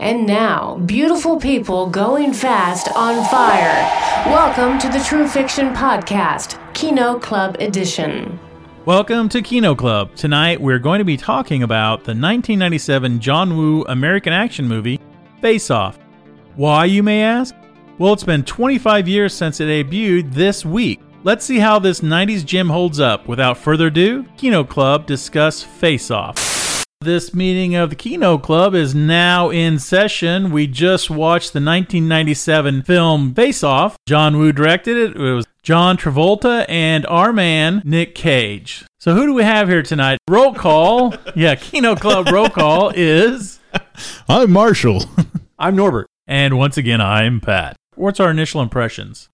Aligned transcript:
And 0.00 0.26
now, 0.26 0.78
beautiful 0.86 1.36
people 1.38 1.86
going 1.86 2.32
fast 2.32 2.88
on 2.96 3.22
fire. 3.28 3.84
Welcome 4.32 4.78
to 4.78 4.88
the 4.88 5.04
True 5.04 5.28
Fiction 5.28 5.74
Podcast, 5.74 6.58
Kino 6.72 7.18
Club 7.18 7.58
Edition. 7.60 8.40
Welcome 8.86 9.28
to 9.28 9.42
Kino 9.42 9.74
Club. 9.74 10.14
Tonight 10.16 10.58
we're 10.58 10.78
going 10.78 11.00
to 11.00 11.04
be 11.04 11.18
talking 11.18 11.64
about 11.64 11.98
the 11.98 12.12
1997 12.12 13.20
John 13.20 13.58
Woo 13.58 13.84
American 13.88 14.32
action 14.32 14.66
movie, 14.66 14.98
Face 15.42 15.70
Off. 15.70 15.98
Why, 16.56 16.86
you 16.86 17.02
may 17.02 17.22
ask? 17.22 17.54
Well, 17.98 18.14
it's 18.14 18.24
been 18.24 18.42
25 18.42 19.06
years 19.06 19.34
since 19.34 19.60
it 19.60 19.66
debuted 19.66 20.32
this 20.32 20.64
week. 20.64 21.02
Let's 21.24 21.44
see 21.44 21.58
how 21.58 21.78
this 21.78 22.00
90s 22.00 22.42
gem 22.46 22.70
holds 22.70 23.00
up. 23.00 23.28
Without 23.28 23.58
further 23.58 23.88
ado, 23.88 24.24
Kino 24.38 24.64
Club 24.64 25.04
discuss 25.04 25.62
Face 25.62 26.10
Off. 26.10 26.49
This 27.02 27.32
meeting 27.32 27.74
of 27.76 27.88
the 27.88 27.96
Kino 27.96 28.36
Club 28.36 28.74
is 28.74 28.94
now 28.94 29.48
in 29.48 29.78
session. 29.78 30.50
We 30.50 30.66
just 30.66 31.08
watched 31.08 31.54
the 31.54 31.60
1997 31.60 32.82
film 32.82 33.32
Face 33.32 33.64
Off. 33.64 33.96
John 34.06 34.36
Woo 34.36 34.52
directed 34.52 34.98
it. 34.98 35.16
It 35.16 35.32
was 35.32 35.46
John 35.62 35.96
Travolta 35.96 36.66
and 36.68 37.06
our 37.06 37.32
man 37.32 37.80
Nick 37.86 38.14
Cage. 38.14 38.84
So 38.98 39.14
who 39.14 39.24
do 39.24 39.32
we 39.32 39.44
have 39.44 39.66
here 39.66 39.82
tonight? 39.82 40.18
Roll 40.28 40.52
call. 40.52 41.14
yeah, 41.34 41.54
Kino 41.54 41.96
Club 41.96 42.28
roll 42.30 42.50
call 42.50 42.92
is 42.94 43.60
I'm 44.28 44.50
Marshall. 44.50 45.04
I'm 45.58 45.76
Norbert. 45.76 46.06
and 46.26 46.58
once 46.58 46.76
again 46.76 47.00
I'm 47.00 47.40
Pat. 47.40 47.76
What's 47.94 48.20
our 48.20 48.30
initial 48.30 48.60
impressions? 48.60 49.30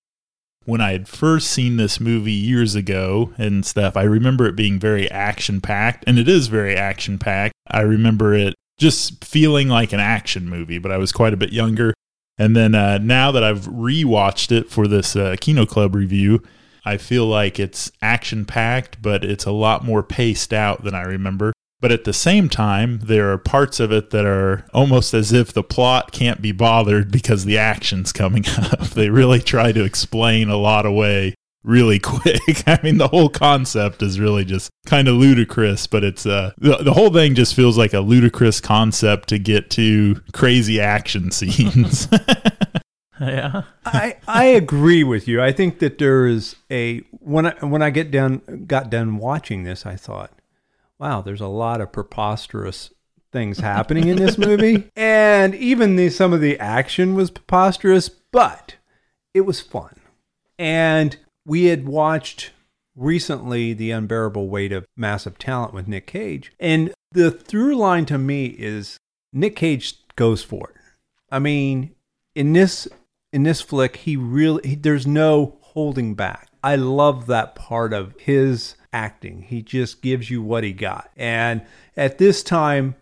when 0.67 0.81
I 0.81 0.93
had 0.93 1.09
first 1.09 1.49
seen 1.51 1.77
this 1.77 2.01
movie 2.01 2.33
years 2.33 2.75
ago 2.75 3.33
and 3.39 3.65
stuff, 3.65 3.97
I 3.97 4.03
remember 4.03 4.47
it 4.47 4.57
being 4.57 4.79
very 4.79 5.09
action 5.11 5.61
packed, 5.61 6.03
and 6.07 6.19
it 6.19 6.29
is 6.29 6.49
very 6.49 6.77
action 6.77 7.19
packed. 7.19 7.55
I 7.71 7.81
remember 7.81 8.35
it 8.35 8.55
just 8.79 9.25
feeling 9.25 9.69
like 9.69 9.93
an 9.93 10.01
action 10.01 10.49
movie, 10.49 10.79
but 10.79 10.93
I 10.93 10.99
was 10.99 11.13
quite 11.13 11.33
a 11.33 11.37
bit 11.37 11.53
younger. 11.53 11.95
And 12.39 12.55
then 12.55 12.75
uh, 12.75 12.99
now 12.99 13.33
that 13.33 13.43
I've 13.43 13.67
rewatched 13.67 14.53
it 14.53 14.71
for 14.71 14.87
this 14.87 15.17
uh, 15.17 15.37
Kino 15.41 15.65
Club 15.65 15.95
review, 15.95 16.43
I 16.85 16.99
feel 16.99 17.27
like 17.27 17.59
it's 17.59 17.91
action 18.03 18.45
packed, 18.45 19.01
but 19.01 19.25
it's 19.25 19.47
a 19.47 19.53
lot 19.53 19.85
more 19.85 20.03
paced 20.03 20.53
out 20.53 20.85
than 20.85 20.95
I 20.95 21.03
remember. 21.03 21.53
But 21.81 21.93
at 21.93 22.05
the 22.05 22.13
same 22.13 22.49
time, 22.49 23.01
there 23.03 23.31
are 23.33 23.39
parts 23.39 23.81
of 23.81 23.93
it 23.93 24.11
that 24.11 24.25
are 24.25 24.67
almost 24.73 25.13
as 25.13 25.33
if 25.33 25.53
the 25.53 25.63
plot 25.63 26.13
can't 26.13 26.41
be 26.41 26.53
bothered 26.53 27.11
because 27.11 27.45
the 27.45 27.59
action's 27.59 28.13
coming 28.13 28.45
up. 28.59 28.81
they 28.91 29.11
really 29.11 29.41
try 29.41 29.73
to 29.73 29.85
explain 29.85 30.49
a 30.49 30.57
lot 30.57 30.87
away 30.87 31.35
really 31.67 31.99
quick. 32.01 32.63
I 32.67 32.79
mean, 32.83 32.97
the 32.97 33.09
whole 33.09 33.29
concept 33.29 34.03
is 34.03 34.19
really 34.19 34.45
just 34.45 34.71
kind 34.87 35.09
of 35.09 35.17
ludicrous, 35.17 35.87
but 35.87 36.05
it's 36.05 36.25
uh 36.25 36.53
the, 36.57 36.77
the 36.79 36.95
whole 36.95 37.13
thing 37.13 37.35
just 37.35 37.55
feels 37.55 37.77
like 37.77 37.93
a 37.93 38.01
ludicrous 38.01 38.61
concept 38.61 39.29
to 39.31 39.39
get 39.39 39.69
to 39.71 40.23
crazy 40.33 40.81
action 40.81 41.31
scenes. 41.31 42.09
Yeah. 43.19 43.63
I 43.87 44.17
I 44.29 44.45
agree 44.45 45.03
with 45.03 45.27
you. 45.27 45.41
I 45.41 45.51
think 45.51 45.79
that 45.79 45.97
there 45.97 46.27
is 46.27 46.55
a 46.71 46.99
when 47.13 47.47
I 47.47 47.55
when 47.65 47.81
I 47.81 47.89
get 47.89 48.11
done 48.11 48.65
got 48.67 48.91
done 48.91 49.17
watching 49.17 49.65
this, 49.65 49.87
I 49.87 49.97
thought, 49.97 50.33
wow, 50.99 51.23
there's 51.23 51.41
a 51.41 51.47
lot 51.47 51.81
of 51.81 51.93
preposterous 51.93 52.93
things 53.33 53.61
happening 53.61 54.09
in 54.09 54.19
this 54.19 54.37
movie, 54.37 54.91
and 54.95 55.55
even 55.55 55.97
the 55.97 56.11
some 56.11 56.35
of 56.35 56.43
the 56.43 56.61
action 56.61 57.15
was 57.15 57.31
preposterous, 57.31 58.11
but 58.11 58.77
it 59.33 59.47
was 59.47 59.63
fun. 59.63 59.99
And 60.59 61.17
we 61.47 61.67
had 61.67 61.87
watched 61.87 62.51
recently 62.97 63.73
the 63.73 63.93
unbearable 63.93 64.49
weight 64.49 64.73
of 64.73 64.87
massive 64.97 65.39
talent 65.39 65.73
with 65.73 65.89
Nick 65.89 66.07
Cage, 66.07 66.53
and 66.59 66.93
the 67.13 67.31
through 67.31 67.77
line 67.77 68.05
to 68.07 68.19
me 68.19 68.47
is 68.47 68.99
Nick 69.33 69.57
Cage 69.57 69.95
goes 70.17 70.43
for 70.43 70.71
it. 70.71 70.77
I 71.31 71.39
mean, 71.39 71.95
in 72.35 72.53
this 72.53 72.89
in 73.33 73.45
this 73.45 73.61
flick, 73.61 73.97
he 73.97 74.17
really 74.17 74.69
he, 74.71 74.75
there's 74.75 75.07
no 75.07 75.59
holding 75.61 76.15
back. 76.15 76.49
I 76.63 76.77
love 76.77 77.27
that 77.27 77.55
part 77.55 77.93
of 77.93 78.15
his 78.19 78.75
acting. 78.93 79.43
He 79.43 79.63
just 79.63 80.03
gives 80.03 80.31
you 80.31 80.43
what 80.43 80.65
he 80.65 80.73
got. 80.73 81.11
And 81.17 81.63
at 81.97 82.19
this 82.19 82.43
time, 82.43 82.97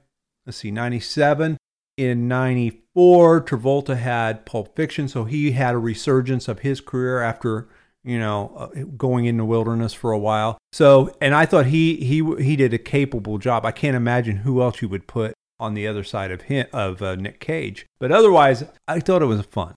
let's 0.44 0.58
see, 0.58 0.70
97 0.70 1.56
in 1.96 2.28
94 2.28 3.42
Travolta 3.42 3.96
had 3.96 4.44
Pulp 4.44 4.74
Fiction, 4.76 5.08
so 5.08 5.24
he 5.24 5.52
had 5.52 5.74
a 5.74 5.78
resurgence 5.78 6.48
of 6.48 6.58
his 6.58 6.80
career 6.80 7.22
after 7.22 7.68
you 8.04 8.18
know, 8.18 8.52
uh, 8.56 8.84
going 8.96 9.24
in 9.24 9.36
the 9.36 9.44
wilderness 9.44 9.92
for 9.92 10.12
a 10.12 10.18
while. 10.18 10.58
So, 10.72 11.16
and 11.20 11.34
I 11.34 11.46
thought 11.46 11.66
he 11.66 11.96
he 11.96 12.22
he 12.42 12.56
did 12.56 12.74
a 12.74 12.78
capable 12.78 13.38
job. 13.38 13.64
I 13.64 13.72
can't 13.72 13.96
imagine 13.96 14.38
who 14.38 14.62
else 14.62 14.82
you 14.82 14.88
would 14.88 15.06
put 15.06 15.34
on 15.58 15.74
the 15.74 15.86
other 15.86 16.04
side 16.04 16.30
of 16.30 16.42
him 16.42 16.66
of 16.72 17.00
uh, 17.00 17.14
Nick 17.14 17.40
Cage. 17.40 17.86
But 17.98 18.12
otherwise, 18.12 18.64
I 18.86 19.00
thought 19.00 19.22
it 19.22 19.26
was 19.26 19.42
fun. 19.42 19.74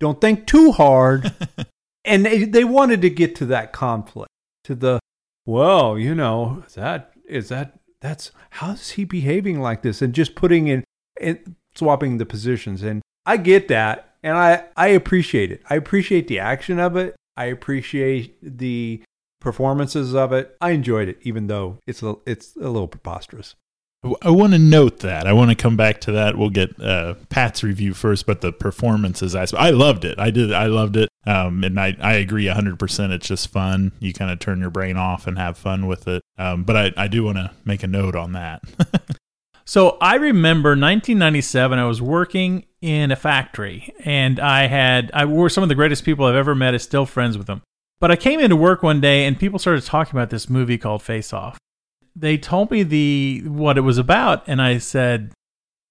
Don't 0.00 0.20
think 0.20 0.46
too 0.46 0.72
hard. 0.72 1.32
and 2.04 2.24
they, 2.24 2.44
they 2.44 2.64
wanted 2.64 3.02
to 3.02 3.10
get 3.10 3.34
to 3.36 3.46
that 3.46 3.72
conflict, 3.72 4.30
to 4.64 4.74
the 4.74 5.00
well, 5.46 5.98
you 5.98 6.14
know, 6.14 6.62
is 6.66 6.74
that 6.74 7.12
is 7.26 7.48
that 7.48 7.78
that's 8.00 8.30
how's 8.50 8.90
he 8.90 9.04
behaving 9.04 9.60
like 9.60 9.82
this, 9.82 10.02
and 10.02 10.14
just 10.14 10.34
putting 10.34 10.68
in 10.68 10.84
and 11.20 11.56
swapping 11.74 12.18
the 12.18 12.26
positions. 12.26 12.82
And 12.82 13.02
I 13.24 13.36
get 13.36 13.68
that, 13.68 14.16
and 14.22 14.36
I 14.36 14.64
I 14.76 14.88
appreciate 14.88 15.50
it. 15.50 15.62
I 15.70 15.76
appreciate 15.76 16.28
the 16.28 16.38
action 16.38 16.78
of 16.78 16.96
it. 16.96 17.16
I 17.38 17.44
appreciate 17.44 18.36
the 18.42 19.00
performances 19.40 20.12
of 20.12 20.32
it. 20.32 20.56
I 20.60 20.72
enjoyed 20.72 21.08
it, 21.08 21.18
even 21.22 21.46
though 21.46 21.78
it's 21.86 22.02
a, 22.02 22.16
it's 22.26 22.56
a 22.56 22.68
little 22.68 22.88
preposterous. 22.88 23.54
I 24.22 24.30
want 24.30 24.52
to 24.52 24.58
note 24.58 25.00
that. 25.00 25.26
I 25.26 25.32
want 25.32 25.50
to 25.50 25.56
come 25.56 25.76
back 25.76 26.00
to 26.02 26.12
that. 26.12 26.36
We'll 26.36 26.50
get 26.50 26.80
uh, 26.80 27.14
Pat's 27.30 27.62
review 27.62 27.94
first, 27.94 28.26
but 28.26 28.40
the 28.40 28.52
performances, 28.52 29.34
I, 29.34 29.46
I 29.56 29.70
loved 29.70 30.04
it. 30.04 30.18
I 30.18 30.30
did. 30.30 30.52
I 30.52 30.66
loved 30.66 30.96
it. 30.96 31.08
Um, 31.26 31.62
and 31.62 31.78
I, 31.78 31.96
I 32.00 32.14
agree 32.14 32.46
100%. 32.46 33.10
It's 33.10 33.26
just 33.26 33.48
fun. 33.48 33.92
You 34.00 34.12
kind 34.12 34.30
of 34.30 34.40
turn 34.40 34.60
your 34.60 34.70
brain 34.70 34.96
off 34.96 35.26
and 35.26 35.38
have 35.38 35.58
fun 35.58 35.86
with 35.86 36.08
it. 36.08 36.22
Um, 36.38 36.64
but 36.64 36.76
I, 36.76 37.04
I 37.04 37.08
do 37.08 37.24
want 37.24 37.38
to 37.38 37.52
make 37.64 37.82
a 37.82 37.88
note 37.88 38.16
on 38.16 38.32
that. 38.32 38.62
So 39.68 39.98
I 40.00 40.14
remember 40.14 40.70
1997. 40.70 41.78
I 41.78 41.84
was 41.84 42.00
working 42.00 42.64
in 42.80 43.10
a 43.10 43.16
factory, 43.16 43.92
and 44.02 44.40
I 44.40 44.66
had 44.66 45.10
I 45.12 45.26
were 45.26 45.50
some 45.50 45.62
of 45.62 45.68
the 45.68 45.74
greatest 45.74 46.06
people 46.06 46.24
I've 46.24 46.36
ever 46.36 46.54
met. 46.54 46.72
Is 46.72 46.82
still 46.82 47.04
friends 47.04 47.36
with 47.36 47.46
them. 47.46 47.60
But 48.00 48.10
I 48.10 48.16
came 48.16 48.40
into 48.40 48.56
work 48.56 48.82
one 48.82 49.02
day, 49.02 49.26
and 49.26 49.38
people 49.38 49.58
started 49.58 49.84
talking 49.84 50.16
about 50.16 50.30
this 50.30 50.48
movie 50.48 50.78
called 50.78 51.02
Face 51.02 51.34
Off. 51.34 51.58
They 52.16 52.38
told 52.38 52.70
me 52.70 52.82
the 52.82 53.42
what 53.44 53.76
it 53.76 53.82
was 53.82 53.98
about, 53.98 54.42
and 54.46 54.62
I 54.62 54.78
said, 54.78 55.32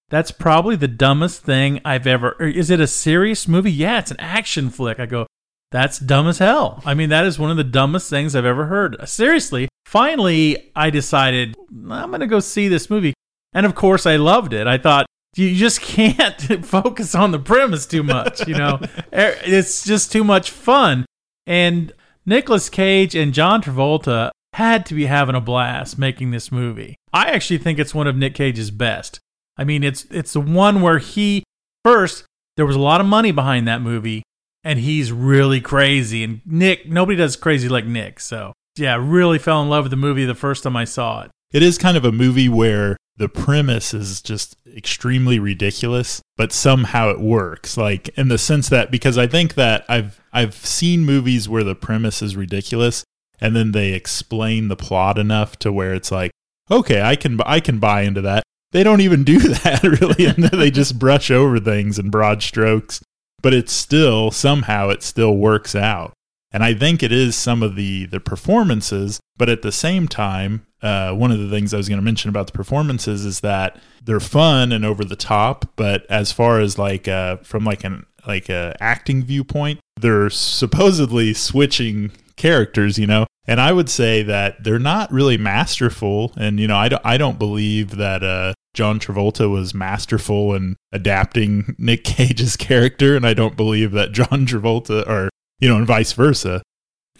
"That's 0.09 0.31
probably 0.31 0.75
the 0.75 0.88
dumbest 0.88 1.44
thing 1.44 1.79
I've 1.85 2.07
ever." 2.07 2.31
Is 2.41 2.71
it 2.71 2.79
a 2.79 2.88
serious 2.88 3.47
movie? 3.47 3.71
Yeah, 3.71 3.99
it's 3.99 4.09
an 4.09 4.19
action 4.19 4.71
flick. 4.71 4.99
I 4.99 5.05
go, 5.05 5.27
"That's 5.71 5.99
dumb 5.99 6.27
as 6.27 6.39
hell." 6.39 6.81
I 6.83 6.95
mean, 6.95 7.09
that 7.09 7.27
is 7.27 7.38
one 7.38 7.51
of 7.51 7.57
the 7.57 7.63
dumbest 7.63 8.09
things 8.09 8.35
I've 8.35 8.44
ever 8.44 8.65
heard. 8.65 8.97
Seriously. 9.07 9.69
Finally, 9.85 10.71
I 10.75 10.89
decided 10.89 11.55
I'm 11.71 12.09
going 12.09 12.21
to 12.21 12.25
go 12.25 12.39
see 12.39 12.67
this 12.67 12.89
movie. 12.89 13.13
And 13.57 13.66
of 13.66 13.73
course, 13.73 14.06
I 14.06 14.18
loved 14.18 14.53
it. 14.53 14.68
I 14.68 14.78
thought 14.78 15.07
you 15.35 15.56
just 15.56 15.81
can't 15.81 16.40
focus 16.66 17.16
on 17.16 17.31
the 17.31 17.40
premise 17.40 17.88
too 17.88 18.03
much. 18.03 18.47
You 18.47 18.53
know, 18.53 18.79
er, 19.12 19.35
it's 19.44 19.84
just 19.84 20.12
too 20.12 20.23
much 20.23 20.51
fun. 20.51 21.07
And 21.47 21.91
Nicolas 22.23 22.69
Cage 22.69 23.16
and 23.16 23.34
John 23.34 23.63
Travolta 23.63 24.29
had 24.53 24.85
to 24.85 24.94
be 24.94 25.07
having 25.07 25.34
a 25.34 25.41
blast 25.41 25.97
making 25.97 26.29
this 26.29 26.51
movie. 26.51 26.97
I 27.12 27.31
actually 27.31 27.57
think 27.57 27.79
it's 27.79 27.95
one 27.95 28.06
of 28.06 28.16
Nick 28.16 28.35
Cage's 28.35 28.69
best. 28.69 29.19
I 29.57 29.63
mean, 29.63 29.84
it's 29.84 30.06
it's 30.12 30.34
the 30.34 30.41
one 30.41 30.84
where 30.84 31.00
he 31.00 31.44
first 31.84 32.25
there 32.57 32.66
was 32.66 32.75
a 32.75 32.79
lot 32.79 33.01
of 33.01 33.07
money 33.07 33.31
behind 33.31 33.68
that 33.68 33.81
movie, 33.81 34.22
and 34.63 34.78
he's 34.78 35.12
really 35.12 35.62
crazy. 35.62 36.24
And 36.24 36.41
Nick, 36.45 36.88
nobody 36.88 37.16
does 37.16 37.35
crazy 37.35 37.69
like 37.69 37.85
Nick. 37.85 38.19
So 38.19 38.53
yeah, 38.78 38.97
really 39.01 39.39
fell 39.39 39.63
in 39.63 39.69
love 39.69 39.85
with 39.85 39.91
the 39.91 39.97
movie 39.97 40.25
the 40.25 40.35
first 40.35 40.62
time 40.62 40.75
I 40.75 40.85
saw 40.85 41.24
it. 41.24 41.31
It 41.51 41.63
is 41.63 41.79
kind 41.79 41.97
of 41.97 42.06
a 42.06 42.12
movie 42.12 42.50
where 42.50 42.97
the 43.17 43.29
premise 43.29 43.94
is 43.94 44.22
just 44.22 44.55
extremely 44.75 45.39
ridiculous, 45.39 46.22
but 46.35 46.53
somehow 46.53 47.09
it 47.09 47.19
works. 47.19 47.75
Like 47.77 48.09
in 48.09 48.27
the 48.27 48.38
sense 48.38 48.69
that 48.69 48.92
because 48.92 49.18
I 49.18 49.27
think 49.27 49.56
that 49.56 49.86
I've 49.89 50.21
I've 50.31 50.56
seen 50.56 51.06
movies 51.06 51.50
where 51.50 51.63
the 51.63 51.75
premise 51.75 52.21
is 52.21 52.36
ridiculous 52.36 53.03
and 53.39 53.56
then 53.56 53.71
they 53.71 53.94
explain 53.94 54.68
the 54.68 54.75
plot 54.75 55.18
enough 55.18 55.57
to 55.59 55.71
where 55.71 55.94
it's 55.94 56.12
like, 56.12 56.31
okay, 56.69 57.01
I 57.01 57.15
can 57.15 57.39
I 57.45 57.59
can 57.59 57.80
buy 57.80 58.01
into 58.01 58.21
that. 58.21 58.44
They 58.71 58.83
don't 58.83 59.01
even 59.01 59.24
do 59.24 59.39
that 59.39 59.83
really, 59.83 60.25
and 60.25 60.44
they 60.44 60.69
just 60.69 61.00
brush 61.00 61.31
over 61.31 61.59
things 61.59 61.97
in 61.97 62.09
broad 62.09 62.44
strokes. 62.44 63.01
But 63.42 63.53
it's 63.53 63.74
still 63.74 64.31
somehow 64.31 64.89
it 64.89 65.03
still 65.03 65.38
works 65.38 65.75
out. 65.75 66.13
And 66.51 66.63
I 66.63 66.74
think 66.74 67.03
it 67.03 67.12
is 67.12 67.36
some 67.36 67.63
of 67.63 67.75
the 67.75 68.06
the 68.06 68.19
performances, 68.19 69.19
but 69.38 69.50
at 69.50 69.63
the 69.63 69.71
same 69.71 70.07
time, 70.07 70.67
uh, 70.81 71.13
one 71.13 71.31
of 71.31 71.39
the 71.39 71.50
things 71.50 71.74
I 71.74 71.77
was 71.77 71.89
going 71.89 72.00
to 72.00 72.06
mention 72.06 72.29
about 72.29 72.47
the 72.47 72.53
performances 72.53 73.25
is 73.25 73.39
that 73.41 73.79
they're 74.03 74.19
fun 74.19 74.71
and 74.71 74.85
over 74.85 75.03
the 75.03 75.15
top, 75.15 75.65
but 75.75 76.06
as 76.09 76.31
far 76.31 76.59
as 76.59 76.77
like 76.77 77.07
uh, 77.07 77.38
from 77.38 77.63
like 77.63 77.83
an 77.83 78.06
like 78.27 78.50
a 78.50 78.75
acting 78.79 79.24
viewpoint, 79.24 79.79
they're 80.00 80.29
supposedly 80.29 81.33
switching 81.33 82.12
characters, 82.35 82.97
you 82.97 83.07
know. 83.07 83.25
And 83.47 83.62
I 83.62 83.71
would 83.71 83.89
say 83.89 84.24
that 84.24 84.63
they're 84.63 84.77
not 84.77 85.12
really 85.12 85.38
masterful, 85.38 86.33
and 86.38 86.59
you 86.59 86.68
know, 86.68 86.77
I 86.77 86.89
don't 86.89 87.01
I 87.06 87.18
don't 87.18 87.39
believe 87.39 87.95
that 87.97 88.23
uh, 88.23 88.53
John 88.77 89.00
Travolta 89.00 89.50
was 89.50 89.73
masterful 89.73 90.53
in 90.53 90.75
adapting 90.91 91.75
Nick 91.80 92.03
Cage's 92.03 92.56
character, 92.56 93.15
and 93.15 93.25
I 93.25 93.33
don't 93.33 93.57
believe 93.57 93.91
that 93.94 94.12
John 94.12 94.45
Travolta, 94.45 95.07
or, 95.07 95.30
you 95.59 95.68
know, 95.68 95.77
and 95.77 95.88
vice 95.88 96.13
versa. 96.13 96.62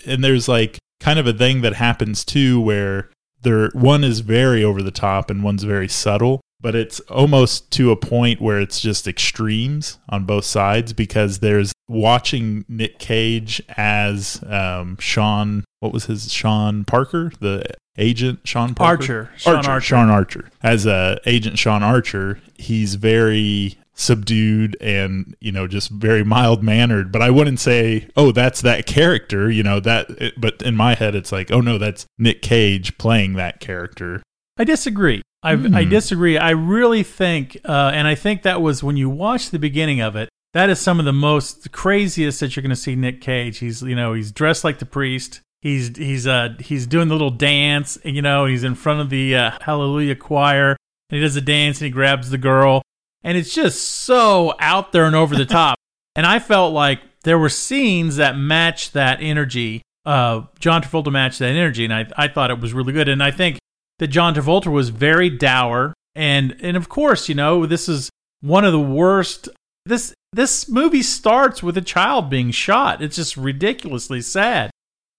And 0.06 0.24
there's 0.24 0.48
like 0.48 0.77
kind 1.00 1.18
of 1.18 1.25
a 1.25 1.33
thing 1.33 1.62
that 1.62 1.74
happens 1.74 2.24
too 2.24 2.62
where 2.62 3.10
there 3.42 3.69
one 3.74 4.04
is 4.04 4.22
very 4.22 4.63
over 4.63 4.81
the 4.81 4.92
top 4.92 5.30
and 5.30 5.44
one's 5.44 5.63
very 5.63 5.88
subtle 5.88 6.42
but 6.60 6.75
it's 6.75 7.00
almost 7.01 7.72
to 7.72 7.92
a 7.92 7.95
point 7.95 8.42
where 8.42 8.60
it's 8.60 8.80
just 8.80 9.07
extremes 9.07 10.00
on 10.10 10.25
both 10.25 10.45
sides 10.45 10.94
because 10.94 11.39
there's 11.39 11.72
watching 11.88 12.66
Nick 12.68 13.00
Cage 13.00 13.62
as 13.78 14.44
um, 14.48 14.98
Sean, 15.00 15.63
what 15.80 15.94
was 15.94 16.06
his 16.06 16.31
Sean 16.31 16.84
Parker, 16.84 17.31
the 17.39 17.63
agent 17.98 18.39
Sean 18.44 18.74
Parker? 18.74 19.01
Archer. 19.01 19.31
Sean 19.38 19.66
Archer. 19.66 19.81
Sean 19.81 20.10
Archer. 20.10 20.50
As 20.63 20.88
uh, 20.88 21.19
agent 21.25 21.60
Sean 21.60 21.84
Archer, 21.84 22.39
he's 22.56 22.95
very 22.95 23.78
subdued 24.00 24.78
and 24.80 25.36
you 25.42 25.52
know 25.52 25.68
just 25.68 25.90
very 25.90 26.24
mild 26.24 26.64
mannered 26.64 27.12
but 27.12 27.22
i 27.22 27.30
wouldn't 27.30 27.60
say 27.60 28.08
oh 28.16 28.32
that's 28.32 28.62
that 28.62 28.86
character 28.86 29.50
you 29.50 29.64
know 29.64 29.80
that 29.80 30.08
it, 30.12 30.40
but 30.40 30.62
in 30.62 30.76
my 30.76 30.94
head 30.94 31.16
it's 31.16 31.32
like 31.32 31.52
oh 31.52 31.62
no 31.62 31.78
that's 31.78 32.06
nick 32.18 32.42
cage 32.42 32.98
playing 33.00 33.34
that 33.34 33.60
character 33.60 34.22
I 34.58 34.64
disagree. 34.64 35.22
I, 35.44 35.52
I 35.52 35.84
disagree. 35.84 36.38
I 36.38 36.50
really 36.50 37.04
think, 37.04 37.58
uh, 37.64 37.92
and 37.94 38.08
I 38.08 38.16
think 38.16 38.42
that 38.42 38.62
was 38.62 38.84
when 38.84 38.98
you 38.98 39.10
watch 39.10 39.52
the 39.52 39.60
beginning 39.60 40.02
of 40.02 40.16
it. 40.16 40.30
That 40.54 40.70
is 40.70 40.80
some 40.80 40.98
of 41.00 41.06
the 41.06 41.14
most 41.14 41.72
craziest 41.72 42.40
that 42.40 42.56
you're 42.56 42.64
going 42.64 42.72
to 42.72 42.76
see 42.76 42.96
Nick 42.96 43.22
Cage. 43.22 43.60
He's 43.60 43.84
you 43.84 43.96
know 43.96 44.14
he's 44.14 44.32
dressed 44.32 44.64
like 44.64 44.80
the 44.80 44.86
priest. 44.86 45.42
He's 45.62 45.96
he's 45.96 46.26
uh 46.26 46.56
he's 46.60 46.88
doing 46.88 47.10
the 47.10 47.14
little 47.14 47.30
dance. 47.30 47.98
You 48.04 48.22
know 48.24 48.46
he's 48.46 48.64
in 48.64 48.74
front 48.74 49.02
of 49.02 49.10
the 49.10 49.36
uh, 49.36 49.52
Hallelujah 49.62 50.16
choir 50.16 50.76
and 51.10 51.18
he 51.18 51.22
does 51.22 51.36
a 51.36 51.42
dance 51.42 51.80
and 51.80 51.86
he 51.86 51.92
grabs 51.92 52.30
the 52.30 52.38
girl 52.38 52.82
and 53.27 53.38
it's 53.38 53.53
just 53.53 53.81
so 53.81 54.53
out 54.57 54.94
there 54.94 55.03
and 55.03 55.13
over 55.13 55.35
the 55.35 55.45
top. 55.45 55.77
and 56.15 56.25
I 56.25 56.39
felt 56.39 56.74
like 56.74 57.01
there 57.24 57.38
were 57.38 57.50
scenes 57.50 58.15
that 58.15 58.38
matched 58.38 58.94
that 58.94 59.19
energy. 59.21 59.81
Uh, 60.06 60.44
John 60.59 60.81
Travolta 60.81 61.12
matched 61.12 61.39
that 61.39 61.50
energy, 61.50 61.83
and 61.83 61.94
I 61.94 62.07
I 62.15 62.29
thought 62.29 62.51
it 62.51 62.62
was 62.62 62.74
really 62.74 62.94
good. 62.94 63.09
And 63.09 63.21
I 63.21 63.31
think 63.31 63.59
that 64.00 64.07
John 64.07 64.33
Travolta 64.33 64.68
was 64.68 64.89
very 64.89 65.29
dour, 65.29 65.94
and 66.15 66.56
and 66.62 66.77
of 66.77 66.88
course, 66.88 67.27
you 67.27 67.35
know, 67.35 67.65
this 67.65 67.89
is 67.89 68.09
one 68.39 68.63
of 68.63 68.71
the 68.71 68.79
worst. 68.79 69.50
This 69.85 70.13
this 70.31 70.69
movie 70.69 71.03
starts 71.03 71.62
with 71.62 71.77
a 71.77 71.81
child 71.81 72.29
being 72.29 72.51
shot. 72.51 73.01
It's 73.01 73.18
just 73.18 73.35
ridiculously 73.35 74.21
sad. 74.21 74.71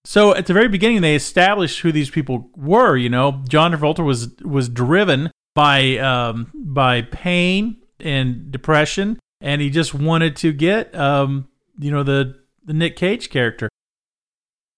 So 0.06 0.34
at 0.34 0.46
the 0.46 0.54
very 0.54 0.68
beginning, 0.68 1.02
they 1.02 1.14
established 1.14 1.80
who 1.80 1.92
these 1.92 2.08
people 2.08 2.48
were. 2.56 2.96
You 2.96 3.10
know, 3.10 3.44
John 3.50 3.72
Travolta 3.72 4.02
was 4.02 4.34
was 4.42 4.70
driven 4.70 5.30
by 5.54 5.98
um, 5.98 6.50
by 6.54 7.02
pain 7.02 7.77
and 8.00 8.50
depression, 8.50 9.18
and 9.40 9.60
he 9.60 9.70
just 9.70 9.94
wanted 9.94 10.36
to 10.36 10.52
get 10.52 10.94
um, 10.94 11.48
you 11.78 11.90
know 11.90 12.02
the 12.02 12.38
the 12.64 12.72
Nick 12.72 12.96
Cage 12.96 13.30
character. 13.30 13.68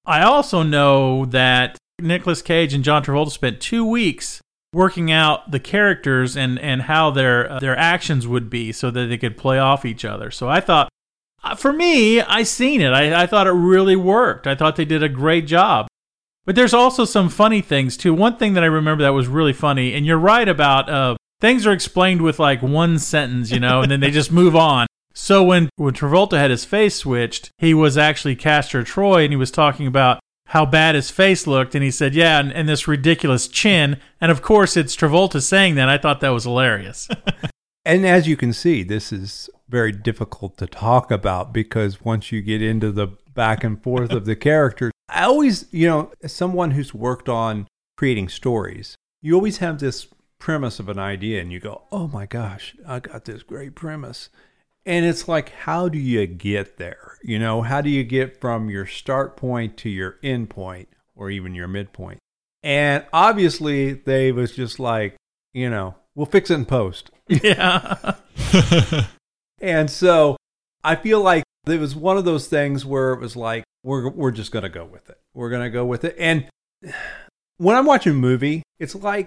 I 0.06 0.22
also 0.22 0.62
know 0.62 1.26
that 1.26 1.76
Nicolas 2.00 2.42
Cage 2.42 2.74
and 2.74 2.82
John 2.84 3.04
Travolta 3.04 3.30
spent 3.30 3.60
two 3.60 3.84
weeks 3.84 4.40
working 4.72 5.10
out 5.10 5.50
the 5.50 5.60
characters 5.60 6.36
and, 6.36 6.58
and 6.60 6.82
how 6.82 7.10
their 7.10 7.50
uh, 7.50 7.60
their 7.60 7.76
actions 7.76 8.26
would 8.26 8.48
be 8.48 8.72
so 8.72 8.90
that 8.90 9.06
they 9.06 9.18
could 9.18 9.36
play 9.36 9.58
off 9.58 9.84
each 9.84 10.04
other. 10.04 10.30
So 10.30 10.48
I 10.48 10.60
thought, 10.60 10.88
uh, 11.42 11.54
for 11.54 11.72
me, 11.72 12.20
I 12.20 12.42
seen 12.42 12.80
it. 12.80 12.92
I, 12.92 13.22
I 13.22 13.26
thought 13.26 13.46
it 13.46 13.52
really 13.52 13.96
worked. 13.96 14.46
I 14.46 14.54
thought 14.54 14.76
they 14.76 14.84
did 14.84 15.02
a 15.02 15.08
great 15.08 15.46
job. 15.46 15.86
But 16.46 16.56
there's 16.56 16.74
also 16.74 17.04
some 17.04 17.28
funny 17.28 17.60
things 17.60 17.96
too. 17.96 18.14
One 18.14 18.36
thing 18.36 18.54
that 18.54 18.64
I 18.64 18.68
remember 18.68 19.04
that 19.04 19.10
was 19.10 19.28
really 19.28 19.52
funny, 19.52 19.94
and 19.94 20.06
you're 20.06 20.18
right 20.18 20.48
about 20.48 20.88
uh, 20.88 21.16
things 21.40 21.66
are 21.66 21.72
explained 21.72 22.22
with 22.22 22.38
like 22.38 22.62
one 22.62 22.98
sentence, 22.98 23.50
you 23.50 23.60
know, 23.60 23.82
and 23.82 23.90
then 23.90 24.00
they 24.00 24.10
just 24.10 24.32
move 24.32 24.54
on. 24.54 24.86
So 25.14 25.42
when 25.42 25.68
when 25.76 25.94
Travolta 25.94 26.38
had 26.38 26.50
his 26.50 26.64
face 26.64 26.96
switched, 26.96 27.50
he 27.58 27.74
was 27.74 27.98
actually 27.98 28.36
Castor 28.36 28.82
Troy, 28.82 29.24
and 29.24 29.32
he 29.32 29.36
was 29.36 29.50
talking 29.50 29.86
about 29.86 30.20
how 30.46 30.66
bad 30.66 30.94
his 30.94 31.10
face 31.10 31.46
looked, 31.46 31.74
and 31.74 31.82
he 31.82 31.90
said, 31.90 32.14
"Yeah," 32.14 32.38
and, 32.40 32.52
and 32.52 32.68
this 32.68 32.86
ridiculous 32.86 33.48
chin, 33.48 33.98
and 34.20 34.30
of 34.30 34.42
course 34.42 34.76
it's 34.76 34.96
Travolta 34.96 35.42
saying 35.42 35.74
that. 35.74 35.88
I 35.88 35.98
thought 35.98 36.20
that 36.20 36.30
was 36.30 36.44
hilarious. 36.44 37.08
And 37.84 38.06
as 38.06 38.28
you 38.28 38.36
can 38.36 38.52
see, 38.52 38.82
this 38.82 39.12
is 39.12 39.48
very 39.68 39.92
difficult 39.92 40.58
to 40.58 40.66
talk 40.66 41.10
about 41.10 41.52
because 41.52 42.02
once 42.02 42.30
you 42.30 42.42
get 42.42 42.62
into 42.62 42.92
the 42.92 43.08
back 43.34 43.64
and 43.64 43.82
forth 43.82 44.12
of 44.12 44.26
the 44.26 44.36
characters, 44.50 44.92
I 45.08 45.24
always, 45.24 45.66
you 45.70 45.88
know, 45.88 46.12
as 46.22 46.32
someone 46.32 46.72
who's 46.72 46.92
worked 46.92 47.28
on 47.28 47.66
creating 47.96 48.28
stories, 48.28 48.96
you 49.22 49.34
always 49.34 49.58
have 49.58 49.78
this 49.78 50.06
premise 50.40 50.80
of 50.80 50.88
an 50.88 50.98
idea 50.98 51.40
and 51.40 51.52
you 51.52 51.60
go, 51.60 51.82
oh 51.92 52.08
my 52.08 52.26
gosh, 52.26 52.74
I 52.86 52.98
got 52.98 53.26
this 53.26 53.42
great 53.42 53.74
premise. 53.74 54.30
And 54.84 55.04
it's 55.04 55.28
like, 55.28 55.50
how 55.50 55.88
do 55.88 55.98
you 55.98 56.26
get 56.26 56.78
there? 56.78 57.18
You 57.22 57.38
know, 57.38 57.62
how 57.62 57.80
do 57.80 57.90
you 57.90 58.02
get 58.02 58.40
from 58.40 58.70
your 58.70 58.86
start 58.86 59.36
point 59.36 59.76
to 59.78 59.90
your 59.90 60.18
end 60.22 60.50
point 60.50 60.88
or 61.14 61.30
even 61.30 61.54
your 61.54 61.68
midpoint? 61.68 62.18
And 62.62 63.04
obviously, 63.12 63.92
they 63.92 64.32
was 64.32 64.56
just 64.56 64.80
like, 64.80 65.16
you 65.52 65.70
know, 65.70 65.94
we'll 66.14 66.26
fix 66.26 66.50
it 66.50 66.54
in 66.54 66.64
post. 66.64 67.10
yeah. 67.28 68.16
And 69.60 69.90
so 69.90 70.36
I 70.82 70.96
feel 70.96 71.20
like 71.20 71.44
it 71.66 71.78
was 71.78 71.94
one 71.94 72.16
of 72.16 72.24
those 72.24 72.48
things 72.48 72.84
where 72.84 73.12
it 73.12 73.20
was 73.20 73.36
like, 73.36 73.64
we're, 73.82 74.08
we're 74.10 74.30
just 74.30 74.52
going 74.52 74.62
to 74.62 74.68
go 74.68 74.84
with 74.84 75.08
it. 75.10 75.18
We're 75.34 75.50
going 75.50 75.62
to 75.62 75.70
go 75.70 75.84
with 75.84 76.04
it. 76.04 76.16
And 76.18 76.48
when 77.58 77.76
I'm 77.76 77.86
watching 77.86 78.12
a 78.12 78.16
movie, 78.16 78.62
it's 78.78 78.94
like 78.94 79.26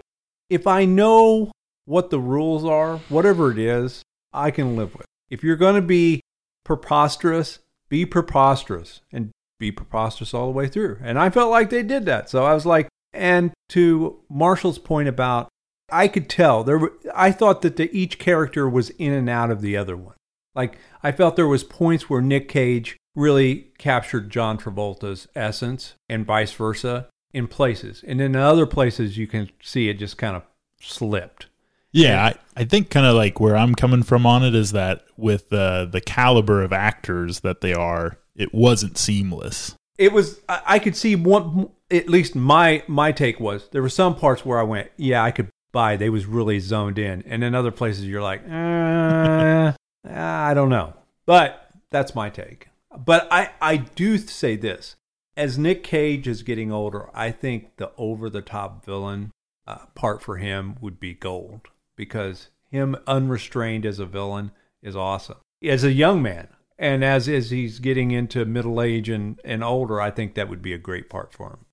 if 0.49 0.67
I 0.67 0.85
know 0.85 1.51
what 1.85 2.09
the 2.09 2.19
rules 2.19 2.65
are, 2.65 2.97
whatever 3.09 3.51
it 3.51 3.57
is, 3.57 4.01
I 4.31 4.51
can 4.51 4.75
live 4.75 4.95
with. 4.95 5.05
If 5.29 5.43
you're 5.43 5.55
going 5.55 5.75
to 5.75 5.81
be 5.81 6.21
preposterous, 6.63 7.59
be 7.89 8.05
preposterous 8.05 9.01
and 9.11 9.31
be 9.59 9.71
preposterous 9.71 10.33
all 10.33 10.45
the 10.47 10.51
way 10.51 10.67
through. 10.67 10.99
And 11.01 11.19
I 11.19 11.29
felt 11.29 11.51
like 11.51 11.69
they 11.69 11.83
did 11.83 12.05
that. 12.05 12.29
So 12.29 12.45
I 12.45 12.53
was 12.53 12.65
like, 12.65 12.87
and 13.13 13.51
to 13.69 14.19
Marshall's 14.29 14.79
point 14.79 15.07
about, 15.07 15.49
I 15.91 16.07
could 16.07 16.29
tell 16.29 16.63
there. 16.63 16.89
I 17.13 17.31
thought 17.31 17.61
that 17.61 17.75
the, 17.75 17.95
each 17.95 18.17
character 18.17 18.67
was 18.67 18.89
in 18.91 19.13
and 19.13 19.29
out 19.29 19.51
of 19.51 19.61
the 19.61 19.77
other 19.77 19.95
one. 19.95 20.15
Like 20.55 20.77
I 21.03 21.11
felt 21.11 21.35
there 21.35 21.47
was 21.47 21.63
points 21.63 22.09
where 22.09 22.21
Nick 22.21 22.47
Cage 22.47 22.97
really 23.15 23.71
captured 23.77 24.29
John 24.29 24.57
Travolta's 24.57 25.27
essence, 25.35 25.93
and 26.09 26.25
vice 26.25 26.53
versa 26.53 27.07
in 27.33 27.47
places, 27.47 28.03
and 28.07 28.21
in 28.21 28.35
other 28.35 28.65
places 28.65 29.17
you 29.17 29.27
can 29.27 29.49
see 29.61 29.89
it 29.89 29.95
just 29.95 30.17
kind 30.17 30.35
of 30.35 30.43
slipped. 30.79 31.47
Yeah, 31.91 32.25
I, 32.25 32.61
I 32.61 32.65
think 32.65 32.89
kind 32.89 33.05
of 33.05 33.15
like 33.15 33.39
where 33.39 33.55
I'm 33.55 33.75
coming 33.75 34.03
from 34.03 34.25
on 34.25 34.43
it 34.43 34.55
is 34.55 34.71
that 34.71 35.05
with 35.15 35.49
the 35.49 35.87
the 35.89 36.01
caliber 36.01 36.61
of 36.63 36.73
actors 36.73 37.41
that 37.41 37.61
they 37.61 37.73
are, 37.73 38.17
it 38.35 38.53
wasn't 38.53 38.97
seamless. 38.97 39.75
It 39.97 40.11
was. 40.11 40.41
I, 40.49 40.61
I 40.65 40.79
could 40.79 40.95
see 40.95 41.15
one. 41.15 41.69
At 41.91 42.09
least 42.09 42.35
my 42.35 42.83
my 42.87 43.11
take 43.11 43.39
was 43.39 43.69
there 43.69 43.83
were 43.83 43.89
some 43.89 44.15
parts 44.15 44.43
where 44.43 44.59
I 44.59 44.63
went, 44.63 44.91
yeah, 44.97 45.23
I 45.23 45.29
could 45.29 45.49
buy. 45.71 45.95
They 45.95 46.09
was 46.09 46.25
really 46.25 46.59
zoned 46.59 46.97
in, 46.97 47.23
and 47.27 47.43
in 47.43 47.53
other 47.53 47.71
places 47.71 48.07
you're 48.07 48.23
like, 48.23 48.41
uh, 48.49 49.73
I 50.09 50.53
don't 50.55 50.69
know. 50.69 50.93
But 51.27 51.69
that's 51.91 52.15
my 52.15 52.31
take. 52.31 52.69
But 52.97 53.27
I 53.31 53.51
I 53.61 53.77
do 53.77 54.17
say 54.17 54.55
this: 54.55 54.95
as 55.35 55.57
Nick 55.57 55.83
Cage 55.83 56.27
is 56.27 56.43
getting 56.43 56.71
older, 56.71 57.09
I 57.13 57.31
think 57.31 57.77
the 57.77 57.91
over 57.97 58.29
the 58.29 58.41
top 58.41 58.85
villain 58.85 59.31
uh, 59.67 59.85
part 59.95 60.21
for 60.21 60.37
him 60.37 60.75
would 60.81 60.99
be 60.99 61.13
gold 61.13 61.61
because 61.95 62.49
him 62.69 62.95
unrestrained 63.07 63.85
as 63.85 63.99
a 63.99 64.05
villain 64.05 64.51
is 64.81 64.95
awesome. 64.95 65.37
As 65.63 65.83
a 65.83 65.93
young 65.93 66.21
man, 66.21 66.49
and 66.77 67.03
as 67.03 67.29
as 67.29 67.51
he's 67.51 67.79
getting 67.79 68.11
into 68.11 68.43
middle 68.45 68.81
age 68.81 69.09
and, 69.09 69.39
and 69.45 69.63
older, 69.63 70.01
I 70.01 70.11
think 70.11 70.35
that 70.35 70.49
would 70.49 70.61
be 70.61 70.73
a 70.73 70.77
great 70.77 71.09
part 71.09 71.33
for 71.33 71.51
him. 71.51 71.65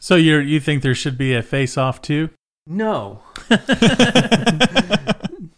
so 0.00 0.16
you 0.16 0.38
you 0.38 0.60
think 0.60 0.82
there 0.82 0.94
should 0.94 1.18
be 1.18 1.34
a 1.34 1.42
face 1.42 1.76
off 1.76 2.02
too? 2.02 2.30
No. 2.66 3.22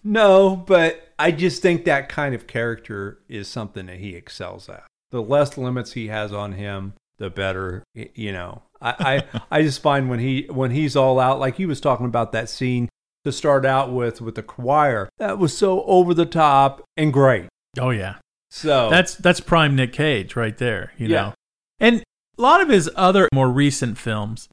no, 0.04 0.56
but 0.56 1.12
I 1.18 1.32
just 1.32 1.62
think 1.62 1.84
that 1.84 2.08
kind 2.08 2.34
of 2.34 2.46
character 2.46 3.18
is 3.28 3.48
something 3.48 3.86
that 3.86 3.98
he 3.98 4.14
excels 4.14 4.68
at. 4.68 4.84
The 5.10 5.22
less 5.22 5.58
limits 5.58 5.92
he 5.92 6.06
has 6.06 6.32
on 6.32 6.52
him, 6.52 6.94
the 7.20 7.30
better. 7.30 7.84
You 7.94 8.32
know, 8.32 8.62
I, 8.82 9.22
I, 9.32 9.40
I 9.58 9.62
just 9.62 9.80
find 9.80 10.10
when 10.10 10.18
he 10.18 10.46
when 10.50 10.72
he's 10.72 10.96
all 10.96 11.20
out, 11.20 11.38
like 11.38 11.54
he 11.56 11.66
was 11.66 11.80
talking 11.80 12.06
about 12.06 12.32
that 12.32 12.48
scene 12.48 12.88
to 13.24 13.30
start 13.30 13.64
out 13.64 13.92
with 13.92 14.20
with 14.20 14.34
the 14.34 14.42
choir, 14.42 15.08
that 15.18 15.38
was 15.38 15.56
so 15.56 15.84
over 15.84 16.12
the 16.14 16.26
top 16.26 16.82
and 16.96 17.12
great. 17.12 17.46
Oh 17.78 17.90
yeah. 17.90 18.16
So 18.50 18.90
That's 18.90 19.14
that's 19.14 19.38
prime 19.38 19.76
Nick 19.76 19.92
Cage 19.92 20.34
right 20.34 20.56
there, 20.58 20.92
you 20.98 21.06
Yeah. 21.06 21.20
know. 21.22 21.34
And 21.78 22.02
a 22.36 22.42
lot 22.42 22.60
of 22.60 22.68
his 22.68 22.90
other 22.96 23.28
more 23.32 23.48
recent 23.48 23.96
films, 23.98 24.48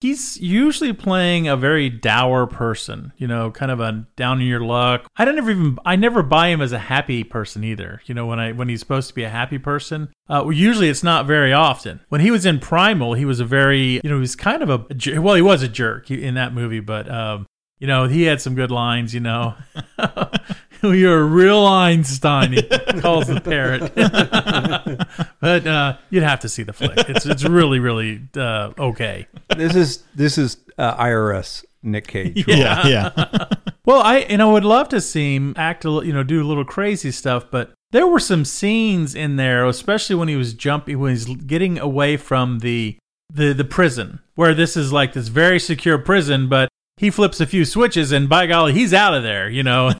he's 0.00 0.36
usually 0.38 0.92
playing 0.92 1.48
a 1.48 1.56
very 1.56 1.88
dour 1.88 2.46
person, 2.46 3.12
you 3.16 3.26
know, 3.26 3.50
kind 3.50 3.70
of 3.70 3.80
a 3.80 4.06
down 4.16 4.40
in 4.40 4.46
your 4.46 4.60
luck. 4.60 5.06
I 5.16 5.24
don't 5.24 5.38
ever 5.38 5.50
even 5.50 5.78
I 5.84 5.96
never 5.96 6.22
buy 6.22 6.48
him 6.48 6.60
as 6.60 6.72
a 6.72 6.78
happy 6.78 7.24
person 7.24 7.64
either. 7.64 8.00
You 8.06 8.14
know, 8.14 8.26
when 8.26 8.38
I 8.38 8.52
when 8.52 8.68
he's 8.68 8.80
supposed 8.80 9.08
to 9.08 9.14
be 9.14 9.24
a 9.24 9.30
happy 9.30 9.58
person, 9.58 10.08
uh, 10.28 10.42
well, 10.44 10.52
usually 10.52 10.88
it's 10.88 11.02
not 11.02 11.26
very 11.26 11.52
often. 11.52 12.00
When 12.08 12.20
he 12.20 12.30
was 12.30 12.44
in 12.46 12.58
Primal, 12.60 13.14
he 13.14 13.24
was 13.24 13.40
a 13.40 13.44
very 13.44 14.00
you 14.02 14.10
know 14.10 14.16
he 14.16 14.20
was 14.20 14.36
kind 14.36 14.62
of 14.62 14.70
a, 14.70 15.20
well 15.20 15.34
he 15.34 15.42
was 15.42 15.62
a 15.62 15.68
jerk 15.68 16.10
in 16.10 16.34
that 16.34 16.52
movie, 16.52 16.80
but 16.80 17.10
um, 17.10 17.46
You 17.78 17.86
know, 17.86 18.08
he 18.08 18.22
had 18.22 18.40
some 18.40 18.54
good 18.54 18.70
lines. 18.70 19.12
You 19.14 19.20
know, 19.20 19.54
you're 20.92 21.20
a 21.20 21.24
real 21.24 21.64
Einstein. 21.66 22.52
He 22.52 22.62
calls 23.00 23.26
the 23.28 23.40
parrot. 23.40 23.94
but 25.40 25.66
uh, 25.66 25.96
you'd 26.10 26.22
have 26.22 26.40
to 26.40 26.48
see 26.48 26.62
the 26.62 26.72
flick. 26.72 26.98
It's 27.08 27.26
it's 27.26 27.44
really 27.44 27.78
really 27.78 28.22
uh, 28.36 28.72
okay. 28.78 29.26
This 29.56 29.74
is 29.74 30.04
this 30.14 30.38
is 30.38 30.58
uh, 30.78 30.96
IRS 30.96 31.64
Nick 31.82 32.06
Cage. 32.06 32.46
Yeah, 32.46 32.86
yeah. 32.86 33.44
Well, 33.86 34.02
I 34.02 34.16
and 34.18 34.42
I 34.42 34.46
would 34.46 34.64
love 34.64 34.88
to 34.88 35.00
see 35.00 35.36
him 35.36 35.54
act, 35.56 35.84
a, 35.84 35.90
li- 35.90 36.08
you 36.08 36.12
know, 36.12 36.24
do 36.24 36.42
a 36.42 36.44
little 36.44 36.64
crazy 36.64 37.12
stuff, 37.12 37.52
but 37.52 37.72
there 37.92 38.04
were 38.04 38.18
some 38.18 38.44
scenes 38.44 39.14
in 39.14 39.36
there, 39.36 39.64
especially 39.64 40.16
when 40.16 40.26
he 40.26 40.34
was 40.34 40.54
jumping, 40.54 40.98
when 40.98 41.12
he's 41.12 41.26
getting 41.26 41.78
away 41.78 42.16
from 42.16 42.58
the 42.58 42.96
the 43.32 43.52
the 43.52 43.64
prison, 43.64 44.18
where 44.34 44.54
this 44.54 44.76
is 44.76 44.92
like 44.92 45.12
this 45.12 45.28
very 45.28 45.60
secure 45.60 45.98
prison, 45.98 46.48
but 46.48 46.68
he 46.96 47.10
flips 47.10 47.40
a 47.40 47.46
few 47.46 47.64
switches, 47.64 48.10
and 48.10 48.28
by 48.28 48.48
golly, 48.48 48.72
he's 48.72 48.92
out 48.92 49.14
of 49.14 49.22
there, 49.22 49.48
you 49.48 49.62
know. 49.62 49.92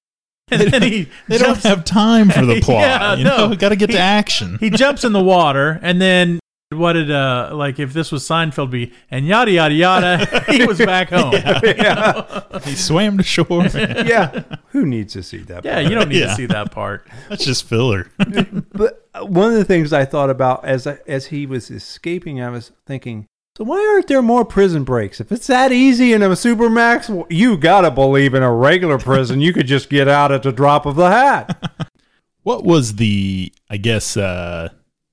And 0.50 0.70
then 0.72 0.82
he 0.82 1.08
They 1.28 1.38
don't 1.38 1.54
jumps, 1.54 1.62
have 1.64 1.84
time 1.84 2.30
for 2.30 2.46
the 2.46 2.60
plot. 2.62 2.82
Yeah, 2.82 3.14
you 3.16 3.24
no. 3.24 3.48
know, 3.48 3.56
got 3.56 3.70
to 3.70 3.76
get 3.76 3.90
to 3.90 3.98
action. 3.98 4.58
he 4.60 4.70
jumps 4.70 5.02
in 5.02 5.12
the 5.12 5.22
water, 5.22 5.80
and 5.82 6.00
then 6.00 6.38
what 6.70 6.92
did 6.94 7.10
uh 7.10 7.50
like 7.52 7.78
if 7.80 7.92
this 7.92 8.10
was 8.12 8.22
Seinfeld 8.28 8.70
be 8.70 8.92
and 9.10 9.26
yada 9.26 9.50
yada 9.50 9.74
yada, 9.74 10.44
he 10.48 10.64
was 10.64 10.78
back 10.78 11.10
home. 11.10 11.32
yeah, 11.32 12.42
He 12.64 12.74
swam 12.76 13.18
to 13.18 13.24
shore. 13.24 13.66
yeah. 13.74 14.42
Who 14.68 14.86
needs 14.86 15.12
to 15.14 15.22
see 15.24 15.38
that? 15.38 15.64
Yeah, 15.64 15.80
you 15.80 15.90
don't 15.96 16.08
need 16.08 16.20
Yeah. 16.20 16.26
to 16.28 16.34
see 16.34 16.46
that 16.46 16.70
part. 16.70 17.08
That's 17.28 17.44
just 17.44 17.64
filler. 17.64 18.08
But 18.72 19.08
uh, 19.14 19.24
one 19.26 19.48
of 19.48 19.54
the 19.54 19.64
things 19.64 19.92
I 19.92 20.04
thought 20.04 20.30
about 20.30 20.64
as 20.64 20.86
I, 20.86 20.98
as 21.08 21.26
he 21.26 21.46
was 21.46 21.70
escaping, 21.72 22.40
I 22.40 22.50
was 22.50 22.70
thinking, 22.86 23.26
so 23.56 23.64
why 23.64 23.78
aren't 23.94 24.06
there 24.06 24.22
more 24.22 24.44
prison 24.44 24.84
breaks? 24.84 25.20
If 25.20 25.32
it's 25.32 25.46
that 25.46 25.72
easy 25.72 26.12
in 26.12 26.22
a 26.22 26.30
supermax, 26.30 27.08
well, 27.08 27.26
you 27.30 27.56
gotta 27.56 27.90
believe 27.90 28.34
in 28.34 28.42
a 28.42 28.52
regular 28.52 28.98
prison, 28.98 29.40
you 29.40 29.52
could 29.52 29.66
just 29.66 29.88
get 29.88 30.08
out 30.08 30.30
at 30.30 30.42
the 30.42 30.52
drop 30.52 30.86
of 30.86 30.96
the 30.96 31.10
hat. 31.10 31.72
What 32.42 32.62
was 32.62 32.94
the? 32.94 33.52
I 33.68 33.76
guess, 33.76 34.16
uh 34.16 34.68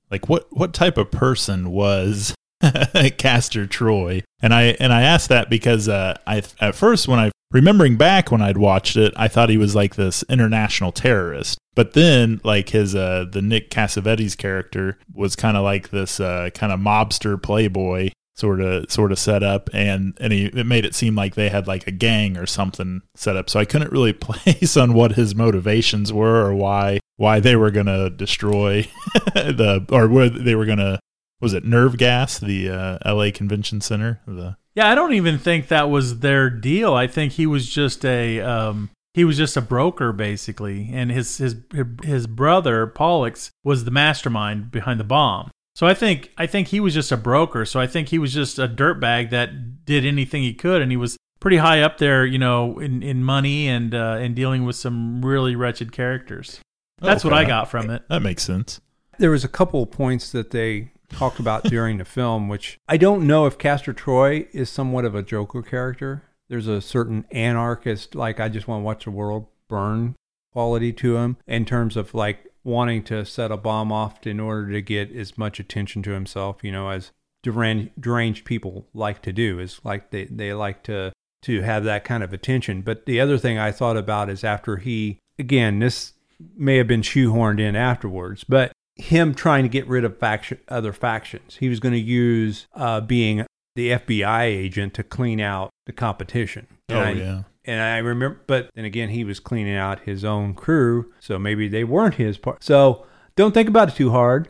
like 0.08 0.28
what 0.28 0.46
what 0.50 0.72
type 0.72 0.96
of 0.96 1.10
person 1.10 1.72
was 1.72 2.32
Castor 3.18 3.66
Troy? 3.66 4.22
And 4.40 4.54
I 4.54 4.76
and 4.78 4.92
I 4.92 5.02
asked 5.02 5.28
that 5.30 5.50
because 5.50 5.88
uh, 5.88 6.16
I 6.28 6.42
at 6.60 6.76
first 6.76 7.08
when 7.08 7.18
I 7.18 7.32
remembering 7.50 7.96
back 7.96 8.30
when 8.30 8.40
I'd 8.40 8.58
watched 8.58 8.96
it, 8.96 9.12
I 9.16 9.26
thought 9.26 9.50
he 9.50 9.56
was 9.56 9.74
like 9.74 9.96
this 9.96 10.22
international 10.28 10.92
terrorist. 10.92 11.58
But 11.74 11.94
then, 11.94 12.40
like 12.44 12.68
his 12.68 12.94
uh, 12.94 13.26
the 13.28 13.42
Nick 13.42 13.70
Cassavetes 13.70 14.36
character 14.36 14.98
was 15.12 15.34
kind 15.34 15.56
of 15.56 15.64
like 15.64 15.90
this 15.90 16.20
uh, 16.20 16.50
kind 16.54 16.72
of 16.72 16.78
mobster 16.78 17.42
playboy 17.42 18.10
sort 18.34 18.60
of 18.60 18.90
sort 18.90 19.12
of 19.12 19.18
set 19.18 19.42
up, 19.42 19.70
and 19.72 20.16
and 20.20 20.32
he 20.32 20.46
it 20.46 20.66
made 20.66 20.84
it 20.84 20.94
seem 20.94 21.14
like 21.14 21.34
they 21.34 21.48
had 21.48 21.66
like 21.66 21.86
a 21.86 21.92
gang 21.92 22.36
or 22.36 22.46
something 22.46 23.02
set 23.14 23.36
up. 23.36 23.48
So 23.48 23.60
I 23.60 23.64
couldn't 23.64 23.92
really 23.92 24.12
place 24.24 24.76
on 24.76 24.94
what 24.94 25.12
his 25.12 25.34
motivations 25.34 26.12
were 26.12 26.44
or 26.44 26.54
why 26.54 27.00
why 27.16 27.40
they 27.40 27.56
were 27.56 27.70
gonna 27.70 28.10
destroy 28.10 28.82
the 29.34 29.86
or 29.90 30.08
where 30.08 30.28
they 30.28 30.54
were 30.54 30.66
gonna 30.66 30.98
was 31.40 31.52
it 31.52 31.64
nerve 31.64 31.96
gas 31.96 32.38
the 32.38 32.70
uh, 32.70 32.98
L.A. 33.04 33.30
Convention 33.30 33.80
Center 33.80 34.20
the 34.26 34.56
Yeah, 34.74 34.88
I 34.88 34.94
don't 34.94 35.14
even 35.14 35.38
think 35.38 35.68
that 35.68 35.90
was 35.90 36.20
their 36.20 36.50
deal. 36.50 36.94
I 36.94 37.06
think 37.06 37.32
he 37.32 37.46
was 37.46 37.68
just 37.68 38.04
a 38.04 38.40
um, 38.40 38.90
he 39.14 39.24
was 39.24 39.36
just 39.36 39.56
a 39.56 39.60
broker 39.60 40.12
basically, 40.12 40.90
and 40.92 41.10
his 41.10 41.38
his 41.38 41.56
his 42.02 42.26
brother 42.26 42.86
Pollux 42.86 43.50
was 43.62 43.84
the 43.84 43.90
mastermind 43.90 44.70
behind 44.70 44.98
the 44.98 45.04
bomb. 45.04 45.50
So 45.74 45.86
I 45.86 45.94
think 45.94 46.30
I 46.38 46.46
think 46.46 46.68
he 46.68 46.80
was 46.80 46.94
just 46.94 47.10
a 47.10 47.16
broker. 47.16 47.64
So 47.64 47.80
I 47.80 47.86
think 47.86 48.08
he 48.08 48.18
was 48.18 48.32
just 48.32 48.58
a 48.58 48.68
dirtbag 48.68 49.30
that 49.30 49.84
did 49.84 50.04
anything 50.04 50.42
he 50.42 50.54
could, 50.54 50.80
and 50.80 50.90
he 50.90 50.96
was 50.96 51.16
pretty 51.40 51.56
high 51.56 51.82
up 51.82 51.98
there, 51.98 52.24
you 52.24 52.38
know, 52.38 52.78
in, 52.78 53.02
in 53.02 53.24
money 53.24 53.68
and 53.68 53.94
uh, 53.94 54.16
and 54.20 54.34
dealing 54.36 54.64
with 54.64 54.76
some 54.76 55.24
really 55.24 55.56
wretched 55.56 55.92
characters. 55.92 56.60
That's 57.00 57.24
what 57.24 57.32
I 57.32 57.44
got 57.44 57.70
from 57.70 57.90
it. 57.90 58.02
that 58.08 58.22
makes 58.22 58.44
sense. 58.44 58.80
There 59.18 59.30
was 59.30 59.44
a 59.44 59.48
couple 59.48 59.82
of 59.82 59.90
points 59.90 60.32
that 60.32 60.52
they 60.52 60.92
talked 61.10 61.38
about 61.38 61.64
during 61.64 61.98
the 61.98 62.04
film, 62.04 62.48
which 62.48 62.78
I 62.88 62.96
don't 62.96 63.26
know 63.26 63.46
if 63.46 63.58
Castor 63.58 63.92
Troy 63.92 64.46
is 64.52 64.70
somewhat 64.70 65.04
of 65.04 65.14
a 65.14 65.22
Joker 65.22 65.62
character. 65.62 66.22
There's 66.48 66.68
a 66.68 66.80
certain 66.80 67.24
anarchist, 67.30 68.14
like 68.14 68.38
I 68.38 68.48
just 68.48 68.68
want 68.68 68.80
to 68.80 68.84
watch 68.84 69.04
the 69.04 69.10
world 69.10 69.46
burn 69.68 70.14
quality 70.52 70.92
to 70.92 71.16
him 71.16 71.36
in 71.46 71.64
terms 71.64 71.96
of 71.96 72.14
like 72.14 72.46
wanting 72.64 73.02
to 73.04 73.24
set 73.24 73.52
a 73.52 73.56
bomb 73.56 73.92
off 73.92 74.26
in 74.26 74.40
order 74.40 74.72
to 74.72 74.82
get 74.82 75.14
as 75.14 75.36
much 75.38 75.60
attention 75.60 76.02
to 76.02 76.10
himself, 76.10 76.64
you 76.64 76.72
know, 76.72 76.88
as 76.88 77.12
deran- 77.44 77.90
deranged 78.00 78.44
people 78.44 78.86
like 78.94 79.22
to 79.22 79.32
do 79.32 79.58
is 79.58 79.80
like 79.84 80.10
they, 80.10 80.24
they 80.24 80.52
like 80.54 80.82
to 80.84 81.12
to 81.42 81.60
have 81.60 81.84
that 81.84 82.04
kind 82.04 82.22
of 82.22 82.32
attention. 82.32 82.80
But 82.80 83.04
the 83.04 83.20
other 83.20 83.36
thing 83.36 83.58
I 83.58 83.70
thought 83.70 83.98
about 83.98 84.30
is 84.30 84.42
after 84.42 84.78
he 84.78 85.18
again, 85.38 85.78
this 85.78 86.14
may 86.56 86.78
have 86.78 86.86
been 86.88 87.02
shoehorned 87.02 87.60
in 87.60 87.76
afterwards, 87.76 88.44
but 88.44 88.72
him 88.96 89.34
trying 89.34 89.64
to 89.64 89.68
get 89.68 89.86
rid 89.86 90.04
of 90.04 90.16
faction 90.18 90.58
other 90.68 90.92
factions. 90.92 91.56
He 91.56 91.68
was 91.68 91.80
going 91.80 91.92
to 91.92 92.00
use 92.00 92.66
uh, 92.74 93.00
being 93.00 93.44
the 93.76 93.90
FBI 93.90 94.42
agent 94.44 94.94
to 94.94 95.02
clean 95.02 95.40
out 95.40 95.70
the 95.86 95.92
competition. 95.92 96.66
And 96.88 96.98
oh 96.98 97.02
I- 97.02 97.10
yeah. 97.12 97.42
And 97.64 97.80
I 97.80 97.98
remember, 97.98 98.40
but 98.46 98.70
then 98.74 98.84
again, 98.84 99.08
he 99.08 99.24
was 99.24 99.40
cleaning 99.40 99.76
out 99.76 100.00
his 100.00 100.24
own 100.24 100.54
crew, 100.54 101.12
so 101.20 101.38
maybe 101.38 101.68
they 101.68 101.84
weren't 101.84 102.14
his 102.14 102.36
part. 102.36 102.62
So 102.62 103.06
don't 103.36 103.52
think 103.52 103.68
about 103.68 103.88
it 103.90 103.94
too 103.96 104.10
hard. 104.10 104.48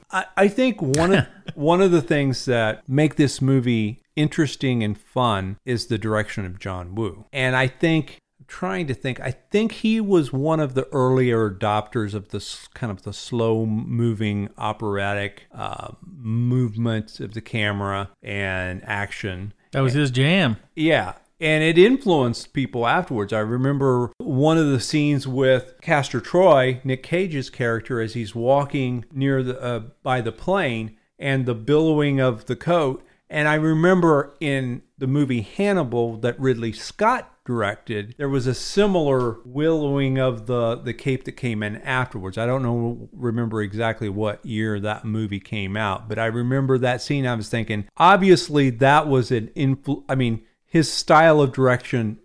I, 0.10 0.26
I 0.36 0.48
think 0.48 0.80
one 0.80 1.14
of 1.14 1.26
one 1.54 1.80
of 1.80 1.90
the 1.90 2.02
things 2.02 2.44
that 2.44 2.86
make 2.88 3.16
this 3.16 3.40
movie 3.40 4.00
interesting 4.16 4.82
and 4.82 4.98
fun 4.98 5.56
is 5.64 5.86
the 5.86 5.98
direction 5.98 6.44
of 6.44 6.58
John 6.58 6.94
Woo, 6.94 7.26
and 7.32 7.56
I 7.56 7.68
think. 7.68 8.18
Trying 8.48 8.86
to 8.88 8.94
think, 8.94 9.18
I 9.18 9.30
think 9.30 9.72
he 9.72 9.98
was 9.98 10.30
one 10.30 10.60
of 10.60 10.74
the 10.74 10.86
earlier 10.92 11.48
adopters 11.48 12.12
of 12.12 12.30
this 12.30 12.68
kind 12.74 12.90
of 12.90 13.00
the 13.00 13.12
slow 13.14 13.64
moving 13.64 14.50
operatic 14.58 15.44
uh, 15.54 15.92
movements 16.04 17.18
of 17.18 17.32
the 17.32 17.40
camera 17.40 18.10
and 18.22 18.82
action. 18.84 19.54
That 19.70 19.80
was 19.80 19.94
his 19.94 20.10
jam. 20.10 20.58
Yeah. 20.76 21.14
And 21.42 21.64
it 21.64 21.76
influenced 21.76 22.52
people 22.52 22.86
afterwards. 22.86 23.32
I 23.32 23.40
remember 23.40 24.12
one 24.18 24.58
of 24.58 24.70
the 24.70 24.78
scenes 24.78 25.26
with 25.26 25.74
Castor 25.82 26.20
Troy, 26.20 26.80
Nick 26.84 27.02
Cage's 27.02 27.50
character, 27.50 28.00
as 28.00 28.14
he's 28.14 28.32
walking 28.32 29.04
near 29.12 29.42
the 29.42 29.60
uh, 29.60 29.80
by 30.04 30.20
the 30.20 30.30
plane 30.30 30.96
and 31.18 31.44
the 31.44 31.56
billowing 31.56 32.20
of 32.20 32.46
the 32.46 32.54
coat. 32.54 33.04
And 33.28 33.48
I 33.48 33.54
remember 33.54 34.36
in 34.38 34.82
the 34.98 35.08
movie 35.08 35.40
Hannibal 35.40 36.16
that 36.18 36.38
Ridley 36.38 36.70
Scott 36.70 37.28
directed, 37.44 38.14
there 38.18 38.28
was 38.28 38.46
a 38.46 38.54
similar 38.54 39.38
willowing 39.44 40.18
of 40.20 40.46
the 40.46 40.76
the 40.76 40.94
cape 40.94 41.24
that 41.24 41.32
came 41.32 41.64
in 41.64 41.78
afterwards. 41.78 42.38
I 42.38 42.46
don't 42.46 42.62
know 42.62 43.08
remember 43.10 43.62
exactly 43.62 44.08
what 44.08 44.46
year 44.46 44.78
that 44.78 45.04
movie 45.04 45.40
came 45.40 45.76
out, 45.76 46.08
but 46.08 46.20
I 46.20 46.26
remember 46.26 46.78
that 46.78 47.02
scene. 47.02 47.26
I 47.26 47.34
was 47.34 47.48
thinking, 47.48 47.88
obviously 47.96 48.70
that 48.70 49.08
was 49.08 49.32
an 49.32 49.48
influ. 49.56 50.04
I 50.08 50.14
mean, 50.14 50.44
his 50.72 50.90
style 50.90 51.42
of 51.42 51.52
direction 51.52 52.18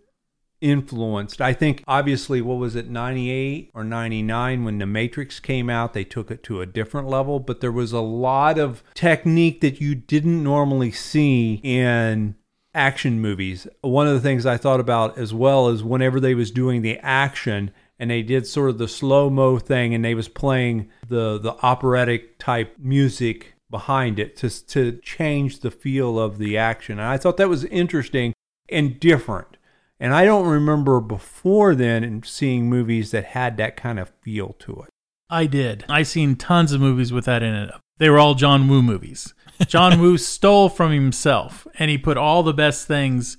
influenced. 0.62 1.42
I 1.42 1.52
think 1.52 1.84
obviously 1.86 2.42
what 2.42 2.60
was 2.60 2.78
it 2.78 2.90
98 2.90 3.72
or 3.74 3.84
99 3.84 4.64
when 4.64 4.78
the 4.78 4.86
Matrix 4.86 5.42
came 5.42 5.70
out, 5.70 5.94
they 5.94 6.06
took 6.06 6.32
it 6.32 6.44
to 6.44 6.62
a 6.62 6.66
different 6.66 7.10
level, 7.10 7.42
but 7.42 7.60
there 7.60 7.74
was 7.74 7.92
a 7.92 8.00
lot 8.00 8.58
of 8.58 8.84
technique 8.94 9.60
that 9.60 9.82
you 9.82 9.96
didn't 9.96 10.42
normally 10.42 10.92
see 10.92 11.60
in 11.62 12.36
action 12.74 13.20
movies. 13.20 13.68
One 13.82 14.08
of 14.08 14.14
the 14.14 14.22
things 14.22 14.46
I 14.46 14.56
thought 14.56 14.80
about 14.80 15.18
as 15.18 15.34
well 15.34 15.68
is 15.68 15.84
whenever 15.84 16.22
they 16.22 16.34
was 16.34 16.50
doing 16.50 16.84
the 16.84 17.00
action 17.00 17.72
and 18.00 18.10
they 18.10 18.24
did 18.24 18.48
sort 18.48 18.70
of 18.70 18.78
the 18.78 18.88
slow-mo 18.88 19.60
thing 19.60 19.94
and 19.94 20.06
they 20.06 20.16
was 20.16 20.30
playing 20.30 20.90
the 21.06 21.38
the 21.38 21.58
operatic 21.64 22.40
type 22.40 22.78
music 22.80 23.56
behind 23.70 24.20
it 24.20 24.38
to 24.38 24.66
to 24.68 24.94
change 25.00 25.60
the 25.60 25.72
feel 25.72 26.18
of 26.18 26.38
the 26.38 26.58
action. 26.58 27.00
And 27.00 27.10
I 27.10 27.18
thought 27.18 27.36
that 27.36 27.50
was 27.50 27.66
interesting 27.66 28.34
and 28.70 29.00
different. 29.00 29.58
And 30.00 30.14
I 30.14 30.26
don't 30.26 30.48
remember 30.48 31.00
before 31.00 31.74
then 31.74 32.22
seeing 32.24 32.70
movies 32.70 33.12
that 33.12 33.26
had 33.26 33.58
that 33.58 33.76
kind 33.76 34.00
of 34.00 34.12
feel 34.22 34.56
to 34.60 34.84
it. 34.84 34.90
I 35.30 35.46
did. 35.46 35.86
I 35.90 36.04
seen 36.04 36.36
tons 36.36 36.72
of 36.72 36.82
movies 36.82 37.12
with 37.12 37.26
that 37.26 37.44
in 37.44 37.54
it. 37.54 37.72
They 37.98 38.10
were 38.10 38.20
all 38.20 38.36
John 38.36 38.68
Woo 38.68 38.82
movies. 38.82 39.34
John 39.66 40.00
Woo 40.02 40.18
stole 40.18 40.70
from 40.70 40.92
himself, 40.92 41.68
and 41.80 41.90
he 41.90 41.98
put 41.98 42.18
all 42.18 42.44
the 42.44 42.54
best 42.54 42.88
things 42.88 43.38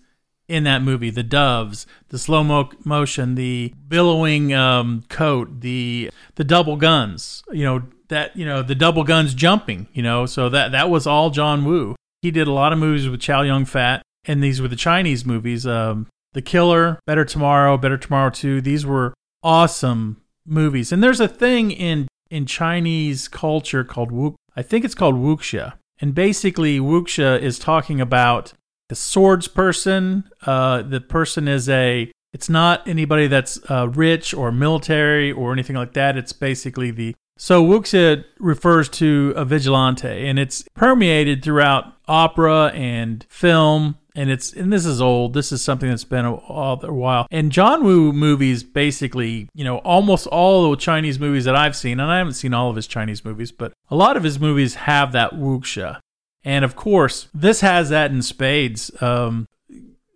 in 0.48 0.64
that 0.64 0.82
movie: 0.82 1.10
the 1.10 1.22
doves, 1.22 1.86
the 2.08 2.18
slow 2.18 2.42
mo- 2.42 2.70
motion, 2.84 3.36
the 3.36 3.72
billowing 3.86 4.52
um, 4.52 5.04
coat, 5.08 5.60
the 5.60 6.10
the 6.34 6.44
double 6.44 6.76
guns. 6.76 7.42
You 7.52 7.64
know 7.64 7.82
that 8.08 8.36
you 8.36 8.44
know 8.44 8.62
the 8.62 8.74
double 8.74 9.04
guns 9.04 9.32
jumping. 9.32 9.88
You 9.92 10.02
know, 10.02 10.26
so 10.26 10.48
that 10.48 10.72
that 10.72 10.90
was 10.90 11.06
all 11.06 11.30
John 11.30 11.64
Woo. 11.64 11.94
He 12.20 12.30
did 12.30 12.48
a 12.48 12.52
lot 12.52 12.72
of 12.72 12.78
movies 12.80 13.08
with 13.08 13.20
Chow 13.20 13.42
Yun 13.42 13.64
Fat, 13.64 14.02
and 14.28 14.44
these 14.44 14.60
were 14.60 14.68
the 14.68 14.76
Chinese 14.76 15.24
movies. 15.24 15.66
Um, 15.66 16.06
the 16.34 16.42
Killer, 16.42 17.00
Better 17.06 17.24
Tomorrow, 17.24 17.78
Better 17.78 17.96
Tomorrow 17.96 18.30
Two. 18.30 18.60
These 18.60 18.86
were 18.86 19.14
awesome 19.42 20.20
movies. 20.46 20.92
And 20.92 21.02
there's 21.02 21.20
a 21.20 21.26
thing 21.26 21.70
in 21.70 22.06
in 22.30 22.46
Chinese 22.46 23.26
culture 23.26 23.82
called 23.82 24.12
Wu. 24.12 24.36
I 24.54 24.62
think 24.62 24.84
it's 24.84 24.94
called 24.94 25.14
wuxia. 25.14 25.74
And 26.00 26.14
basically, 26.14 26.78
wuxia 26.78 27.40
is 27.40 27.58
talking 27.58 28.00
about 28.00 28.52
the 28.88 28.94
swords 28.94 29.48
person. 29.48 30.30
Uh, 30.46 30.82
the 30.82 31.00
person 31.00 31.48
is 31.48 31.68
a. 31.68 32.12
It's 32.32 32.50
not 32.50 32.86
anybody 32.86 33.26
that's 33.26 33.58
uh, 33.70 33.88
rich 33.88 34.34
or 34.34 34.52
military 34.52 35.32
or 35.32 35.52
anything 35.52 35.76
like 35.76 35.94
that. 35.94 36.16
It's 36.16 36.32
basically 36.32 36.90
the. 36.90 37.14
So 37.38 37.64
wuxia 37.64 38.24
refers 38.38 38.88
to 38.90 39.32
a 39.36 39.44
vigilante, 39.44 40.28
and 40.28 40.38
it's 40.38 40.64
permeated 40.74 41.42
throughout 41.42 41.94
opera 42.06 42.72
and 42.74 43.24
film 43.28 43.96
and 44.18 44.30
it's 44.30 44.52
and 44.52 44.72
this 44.72 44.84
is 44.84 45.00
old. 45.00 45.32
This 45.32 45.52
is 45.52 45.62
something 45.62 45.88
that's 45.88 46.02
been 46.02 46.24
a, 46.24 46.34
a 46.34 46.92
while. 46.92 47.28
And 47.30 47.52
John 47.52 47.84
Woo 47.84 48.12
movies, 48.12 48.64
basically, 48.64 49.48
you 49.54 49.62
know, 49.62 49.78
almost 49.78 50.26
all 50.26 50.68
the 50.70 50.76
Chinese 50.76 51.20
movies 51.20 51.44
that 51.44 51.54
I've 51.54 51.76
seen, 51.76 52.00
and 52.00 52.10
I 52.10 52.18
haven't 52.18 52.32
seen 52.32 52.52
all 52.52 52.68
of 52.68 52.74
his 52.74 52.88
Chinese 52.88 53.24
movies, 53.24 53.52
but 53.52 53.72
a 53.88 53.94
lot 53.94 54.16
of 54.16 54.24
his 54.24 54.40
movies 54.40 54.74
have 54.74 55.12
that 55.12 55.34
wuxia. 55.34 56.00
And 56.42 56.64
of 56.64 56.74
course, 56.74 57.28
this 57.32 57.60
has 57.60 57.90
that 57.90 58.10
in 58.10 58.22
spades. 58.22 58.90
Um, 59.00 59.46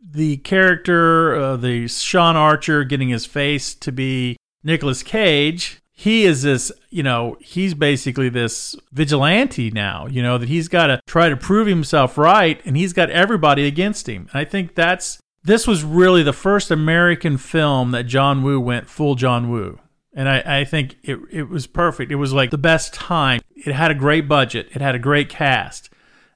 the 0.05 0.39
character, 0.39 1.37
uh, 1.37 1.57
the 1.57 1.87
Sean 1.87 2.35
Archer 2.35 2.83
getting 2.83 3.09
his 3.09 3.25
face 3.25 3.73
to 3.77 3.93
be 3.93 4.37
Nicolas 4.65 5.05
Cage, 5.05 5.81
he 6.03 6.25
is 6.25 6.43
this, 6.43 6.73
you 6.91 7.05
know, 7.05 7.37
he's 7.39 7.75
basically 7.75 8.29
this 8.29 8.75
vigilante 8.91 9.71
now, 9.71 10.09
you 10.09 10.21
know, 10.21 10.37
that 10.37 10.49
he's 10.49 10.67
got 10.67 10.89
to 10.89 11.01
try 11.07 11.29
to 11.29 11.37
prove 11.37 11.69
himself 11.69 12.19
right 12.19 12.61
and 12.65 12.77
he's 12.77 12.93
got 12.93 13.09
everybody 13.11 13.69
against 13.69 14.09
him. 14.09 14.29
And 14.33 14.41
I 14.41 14.45
think 14.45 14.75
that's 14.75 15.21
this 15.45 15.65
was 15.65 15.85
really 15.85 16.25
the 16.25 16.33
first 16.33 16.73
American 16.73 17.39
film 17.39 17.93
that 17.93 18.09
John 18.09 18.43
Woo 18.43 18.59
went 18.59 18.91
full 18.91 19.15
John 19.15 19.49
Woo. 19.49 19.79
And 20.13 20.29
I, 20.29 20.43
I 20.45 20.65
think 20.65 20.97
it, 21.05 21.21
it 21.31 21.49
was 21.49 21.69
perfect. 21.69 22.11
It 22.11 22.17
was 22.17 22.33
like 22.33 22.51
the 22.51 22.59
best 22.59 22.93
time. 22.93 23.41
It 23.55 23.73
had 23.73 23.93
a 23.93 23.95
great 23.95 24.27
budget. 24.27 24.71
It 24.75 24.83
had 24.83 24.97
a 24.97 24.99
great 24.99 25.29
cast. 25.29 25.89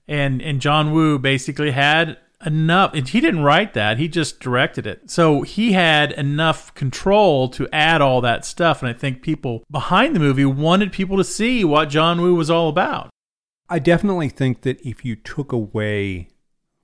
And 0.06 0.40
and 0.40 0.61
John 0.61 0.92
Woo 0.92 1.18
basically 1.18 1.73
had 1.73 2.18
enough 2.45 2.95
he 2.95 3.21
didn't 3.21 3.43
write 3.43 3.73
that 3.75 3.99
he 3.99 4.09
just 4.09 4.40
directed 4.40 4.87
it. 4.87 5.11
So 5.11 5.43
he 5.43 5.73
had 5.73 6.12
enough 6.12 6.75
control 6.75 7.49
to 7.50 7.69
add 7.73 8.02
all 8.02 8.21
that 8.21 8.45
stuff 8.45 8.83
and 8.83 8.90
i 8.90 8.93
think 8.93 9.23
people 9.23 9.64
behind 9.71 10.14
the 10.14 10.21
movie 10.21 10.45
wanted 10.45 10.93
people 10.93 11.16
to 11.16 11.25
see 11.25 11.64
what 11.64 11.88
john 11.88 12.21
woo 12.21 12.35
was 12.35 12.50
all 12.50 12.69
about. 12.69 13.11
I 13.69 13.78
definitely 13.78 14.28
think 14.28 14.62
that 14.62 14.81
if 14.87 15.05
you 15.05 15.16
took 15.16 15.50
away 15.50 16.28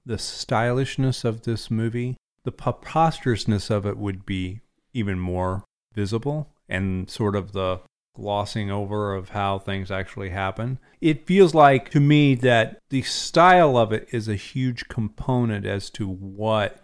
the 0.05 0.19
stylishness 0.19 1.25
of 1.25 1.43
this 1.43 1.71
movie, 1.71 2.17
the 2.45 2.51
preposterousness 2.51 3.71
of 3.71 3.87
it 3.87 3.97
would 3.97 4.27
be 4.27 4.61
even 4.93 5.19
more 5.19 5.65
visible 5.95 6.49
and 6.69 7.09
sort 7.09 7.37
of 7.37 7.53
the 7.53 7.81
glossing 8.15 8.71
over 8.71 9.15
of 9.15 9.31
how 9.31 9.59
things 9.59 9.91
actually 9.91 10.31
happen. 10.31 10.79
It 11.01 11.27
feels 11.27 11.55
like 11.55 11.91
to 11.91 12.01
me 12.01 12.35
that 12.37 12.79
the 12.91 13.03
style 13.03 13.77
of 13.77 13.93
it 13.93 14.09
is 14.13 14.29
a 14.29 14.37
huge 14.37 14.89
component 14.89 15.67
as 15.67 15.91
to 15.91 16.07
what 16.07 16.79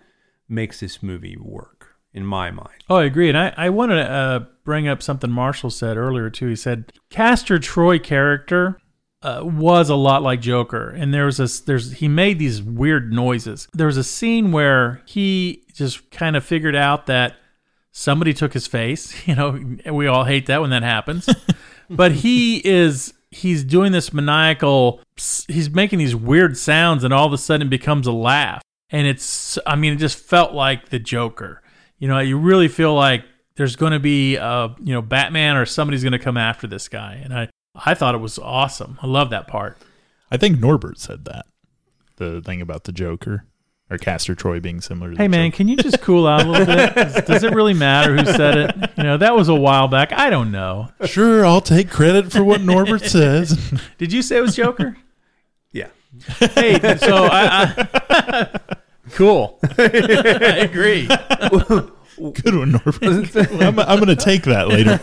makes 0.48 0.80
this 0.80 1.02
movie 1.02 1.36
work 1.36 1.96
in 2.14 2.24
my 2.24 2.50
mind. 2.50 2.82
oh 2.88 2.96
i 2.96 3.04
agree 3.04 3.28
and 3.28 3.36
i, 3.36 3.52
I 3.54 3.68
want 3.68 3.92
to 3.92 4.00
uh, 4.00 4.38
bring 4.64 4.88
up 4.88 5.02
something 5.02 5.30
marshall 5.30 5.68
said 5.68 5.98
earlier 5.98 6.30
too 6.30 6.48
he 6.48 6.56
said 6.56 6.90
castor 7.10 7.58
troy 7.58 7.98
character 7.98 8.80
uh, 9.22 9.40
was 9.42 9.90
a 9.90 9.96
lot 9.96 10.22
like 10.22 10.40
Joker, 10.40 10.90
and 10.90 11.12
there 11.12 11.24
was 11.24 11.40
a 11.40 11.64
there's 11.64 11.94
he 11.94 12.06
made 12.06 12.38
these 12.38 12.62
weird 12.62 13.12
noises. 13.12 13.66
There 13.72 13.88
was 13.88 13.96
a 13.96 14.04
scene 14.04 14.52
where 14.52 15.02
he 15.06 15.64
just 15.74 16.10
kind 16.10 16.36
of 16.36 16.44
figured 16.44 16.76
out 16.76 17.06
that 17.06 17.34
somebody 17.98 18.32
took 18.32 18.52
his 18.52 18.66
face. 18.66 19.14
You 19.28 19.34
know, 19.34 19.92
we 19.92 20.06
all 20.06 20.24
hate 20.24 20.46
that 20.46 20.62
when 20.62 20.70
that 20.70 20.82
happens, 20.82 21.28
but 21.90 22.12
he 22.12 22.66
is 22.66 23.12
he's 23.30 23.62
doing 23.62 23.92
this 23.92 24.12
maniacal. 24.12 25.02
He's 25.48 25.68
making 25.68 25.98
these 25.98 26.14
weird 26.14 26.56
sounds, 26.56 27.04
and 27.04 27.12
all 27.12 27.26
of 27.26 27.32
a 27.34 27.38
sudden 27.38 27.66
it 27.66 27.70
becomes 27.70 28.06
a 28.06 28.12
laugh, 28.12 28.62
and 28.88 29.06
it's 29.06 29.58
I 29.66 29.76
mean 29.76 29.92
it 29.92 29.96
just 29.96 30.18
felt 30.18 30.54
like 30.54 30.88
the 30.88 30.98
Joker. 30.98 31.62
You 31.98 32.08
know, 32.08 32.20
you 32.20 32.38
really 32.38 32.68
feel 32.68 32.94
like 32.94 33.24
there's 33.56 33.76
going 33.76 33.92
to 33.92 33.98
be 33.98 34.36
a 34.36 34.74
you 34.82 34.94
know 34.94 35.02
Batman 35.02 35.56
or 35.56 35.66
somebody's 35.66 36.02
going 36.02 36.12
to 36.12 36.18
come 36.18 36.38
after 36.38 36.66
this 36.66 36.88
guy, 36.88 37.20
and 37.22 37.34
I 37.34 37.48
I 37.74 37.92
thought 37.92 38.14
it 38.14 38.18
was 38.18 38.38
awesome. 38.38 38.98
I 39.02 39.06
love 39.06 39.28
that 39.30 39.46
part. 39.46 39.76
I 40.30 40.38
think 40.38 40.58
Norbert 40.58 40.98
said 40.98 41.26
that. 41.26 41.44
The 42.16 42.40
thing 42.40 42.62
about 42.62 42.84
the 42.84 42.92
Joker 42.92 43.44
or 43.90 43.98
Castor 43.98 44.34
Troy 44.34 44.60
being 44.60 44.80
similar 44.80 45.10
to 45.12 45.16
Hey 45.16 45.24
the 45.24 45.28
man, 45.30 45.50
Joker. 45.50 45.56
can 45.56 45.68
you 45.68 45.76
just 45.76 46.00
cool 46.00 46.26
out 46.26 46.44
a 46.44 46.48
little 46.48 46.66
bit? 46.66 46.94
Does, 46.94 47.14
does 47.24 47.42
it 47.44 47.54
really 47.54 47.74
matter 47.74 48.16
who 48.16 48.24
said 48.24 48.56
it? 48.58 48.90
You 48.98 49.02
know, 49.04 49.16
that 49.16 49.34
was 49.34 49.48
a 49.48 49.54
while 49.54 49.88
back. 49.88 50.12
I 50.12 50.28
don't 50.30 50.50
know. 50.50 50.90
Sure, 51.06 51.44
I'll 51.46 51.60
take 51.60 51.88
credit 51.90 52.30
for 52.32 52.44
what 52.44 52.60
Norbert 52.60 53.02
says. 53.10 53.56
Did 53.96 54.12
you 54.12 54.20
say 54.22 54.38
it 54.38 54.40
was 54.42 54.54
Joker? 54.56 54.96
Yeah. 55.72 55.88
Hey, 56.38 56.78
so 56.98 57.26
I, 57.30 57.74
I 58.10 58.58
cool. 59.12 59.58
I 59.78 59.82
agree. 60.60 61.06
Good 61.06 62.54
one, 62.56 62.72
Norbert. 62.72 63.36
I'm, 63.62 63.78
I'm 63.78 64.00
going 64.00 64.06
to 64.08 64.16
take 64.16 64.42
that 64.44 64.68
later. 64.68 64.98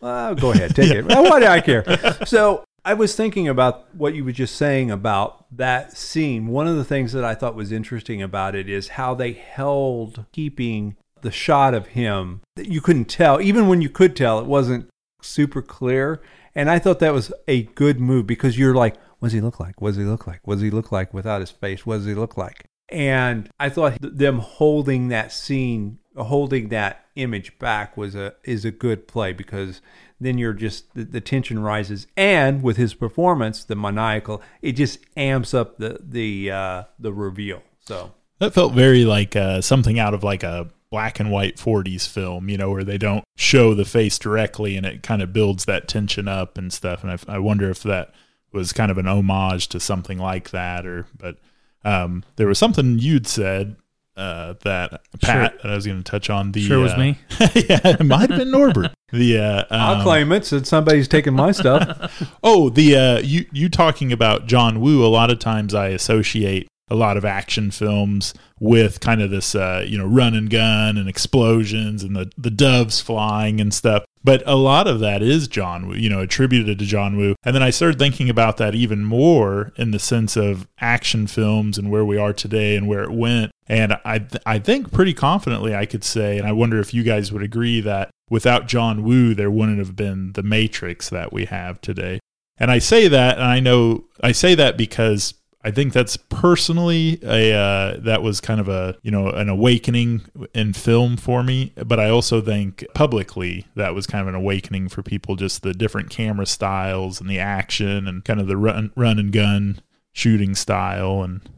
Uh, 0.00 0.32
go 0.34 0.52
ahead, 0.52 0.74
take 0.74 0.90
it. 0.90 1.04
Why 1.04 1.40
do 1.40 1.46
I 1.46 1.60
care? 1.60 1.84
So 2.24 2.64
I 2.88 2.94
was 2.94 3.14
thinking 3.14 3.46
about 3.48 3.94
what 3.94 4.14
you 4.14 4.24
were 4.24 4.32
just 4.32 4.56
saying 4.56 4.90
about 4.90 5.44
that 5.54 5.94
scene. 5.94 6.46
One 6.46 6.66
of 6.66 6.76
the 6.76 6.86
things 6.86 7.12
that 7.12 7.22
I 7.22 7.34
thought 7.34 7.54
was 7.54 7.70
interesting 7.70 8.22
about 8.22 8.54
it 8.54 8.66
is 8.66 8.88
how 8.88 9.14
they 9.14 9.32
held 9.32 10.24
keeping 10.32 10.96
the 11.20 11.30
shot 11.30 11.74
of 11.74 11.88
him 11.88 12.40
that 12.56 12.68
you 12.68 12.80
couldn't 12.80 13.04
tell, 13.04 13.42
even 13.42 13.68
when 13.68 13.82
you 13.82 13.90
could 13.90 14.16
tell, 14.16 14.38
it 14.38 14.46
wasn't 14.46 14.88
super 15.20 15.60
clear. 15.60 16.22
And 16.54 16.70
I 16.70 16.78
thought 16.78 16.98
that 17.00 17.12
was 17.12 17.30
a 17.46 17.64
good 17.64 18.00
move 18.00 18.26
because 18.26 18.58
you're 18.58 18.74
like, 18.74 18.96
what 19.18 19.26
does 19.26 19.32
he 19.34 19.42
look 19.42 19.60
like? 19.60 19.82
What 19.82 19.90
does 19.90 19.98
he 19.98 20.04
look 20.04 20.26
like? 20.26 20.40
What 20.44 20.54
does 20.54 20.62
he 20.62 20.70
look 20.70 20.90
like 20.90 21.12
without 21.12 21.42
his 21.42 21.50
face? 21.50 21.84
What 21.84 21.96
does 21.96 22.06
he 22.06 22.14
look 22.14 22.38
like? 22.38 22.64
And 22.88 23.50
I 23.60 23.68
thought 23.68 24.00
th- 24.00 24.14
them 24.14 24.38
holding 24.38 25.08
that 25.08 25.30
scene, 25.30 25.98
holding 26.16 26.70
that 26.70 27.04
image 27.16 27.58
back 27.58 27.98
was 27.98 28.14
a 28.14 28.34
is 28.44 28.64
a 28.64 28.70
good 28.70 29.06
play 29.06 29.34
because 29.34 29.82
then 30.20 30.38
you're 30.38 30.52
just 30.52 30.94
the, 30.94 31.04
the 31.04 31.20
tension 31.20 31.60
rises, 31.60 32.06
and 32.16 32.62
with 32.62 32.76
his 32.76 32.94
performance, 32.94 33.64
the 33.64 33.76
maniacal, 33.76 34.42
it 34.62 34.72
just 34.72 34.98
amps 35.16 35.54
up 35.54 35.78
the 35.78 36.00
the 36.02 36.50
uh, 36.50 36.82
the 36.98 37.12
reveal. 37.12 37.62
So 37.80 38.12
That 38.38 38.54
felt 38.54 38.72
very 38.72 39.04
like 39.04 39.36
uh, 39.36 39.60
something 39.60 39.98
out 39.98 40.14
of 40.14 40.22
like 40.22 40.42
a 40.42 40.68
black 40.90 41.20
and 41.20 41.30
white 41.30 41.56
40s 41.56 42.08
film, 42.08 42.48
you 42.48 42.56
know, 42.56 42.70
where 42.70 42.84
they 42.84 42.98
don't 42.98 43.24
show 43.36 43.74
the 43.74 43.84
face 43.84 44.18
directly 44.18 44.76
and 44.76 44.86
it 44.86 45.02
kind 45.02 45.22
of 45.22 45.32
builds 45.32 45.66
that 45.66 45.88
tension 45.88 46.28
up 46.28 46.56
and 46.56 46.72
stuff. 46.72 47.02
And 47.02 47.12
I, 47.12 47.34
I 47.34 47.38
wonder 47.38 47.70
if 47.70 47.82
that 47.82 48.14
was 48.52 48.72
kind 48.72 48.90
of 48.90 48.96
an 48.98 49.06
homage 49.06 49.68
to 49.68 49.80
something 49.80 50.18
like 50.18 50.50
that 50.50 50.86
or, 50.86 51.06
but 51.16 51.36
um, 51.84 52.24
there 52.36 52.46
was 52.46 52.58
something 52.58 52.98
you'd 52.98 53.26
said 53.26 53.76
uh, 54.18 54.54
that 54.64 55.00
Pat 55.22 55.62
that 55.62 55.70
I 55.70 55.74
was 55.74 55.86
going 55.86 56.02
to 56.02 56.10
touch 56.10 56.28
on. 56.28 56.52
The 56.52 56.62
Sure 56.62 56.80
was 56.80 56.92
uh, 56.92 56.98
me. 56.98 57.18
yeah, 57.38 57.80
it 57.84 58.04
might 58.04 58.28
have 58.28 58.38
been 58.38 58.50
Norbert. 58.50 58.92
The 59.12 59.38
uh, 59.38 59.64
I'll 59.70 59.96
um, 59.96 60.02
claim 60.02 60.32
it 60.32 60.44
since 60.44 60.68
somebody's 60.68 61.08
taking 61.08 61.34
my 61.34 61.52
stuff. 61.52 62.24
Oh, 62.42 62.68
the 62.68 62.96
uh, 62.96 63.18
you 63.20 63.46
you 63.52 63.68
talking 63.68 64.12
about 64.12 64.46
John 64.46 64.80
Woo? 64.80 65.04
A 65.04 65.08
lot 65.08 65.30
of 65.30 65.38
times 65.38 65.74
I 65.74 65.88
associate 65.88 66.68
a 66.90 66.94
lot 66.94 67.16
of 67.16 67.24
action 67.24 67.70
films 67.70 68.32
with 68.58 69.00
kind 69.00 69.20
of 69.20 69.30
this 69.30 69.54
uh, 69.54 69.84
you 69.86 69.96
know 69.96 70.06
run 70.06 70.34
and 70.34 70.50
gun 70.50 70.96
and 70.96 71.08
explosions 71.08 72.02
and 72.02 72.16
the 72.16 72.30
the 72.36 72.50
doves 72.50 73.00
flying 73.00 73.60
and 73.60 73.72
stuff. 73.72 74.04
But 74.24 74.42
a 74.46 74.56
lot 74.56 74.86
of 74.86 75.00
that 75.00 75.22
is 75.22 75.48
John 75.48 75.88
Woo, 75.88 75.94
you 75.94 76.10
know, 76.10 76.20
attributed 76.20 76.78
to 76.78 76.84
John 76.84 77.16
Woo. 77.16 77.34
And 77.44 77.54
then 77.54 77.62
I 77.62 77.70
started 77.70 77.98
thinking 77.98 78.28
about 78.28 78.56
that 78.56 78.74
even 78.74 79.04
more 79.04 79.72
in 79.76 79.90
the 79.90 79.98
sense 79.98 80.36
of 80.36 80.66
action 80.80 81.26
films 81.26 81.78
and 81.78 81.90
where 81.90 82.04
we 82.04 82.18
are 82.18 82.32
today 82.32 82.76
and 82.76 82.88
where 82.88 83.04
it 83.04 83.12
went. 83.12 83.52
And 83.68 83.94
I 84.04 84.26
I 84.46 84.58
think 84.58 84.92
pretty 84.92 85.14
confidently 85.14 85.74
I 85.74 85.86
could 85.86 86.04
say, 86.04 86.38
and 86.38 86.46
I 86.46 86.52
wonder 86.52 86.80
if 86.80 86.94
you 86.94 87.02
guys 87.02 87.32
would 87.32 87.42
agree 87.42 87.80
that 87.82 88.10
without 88.30 88.66
John 88.66 89.02
Woo, 89.02 89.34
there 89.34 89.50
wouldn't 89.50 89.78
have 89.78 89.94
been 89.94 90.32
the 90.32 90.42
Matrix 90.42 91.10
that 91.10 91.32
we 91.32 91.44
have 91.46 91.80
today. 91.80 92.20
And 92.58 92.70
I 92.70 92.78
say 92.78 93.08
that, 93.08 93.38
and 93.38 93.46
I 93.46 93.60
know 93.60 94.04
I 94.22 94.32
say 94.32 94.54
that 94.54 94.76
because 94.76 95.34
I 95.62 95.70
think 95.70 95.92
that's 95.92 96.16
personally 96.16 97.18
a 97.22 97.52
uh, 97.52 97.96
that 98.00 98.22
was 98.22 98.40
kind 98.40 98.60
of 98.60 98.68
a 98.68 98.96
you 99.02 99.10
know 99.10 99.28
an 99.28 99.48
awakening 99.48 100.22
in 100.54 100.72
film 100.72 101.16
for 101.16 101.42
me. 101.42 101.72
But 101.76 102.00
I 102.00 102.08
also 102.08 102.40
think 102.40 102.84
publicly 102.94 103.66
that 103.74 103.94
was 103.94 104.06
kind 104.06 104.22
of 104.22 104.28
an 104.28 104.34
awakening 104.34 104.88
for 104.88 105.02
people, 105.02 105.36
just 105.36 105.62
the 105.62 105.74
different 105.74 106.10
camera 106.10 106.46
styles 106.46 107.20
and 107.20 107.28
the 107.28 107.38
action 107.38 108.08
and 108.08 108.24
kind 108.24 108.40
of 108.40 108.46
the 108.46 108.56
run 108.56 108.92
run 108.96 109.18
and 109.18 109.32
gun 109.32 109.80
shooting 110.12 110.54
style 110.54 111.22
and 111.22 111.48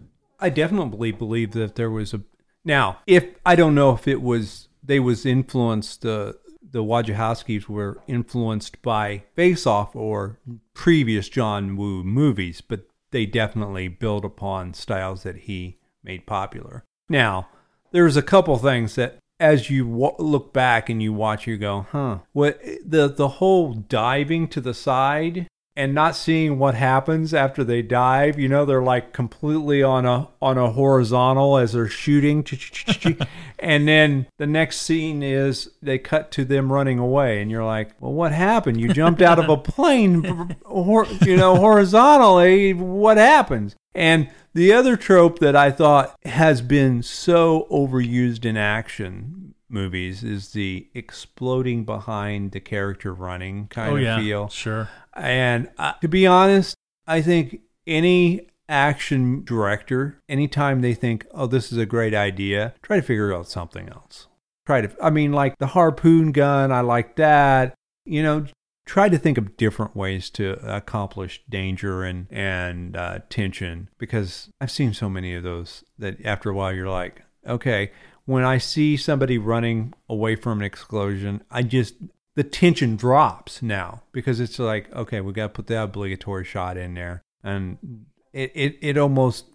I 0.40 0.50
definitely 0.50 1.12
believe 1.12 1.53
that 1.53 1.76
there 1.76 1.90
was 1.90 2.14
a. 2.14 2.22
Now, 2.64 2.98
if 3.07 3.24
I 3.44 3.57
don't 3.57 3.74
know 3.74 3.92
if 3.92 4.09
it 4.09 4.22
was 4.22 4.68
they 4.83 5.00
was 5.00 5.26
influenced. 5.26 6.05
Uh, 6.05 6.35
the 6.72 6.85
Wachowskis 6.85 7.68
were 7.68 8.00
influenced 8.07 8.81
by 8.81 9.24
Face 9.35 9.66
Off 9.66 9.96
or 9.96 10.38
previous 10.72 11.29
John 11.29 11.76
Woo 11.76 12.05
movies, 12.05 12.61
but 12.61 12.83
they 13.11 13.26
definitely 13.26 13.88
build 13.88 14.24
upon 14.24 14.74
styles 14.74 15.24
that 15.24 15.37
he 15.37 15.79
made 16.05 16.26
popular. 16.26 16.85
Now, 17.09 17.48
there's 17.90 18.16
a 18.16 18.22
couple 18.22 18.57
things 18.59 18.94
that 18.94 19.18
as 19.40 19.70
you 19.70 19.87
wa 19.87 20.12
look 20.18 20.53
back 20.53 20.88
and 20.88 21.03
you 21.03 21.12
watch, 21.12 21.46
you 21.46 21.57
go, 21.57 21.87
huh? 21.90 22.18
What 22.33 22.61
the 22.85 23.09
the 23.09 23.29
whole 23.29 23.72
diving 23.74 24.48
to 24.48 24.61
the 24.61 24.74
side 24.74 25.48
and 25.81 25.95
not 25.95 26.14
seeing 26.14 26.59
what 26.59 26.75
happens 26.75 27.33
after 27.33 27.64
they 27.64 27.81
dive. 27.81 28.38
You 28.38 28.51
know, 28.51 28.66
they're 28.66 28.83
like 28.83 29.14
completely 29.14 29.83
on 29.83 30.05
a 30.05 30.29
on 30.43 30.59
a 30.59 30.73
horizontal 30.73 31.57
as 31.57 31.73
they're 31.73 31.88
shooting, 31.88 32.45
and 33.59 33.88
then 33.88 34.27
the 34.37 34.47
next 34.47 34.83
scene 34.83 35.23
is 35.23 35.71
they 35.81 35.97
cut 35.97 36.31
to 36.33 36.45
them 36.45 36.71
running 36.71 36.99
away, 36.99 37.40
and 37.40 37.51
you're 37.51 37.64
like, 37.64 37.93
"Well, 37.99 38.12
what 38.12 38.33
happened? 38.33 38.79
You 38.79 38.93
jumped 38.93 39.23
out 39.23 39.38
of 39.38 39.49
a 39.49 39.57
plane, 39.73 40.55
hor- 40.66 41.07
you 41.23 41.38
know, 41.38 41.57
horizontally. 41.57 42.75
What 42.75 43.16
happens?" 43.16 43.75
And 43.95 44.29
the 44.53 44.75
other 44.75 44.99
trope 44.99 45.38
that 45.38 45.57
I 45.57 45.71
thought 45.71 46.14
has 46.27 46.61
been 46.61 47.03
so 47.03 47.66
overused 47.71 48.45
in 48.45 48.59
action 48.59 49.49
movies 49.70 50.22
is 50.22 50.50
the 50.50 50.88
exploding 50.94 51.85
behind 51.85 52.52
the 52.52 52.61
character 52.61 53.14
running 53.14 53.68
kind 53.68 53.92
oh 53.92 53.96
of 53.96 54.02
yeah, 54.02 54.18
feel. 54.18 54.48
sure. 54.48 54.88
And 55.14 55.70
uh, 55.78 55.92
to 56.00 56.09
be 56.09 56.26
honest, 56.26 56.74
I 57.06 57.22
think 57.22 57.61
any 57.87 58.48
action 58.68 59.44
director, 59.44 60.20
anytime 60.28 60.80
they 60.80 60.94
think, 60.94 61.26
oh, 61.33 61.46
this 61.46 61.72
is 61.72 61.78
a 61.78 61.87
great 61.87 62.14
idea, 62.14 62.74
try 62.83 62.96
to 62.96 63.02
figure 63.02 63.35
out 63.35 63.48
something 63.48 63.88
else. 63.88 64.28
Try 64.66 64.83
to, 64.83 64.94
I 65.02 65.11
mean, 65.11 65.33
like 65.33 65.59
the 65.59 65.66
harpoon 65.66 66.33
gun, 66.33 66.70
I 66.70 66.80
like 66.80 67.16
that. 67.16 67.74
You 68.04 68.22
know, 68.22 68.46
try 68.87 69.09
to 69.09 69.18
think 69.18 69.38
of 69.38 69.56
different 69.56 69.96
ways 69.96 70.30
to 70.30 70.52
accomplish 70.62 71.42
danger 71.48 72.02
and, 72.04 72.26
and 72.30 72.96
uh, 72.96 73.18
tension 73.28 73.88
because 73.98 74.48
I've 74.61 74.70
seen 74.70 74.94
so 74.94 75.11
many 75.11 75.35
of 75.35 75.42
those 75.42 75.85
that 75.98 76.24
after 76.24 76.50
a 76.50 76.54
while 76.54 76.72
you're 76.72 76.88
like, 76.88 77.22
okay, 77.46 77.90
when 78.31 78.45
I 78.45 78.59
see 78.59 78.97
somebody 78.97 79.38
running 79.38 79.93
away 80.09 80.37
from 80.37 80.61
an 80.61 80.64
explosion, 80.64 81.43
I 81.51 81.64
just 81.64 81.95
the 82.37 82.45
tension 82.45 82.95
drops 82.95 83.61
now 83.61 84.03
because 84.12 84.38
it's 84.38 84.57
like 84.61 84.95
okay, 84.95 85.21
we 85.21 85.33
got 85.33 85.43
to 85.43 85.49
put 85.49 85.66
the 85.66 85.83
obligatory 85.83 86.45
shot 86.45 86.77
in 86.77 86.95
there, 86.95 87.23
and 87.43 88.07
it, 88.33 88.53
it 88.55 88.79
it 88.81 88.97
almost 88.97 89.47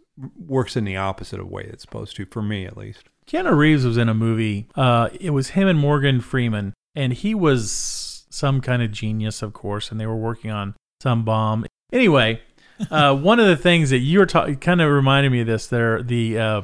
works 0.46 0.76
in 0.76 0.84
the 0.84 0.98
opposite 0.98 1.40
of 1.40 1.48
way 1.48 1.64
it's 1.64 1.84
supposed 1.84 2.18
to 2.18 2.26
for 2.26 2.42
me 2.42 2.66
at 2.66 2.76
least. 2.76 3.06
Keanu 3.26 3.56
Reeves 3.56 3.86
was 3.86 3.98
in 3.98 4.10
a 4.10 4.14
movie. 4.14 4.68
Uh, 4.76 5.08
it 5.22 5.30
was 5.30 5.52
him 5.52 5.70
and 5.70 5.80
Morgan 5.80 6.20
Freeman, 6.20 6.74
and 6.94 7.14
he 7.14 7.34
was 7.34 8.26
some 8.30 8.60
kind 8.60 8.82
of 8.82 8.92
genius, 8.92 9.42
of 9.42 9.54
course, 9.54 9.90
and 9.90 10.02
they 10.02 10.06
were 10.06 10.18
working 10.18 10.52
on 10.52 10.76
some 11.02 11.24
bomb. 11.24 11.66
Anyway, 11.94 12.42
uh, 12.92 13.16
one 13.16 13.40
of 13.40 13.48
the 13.48 13.56
things 13.56 13.90
that 13.92 14.00
you 14.00 14.20
were 14.20 14.26
talking 14.26 14.58
kind 14.58 14.82
of 14.82 14.92
reminded 14.92 15.32
me 15.32 15.40
of 15.40 15.48
this. 15.48 15.68
There, 15.68 16.04
the 16.04 16.38
uh, 16.38 16.62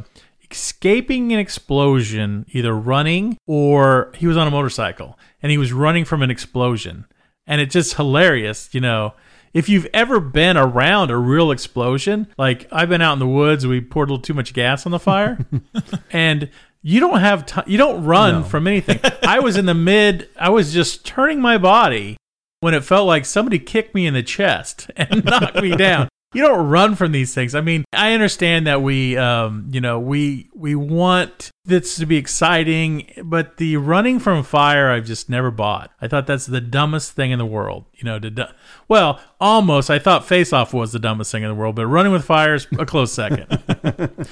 escaping 0.52 1.32
an 1.32 1.40
explosion, 1.40 2.46
either 2.52 2.74
running 2.76 3.38
or 3.48 4.12
he 4.16 4.28
was 4.28 4.38
on 4.38 4.48
a 4.48 4.52
motorcycle 4.52 5.18
and 5.42 5.52
he 5.52 5.58
was 5.58 5.74
running 5.74 6.06
from 6.06 6.22
an 6.22 6.30
explosion. 6.32 7.06
And 7.48 7.60
it's 7.62 7.74
just 7.74 7.96
hilarious, 7.96 8.70
you 8.74 8.82
know. 8.82 9.14
If 9.54 9.68
you've 9.68 9.88
ever 9.94 10.20
been 10.22 10.56
around 10.56 11.12
a 11.12 11.18
real 11.18 11.52
explosion, 11.52 12.28
like 12.38 12.68
I've 12.72 12.88
been 12.88 13.02
out 13.02 13.14
in 13.14 13.20
the 13.20 13.28
woods, 13.28 13.68
we 13.68 13.82
poured 13.82 14.10
a 14.10 14.14
little 14.14 14.22
too 14.24 14.34
much 14.34 14.54
gas 14.54 14.86
on 14.86 14.94
the 14.94 15.00
fire, 15.00 15.46
and 16.12 16.50
you 16.82 17.00
don't 17.02 17.20
have 17.20 17.46
time, 17.46 17.66
you 17.68 17.78
don't 17.78 18.06
run 18.06 18.42
No. 18.42 18.44
from 18.44 18.66
anything. 18.68 19.00
I 19.24 19.40
was 19.40 19.58
in 19.58 19.66
the 19.66 19.74
mid, 19.74 20.30
I 20.40 20.50
was 20.50 20.72
just 20.74 21.06
turning 21.06 21.42
my 21.42 21.58
body 21.58 22.16
when 22.62 22.74
it 22.74 22.84
felt 22.86 23.08
like 23.08 23.26
somebody 23.26 23.60
kicked 23.60 23.94
me 23.94 24.06
in 24.08 24.14
the 24.14 24.24
chest 24.24 24.90
and 24.96 25.26
knocked 25.26 25.62
me 25.62 25.76
down. 25.76 26.08
You 26.34 26.42
don't 26.42 26.70
run 26.70 26.96
from 26.96 27.12
these 27.12 27.34
things. 27.34 27.54
I 27.56 27.62
mean, 27.62 27.84
I 27.92 28.14
understand 28.14 28.66
that 28.68 28.82
we, 28.82 29.18
um, 29.18 29.68
you 29.72 29.82
know, 29.82 30.00
we 30.00 30.50
we 30.56 30.76
want 30.76 31.52
this 31.66 31.98
to 31.98 32.06
be 32.06 32.16
exciting, 32.16 33.12
but 33.26 33.58
the 33.58 33.76
running 33.78 34.18
from 34.18 34.42
fire, 34.44 34.90
I've 34.90 35.06
just 35.06 35.30
never 35.30 35.52
bought. 35.52 35.92
I 36.02 36.08
thought 36.08 36.28
that's 36.28 36.46
the 36.46 36.62
dumbest 36.62 37.12
thing 37.14 37.32
in 37.32 37.38
the 37.40 37.46
world. 37.46 37.84
You 37.94 38.06
know, 38.06 38.18
to 38.18 38.30
do- 38.30 38.46
well, 38.88 39.20
almost. 39.42 39.90
I 39.90 40.00
thought 40.00 40.26
Face 40.26 40.54
Off 40.54 40.74
was 40.74 40.94
the 40.94 41.00
dumbest 41.00 41.32
thing 41.34 41.44
in 41.44 41.50
the 41.50 41.56
world, 41.56 41.76
but 41.76 41.86
running 41.88 42.14
with 42.14 42.24
fire 42.24 42.56
is 42.56 42.66
a 42.80 42.86
close 42.86 43.12
second. 43.12 43.48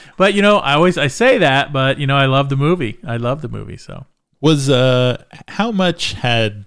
but 0.17 0.33
you 0.33 0.41
know, 0.41 0.57
I 0.59 0.75
always 0.75 0.97
I 0.97 1.07
say 1.07 1.37
that, 1.39 1.73
but 1.73 1.99
you 1.99 2.07
know, 2.07 2.15
I 2.15 2.27
love 2.27 2.47
the 2.47 2.55
movie. 2.57 2.97
I 3.05 3.17
love 3.17 3.41
the 3.41 3.49
movie. 3.49 3.77
So 3.77 4.05
Was 4.39 4.69
uh 4.69 5.21
how 5.49 5.71
much 5.73 6.13
had 6.13 6.65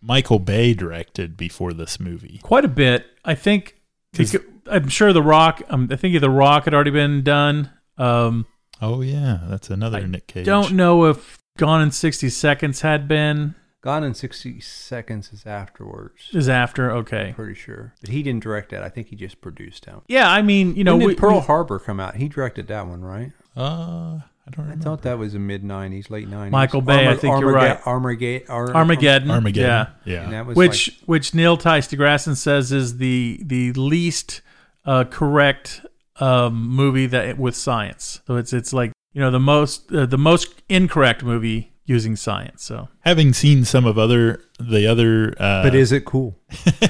Michael 0.00 0.38
Bay 0.38 0.72
directed 0.72 1.36
before 1.36 1.72
this 1.72 1.98
movie? 1.98 2.38
quite 2.44 2.64
a 2.64 2.68
bit. 2.68 3.06
I 3.24 3.34
think. 3.34 3.74
'Cause- 4.16 4.36
I'm 4.70 4.88
sure 4.88 5.12
The 5.12 5.22
Rock. 5.22 5.62
Um, 5.68 5.88
I 5.90 5.96
think 5.96 6.18
The 6.20 6.30
Rock 6.30 6.64
had 6.64 6.74
already 6.74 6.90
been 6.90 7.22
done. 7.22 7.70
Um, 7.96 8.46
Oh 8.80 9.00
yeah, 9.00 9.40
that's 9.48 9.70
another 9.70 10.06
Nick 10.06 10.28
Cage. 10.28 10.46
don't 10.46 10.74
know 10.74 11.06
if 11.06 11.38
Gone 11.56 11.82
in 11.82 11.90
60 11.90 12.28
Seconds 12.30 12.82
had 12.82 13.08
been. 13.08 13.56
Gone 13.80 14.04
in 14.04 14.14
60 14.14 14.60
Seconds 14.60 15.32
is 15.32 15.44
afterwards. 15.46 16.30
Is 16.32 16.48
after. 16.48 16.90
Okay. 16.92 17.32
Pretty 17.34 17.54
sure. 17.54 17.94
But 18.00 18.10
he 18.10 18.22
didn't 18.22 18.44
direct 18.44 18.70
that. 18.70 18.82
I 18.84 18.88
think 18.88 19.08
he 19.08 19.16
just 19.16 19.40
produced 19.40 19.86
that. 19.86 20.02
Yeah, 20.06 20.30
I 20.30 20.42
mean, 20.42 20.76
you 20.76 20.84
know, 20.84 20.96
when 20.96 21.06
we, 21.06 21.14
did 21.14 21.20
Pearl 21.20 21.40
we- 21.40 21.46
Harbor 21.46 21.78
come 21.80 21.98
out? 21.98 22.14
He 22.16 22.28
directed 22.28 22.68
that 22.68 22.86
one, 22.86 23.02
right? 23.02 23.32
Uh, 23.56 24.20
I 24.46 24.50
don't 24.52 24.70
I 24.70 24.76
thought 24.76 25.02
that 25.02 25.18
was 25.18 25.34
a 25.34 25.38
mid 25.40 25.64
90s, 25.64 26.10
late 26.10 26.28
90s. 26.30 26.50
Michael 26.50 26.80
Bay, 26.80 27.08
I 27.08 27.16
think 27.16 27.40
you're 27.40 27.52
right. 27.52 27.84
Armageddon. 27.84 28.48
Ar- 28.48 28.72
Armageddon. 28.74 29.30
Armageddon. 29.32 29.92
Yeah. 30.04 30.12
Yeah. 30.14 30.22
And 30.24 30.32
that 30.32 30.46
was 30.46 30.56
Which 30.56 30.88
like- 30.90 30.98
which 31.08 31.34
Neil 31.34 31.56
Tice 31.56 31.88
deGrasse 31.88 32.36
says 32.36 32.70
is 32.70 32.98
the 32.98 33.40
the 33.44 33.72
least 33.72 34.42
uh, 34.88 35.04
correct 35.04 35.84
um, 36.18 36.68
movie 36.68 37.06
that 37.06 37.38
with 37.38 37.54
science. 37.54 38.22
So 38.26 38.36
it's 38.36 38.52
it's 38.52 38.72
like 38.72 38.92
you 39.12 39.20
know 39.20 39.30
the 39.30 39.38
most 39.38 39.92
uh, 39.92 40.06
the 40.06 40.18
most 40.18 40.62
incorrect 40.68 41.22
movie 41.22 41.72
using 41.84 42.16
science. 42.16 42.64
So 42.64 42.88
Having 43.00 43.34
seen 43.34 43.64
some 43.64 43.84
of 43.84 43.98
other 43.98 44.42
the 44.58 44.86
other 44.86 45.34
uh 45.38 45.62
but 45.62 45.74
is 45.74 45.92
it 45.92 46.04
cool? 46.04 46.38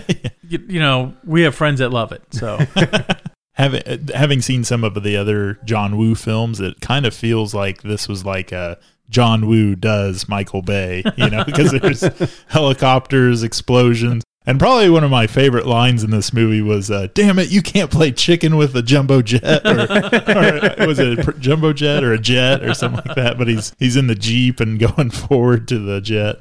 you, 0.42 0.64
you 0.68 0.80
know 0.80 1.14
we 1.24 1.42
have 1.42 1.54
friends 1.54 1.80
that 1.80 1.90
love 1.90 2.12
it. 2.12 2.22
So 2.30 2.58
having 3.54 3.82
uh, 3.82 3.98
having 4.14 4.42
seen 4.42 4.62
some 4.62 4.84
of 4.84 5.02
the 5.02 5.16
other 5.16 5.58
John 5.64 5.98
Woo 5.98 6.14
films, 6.14 6.60
it 6.60 6.80
kind 6.80 7.04
of 7.04 7.12
feels 7.12 7.52
like 7.52 7.82
this 7.82 8.08
was 8.08 8.24
like 8.24 8.52
a 8.52 8.78
John 9.10 9.46
Woo 9.46 9.74
does 9.74 10.28
Michael 10.28 10.62
Bay, 10.62 11.02
you 11.16 11.30
know, 11.30 11.42
because 11.44 11.72
there's 11.72 12.02
helicopters, 12.48 13.42
explosions. 13.42 14.22
And 14.48 14.58
probably 14.58 14.88
one 14.88 15.04
of 15.04 15.10
my 15.10 15.26
favorite 15.26 15.66
lines 15.66 16.02
in 16.02 16.10
this 16.10 16.32
movie 16.32 16.62
was, 16.62 16.90
uh, 16.90 17.08
"Damn 17.12 17.38
it, 17.38 17.50
you 17.50 17.60
can't 17.60 17.90
play 17.90 18.10
chicken 18.10 18.56
with 18.56 18.74
a 18.74 18.80
jumbo 18.80 19.20
jet, 19.20 19.60
or, 19.66 19.80
or 19.82 20.86
was 20.86 20.98
it 20.98 21.18
a 21.18 21.22
pr- 21.22 21.32
jumbo 21.32 21.74
jet 21.74 22.02
or 22.02 22.14
a 22.14 22.18
jet 22.18 22.64
or 22.64 22.72
something 22.72 23.02
like 23.04 23.14
that?" 23.14 23.36
But 23.36 23.48
he's 23.48 23.76
he's 23.78 23.94
in 23.94 24.06
the 24.06 24.14
jeep 24.14 24.58
and 24.58 24.78
going 24.96 25.10
forward 25.10 25.68
to 25.68 25.78
the 25.78 26.00
jet. 26.00 26.36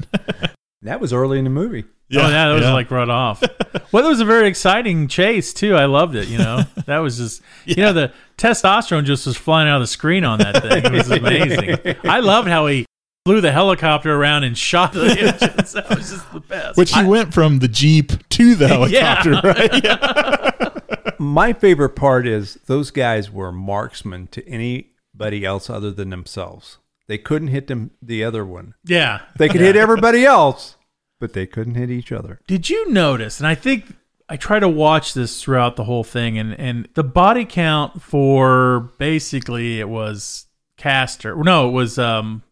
That 0.83 1.01
was 1.01 1.11
early 1.11 1.37
in 1.37 1.43
the 1.43 1.49
movie. 1.49 1.83
oh 1.83 2.29
yeah, 2.29 2.47
that 2.47 2.53
was 2.53 2.63
like 2.63 2.89
right 2.91 3.09
off. 3.09 3.43
well, 3.91 4.05
it 4.05 4.09
was 4.09 4.21
a 4.21 4.25
very 4.25 4.47
exciting 4.47 5.09
chase 5.09 5.53
too. 5.53 5.75
I 5.75 5.83
loved 5.83 6.15
it. 6.15 6.29
You 6.29 6.37
know, 6.37 6.63
that 6.85 6.99
was 6.99 7.17
just 7.17 7.41
you 7.65 7.75
know 7.75 7.91
the 7.91 8.13
testosterone 8.37 9.03
just 9.03 9.27
was 9.27 9.35
flying 9.35 9.67
out 9.67 9.75
of 9.75 9.83
the 9.83 9.87
screen 9.87 10.23
on 10.23 10.39
that 10.39 10.61
thing. 10.61 10.85
It 10.85 10.93
was 10.93 11.11
amazing. 11.11 11.97
I 12.05 12.21
loved 12.21 12.47
how 12.47 12.67
he 12.67 12.85
flew 13.27 13.41
the 13.41 13.51
helicopter 13.51 14.13
around 14.15 14.45
and 14.45 14.57
shot 14.57 14.93
the 14.93 15.05
engines. 15.09 15.73
That 15.73 15.89
was 15.89 16.09
just 16.11 16.31
the 16.31 16.39
best. 16.39 16.77
Which 16.77 16.93
he 16.93 17.03
went 17.03 17.33
from 17.33 17.59
the 17.59 17.67
jeep 17.67 18.11
to 18.29 18.55
the 18.55 18.67
helicopter, 18.69 19.33
Yeah. 19.33 19.41
right? 19.43 19.83
Yeah. 19.83 21.13
My 21.19 21.51
favorite 21.51 21.95
part 21.95 22.25
is 22.27 22.55
those 22.67 22.89
guys 22.91 23.29
were 23.31 23.51
marksmen 23.51 24.27
to 24.27 24.47
anybody 24.47 25.43
else 25.45 25.69
other 25.69 25.91
than 25.91 26.09
themselves. 26.09 26.77
They 27.07 27.17
couldn't 27.17 27.49
hit 27.49 27.67
them 27.67 27.91
the 28.01 28.23
other 28.23 28.45
one. 28.45 28.75
yeah, 28.85 29.21
They 29.37 29.49
could 29.49 29.61
hit 29.61 29.75
everybody 29.75 30.25
else, 30.25 30.75
but 31.19 31.33
they 31.33 31.45
couldn't 31.45 31.75
hit 31.75 31.89
each 31.89 32.11
other. 32.11 32.39
Did 32.47 32.69
you 32.69 32.89
notice? 32.91 33.39
And 33.39 33.47
I 33.47 33.55
think 33.55 33.93
I 34.29 34.37
try 34.37 34.59
to 34.59 34.69
watch 34.69 35.13
this 35.13 35.41
throughout 35.41 35.75
the 35.75 35.85
whole 35.85 36.03
thing, 36.03 36.37
and 36.37 36.53
and 36.59 36.87
the 36.93 37.03
body 37.03 37.45
count 37.45 38.01
for 38.01 38.91
basically 38.99 39.79
it 39.79 39.89
was 39.89 40.45
Castor. 40.77 41.35
No, 41.35 41.69
it 41.69 41.71
was 41.71 41.97
um, 41.97 42.43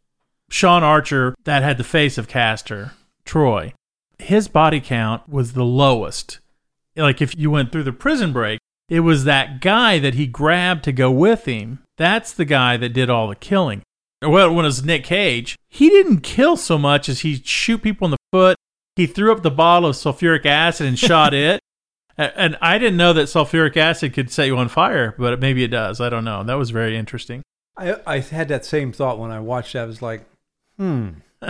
Sean 0.50 0.84
Archer 0.84 1.36
that 1.44 1.64
had 1.64 1.78
the 1.78 1.84
face 1.84 2.18
of 2.18 2.28
Castor, 2.28 2.92
Troy. 3.26 3.74
His 4.20 4.48
body 4.48 4.80
count 4.80 5.28
was 5.28 5.54
the 5.54 5.66
lowest. 5.66 6.40
Like 6.96 7.22
if 7.22 7.38
you 7.38 7.52
went 7.52 7.72
through 7.72 7.84
the 7.84 7.92
prison 7.92 8.32
break, 8.32 8.60
it 8.88 9.02
was 9.02 9.24
that 9.24 9.62
guy 9.62 10.00
that 10.00 10.14
he 10.14 10.28
grabbed 10.28 10.84
to 10.86 10.92
go 10.92 11.12
with 11.12 11.46
him. 11.46 11.80
That's 11.98 12.32
the 12.32 12.46
guy 12.46 12.78
that 12.78 12.90
did 12.94 13.10
all 13.10 13.28
the 13.28 13.36
killing. 13.36 13.82
Well, 14.22 14.54
when 14.54 14.66
it 14.66 14.70
was 14.70 14.84
Nick 14.84 15.04
Cage, 15.04 15.58
he 15.70 15.90
didn't 15.90 16.22
kill 16.22 16.56
so 16.58 16.78
much 16.78 17.10
as 17.10 17.22
he 17.22 17.42
shoot 17.44 17.82
people 17.82 18.06
in 18.06 18.12
the 18.12 18.18
foot. 18.32 18.58
He 18.96 19.08
threw 19.08 19.32
up 19.32 19.44
the 19.44 19.52
bottle 19.52 19.90
of 19.90 19.96
sulfuric 19.96 20.46
acid 20.46 20.88
and 20.88 20.98
shot 20.98 21.34
it. 21.34 21.60
And 22.18 22.58
I 22.62 22.78
didn't 22.78 22.98
know 22.98 23.12
that 23.14 23.24
sulfuric 23.24 23.76
acid 23.76 24.14
could 24.14 24.32
set 24.32 24.46
you 24.46 24.58
on 24.58 24.70
fire, 24.70 25.14
but 25.18 25.42
maybe 25.42 25.64
it 25.64 25.70
does. 25.70 26.00
I 26.00 26.10
don't 26.10 26.24
know. 26.24 26.44
That 26.44 26.54
was 26.54 26.70
very 26.70 26.96
interesting. 26.96 27.42
I, 27.76 27.98
I 28.08 28.20
had 28.20 28.48
that 28.48 28.64
same 28.64 28.94
thought 28.94 29.20
when 29.20 29.32
I 29.32 29.42
watched 29.42 29.74
that. 29.74 29.84
I 29.84 29.86
was 29.86 30.02
like, 30.02 30.26
hmm, 30.78 31.10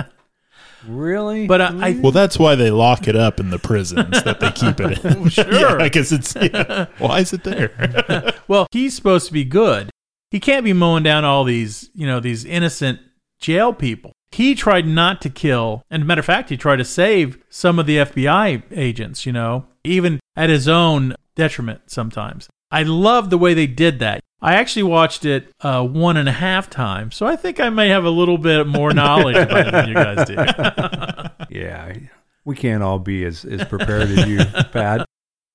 really? 0.88 1.48
But 1.48 1.62
I, 1.62 1.90
I 1.90 2.00
Well, 2.00 2.12
that's 2.12 2.38
why 2.38 2.56
they 2.56 2.72
lock 2.72 3.08
it 3.08 3.16
up 3.16 3.40
in 3.40 3.50
the 3.50 3.60
prisons 3.60 4.24
that 4.24 4.40
they 4.40 4.52
keep 4.52 4.80
it 4.80 5.04
in. 5.04 5.30
Sure. 5.30 5.52
yeah, 5.52 5.78
because 5.78 6.12
it's 6.12 6.36
yeah. 6.36 6.86
why 6.98 7.20
is 7.20 7.34
it 7.34 7.44
there? 7.44 8.34
well, 8.48 8.68
he's 8.72 8.96
supposed 8.96 9.28
to 9.28 9.34
be 9.34 9.44
good. 9.44 9.90
He 10.32 10.40
can't 10.40 10.64
be 10.64 10.74
mowing 10.74 11.04
down 11.04 11.26
all 11.26 11.44
these, 11.44 11.90
you 11.94 12.06
know, 12.06 12.20
these 12.20 12.46
innocent 12.46 13.00
jail 13.40 13.74
people. 13.74 14.12
He 14.32 14.54
tried 14.54 14.86
not 14.86 15.22
to 15.22 15.30
kill, 15.30 15.84
and 15.90 16.06
matter 16.06 16.20
of 16.20 16.26
fact, 16.26 16.50
he 16.50 16.58
tried 16.58 16.78
to 16.78 16.86
save 16.86 17.38
some 17.50 17.80
of 17.80 17.86
the 17.86 17.98
FBI 17.98 18.64
agents, 18.72 19.26
you 19.26 19.32
know, 19.32 19.66
even 19.84 20.20
at 20.36 20.50
his 20.50 20.68
own 20.68 21.16
detriment 21.36 21.82
sometimes. 21.88 22.50
I 22.72 22.84
love 22.84 23.30
the 23.30 23.38
way 23.38 23.54
they 23.54 23.68
did 23.68 24.00
that. 24.00 24.22
I 24.42 24.56
actually 24.56 24.84
watched 24.84 25.26
it 25.26 25.52
uh, 25.62 25.86
one 25.86 26.18
and 26.18 26.30
a 26.30 26.34
half 26.34 26.70
times, 26.70 27.16
so 27.16 27.26
I 27.26 27.36
think 27.36 27.60
I 27.60 27.70
may 27.70 27.90
have 27.90 28.06
a 28.06 28.10
little 28.10 28.38
bit 28.38 28.68
more 28.68 28.94
knowledge 28.94 29.38
about 29.38 29.68
it 29.68 29.72
than 29.72 29.88
you 29.88 29.94
guys 29.96 30.28
do. 30.28 30.36
Yeah, 31.50 31.94
we 32.44 32.56
can't 32.56 32.84
all 32.84 33.00
be 33.00 33.24
as, 33.24 33.46
as 33.46 33.64
prepared 33.64 34.10
as 34.10 34.28
you, 34.28 34.40
Pat. 34.74 35.06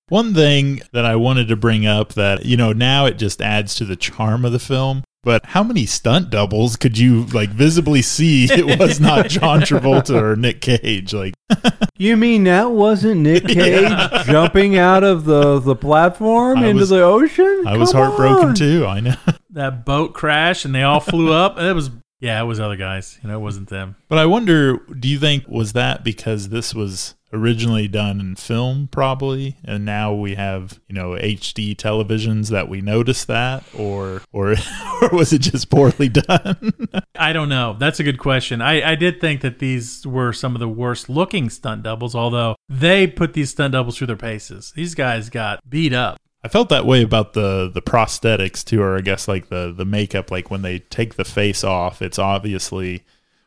One 0.08 0.32
thing 0.32 0.80
that 0.92 1.04
I 1.04 1.16
wanted 1.16 1.48
to 1.48 1.56
bring 1.56 1.84
up 1.86 2.14
that, 2.14 2.46
you 2.46 2.56
know, 2.56 2.72
now 2.72 3.06
it 3.06 3.18
just 3.18 3.42
adds 3.42 3.74
to 3.76 3.84
the 3.84 3.96
charm 3.96 4.44
of 4.46 4.52
the 4.52 4.58
film. 4.58 5.04
But 5.22 5.44
how 5.46 5.62
many 5.62 5.84
stunt 5.84 6.30
doubles 6.30 6.76
could 6.76 6.96
you 6.96 7.26
like 7.26 7.50
visibly 7.50 8.00
see 8.00 8.44
it 8.50 8.78
was 8.78 9.00
not 9.00 9.28
John 9.28 9.60
Travolta 9.60 10.20
or 10.20 10.34
Nick 10.36 10.60
Cage? 10.62 11.12
Like 11.12 11.34
You 11.98 12.16
mean 12.16 12.44
that 12.44 12.70
wasn't 12.70 13.20
Nick 13.20 13.44
Cage 13.48 13.92
jumping 14.24 14.78
out 14.78 15.04
of 15.04 15.24
the, 15.26 15.58
the 15.60 15.76
platform 15.76 16.60
I 16.60 16.68
into 16.68 16.80
was- 16.80 16.88
the 16.88 17.02
ocean? 17.02 17.64
I 17.66 17.76
was 17.76 17.92
heartbroken 17.92 18.48
on. 18.50 18.54
too. 18.54 18.86
I 18.86 19.00
know. 19.00 19.16
that 19.50 19.84
boat 19.84 20.14
crash 20.14 20.64
and 20.64 20.74
they 20.74 20.82
all 20.82 21.00
flew 21.00 21.32
up. 21.32 21.58
It 21.58 21.74
was 21.74 21.90
yeah, 22.20 22.40
it 22.40 22.44
was 22.44 22.60
other 22.60 22.76
guys. 22.76 23.18
You 23.22 23.28
know, 23.28 23.36
it 23.36 23.42
wasn't 23.42 23.68
them. 23.68 23.96
But 24.08 24.18
I 24.18 24.26
wonder, 24.26 24.78
do 24.98 25.08
you 25.08 25.18
think 25.18 25.48
was 25.48 25.72
that 25.72 26.04
because 26.04 26.50
this 26.50 26.74
was 26.74 27.14
originally 27.32 27.86
done 27.86 28.18
in 28.18 28.34
film 28.34 28.88
probably 28.90 29.56
and 29.64 29.84
now 29.84 30.12
we 30.12 30.34
have, 30.34 30.80
you 30.88 30.94
know, 30.94 31.10
HD 31.10 31.76
televisions 31.76 32.50
that 32.50 32.68
we 32.68 32.80
notice 32.80 33.24
that 33.24 33.62
or 33.72 34.20
or 34.32 34.56
or 35.02 35.08
was 35.12 35.32
it 35.32 35.40
just 35.40 35.70
poorly 35.70 36.08
done? 36.08 36.72
I 37.14 37.32
don't 37.32 37.48
know. 37.48 37.76
That's 37.78 38.00
a 38.00 38.04
good 38.04 38.18
question. 38.18 38.60
I, 38.60 38.92
I 38.92 38.94
did 38.96 39.20
think 39.20 39.40
that 39.42 39.58
these 39.58 40.06
were 40.06 40.32
some 40.32 40.54
of 40.54 40.60
the 40.60 40.68
worst 40.68 41.08
looking 41.08 41.48
stunt 41.50 41.84
doubles, 41.84 42.14
although 42.14 42.56
they 42.68 43.06
put 43.06 43.32
these 43.32 43.50
stunt 43.50 43.72
doubles 43.72 43.96
through 43.96 44.08
their 44.08 44.16
paces. 44.16 44.72
These 44.74 44.94
guys 44.94 45.30
got 45.30 45.60
beat 45.68 45.92
up. 45.92 46.18
I 46.42 46.48
felt 46.48 46.68
that 46.70 46.86
way 46.86 47.02
about 47.02 47.34
the 47.34 47.70
the 47.72 47.82
prosthetics 47.82 48.64
too, 48.64 48.80
or 48.82 48.96
I 48.96 49.00
guess 49.02 49.28
like 49.28 49.48
the 49.48 49.72
the 49.76 49.84
makeup. 49.84 50.30
Like 50.30 50.50
when 50.50 50.62
they 50.62 50.78
take 50.78 51.14
the 51.16 51.24
face 51.24 51.62
off, 51.62 52.00
it's 52.00 52.18
obviously, 52.18 53.02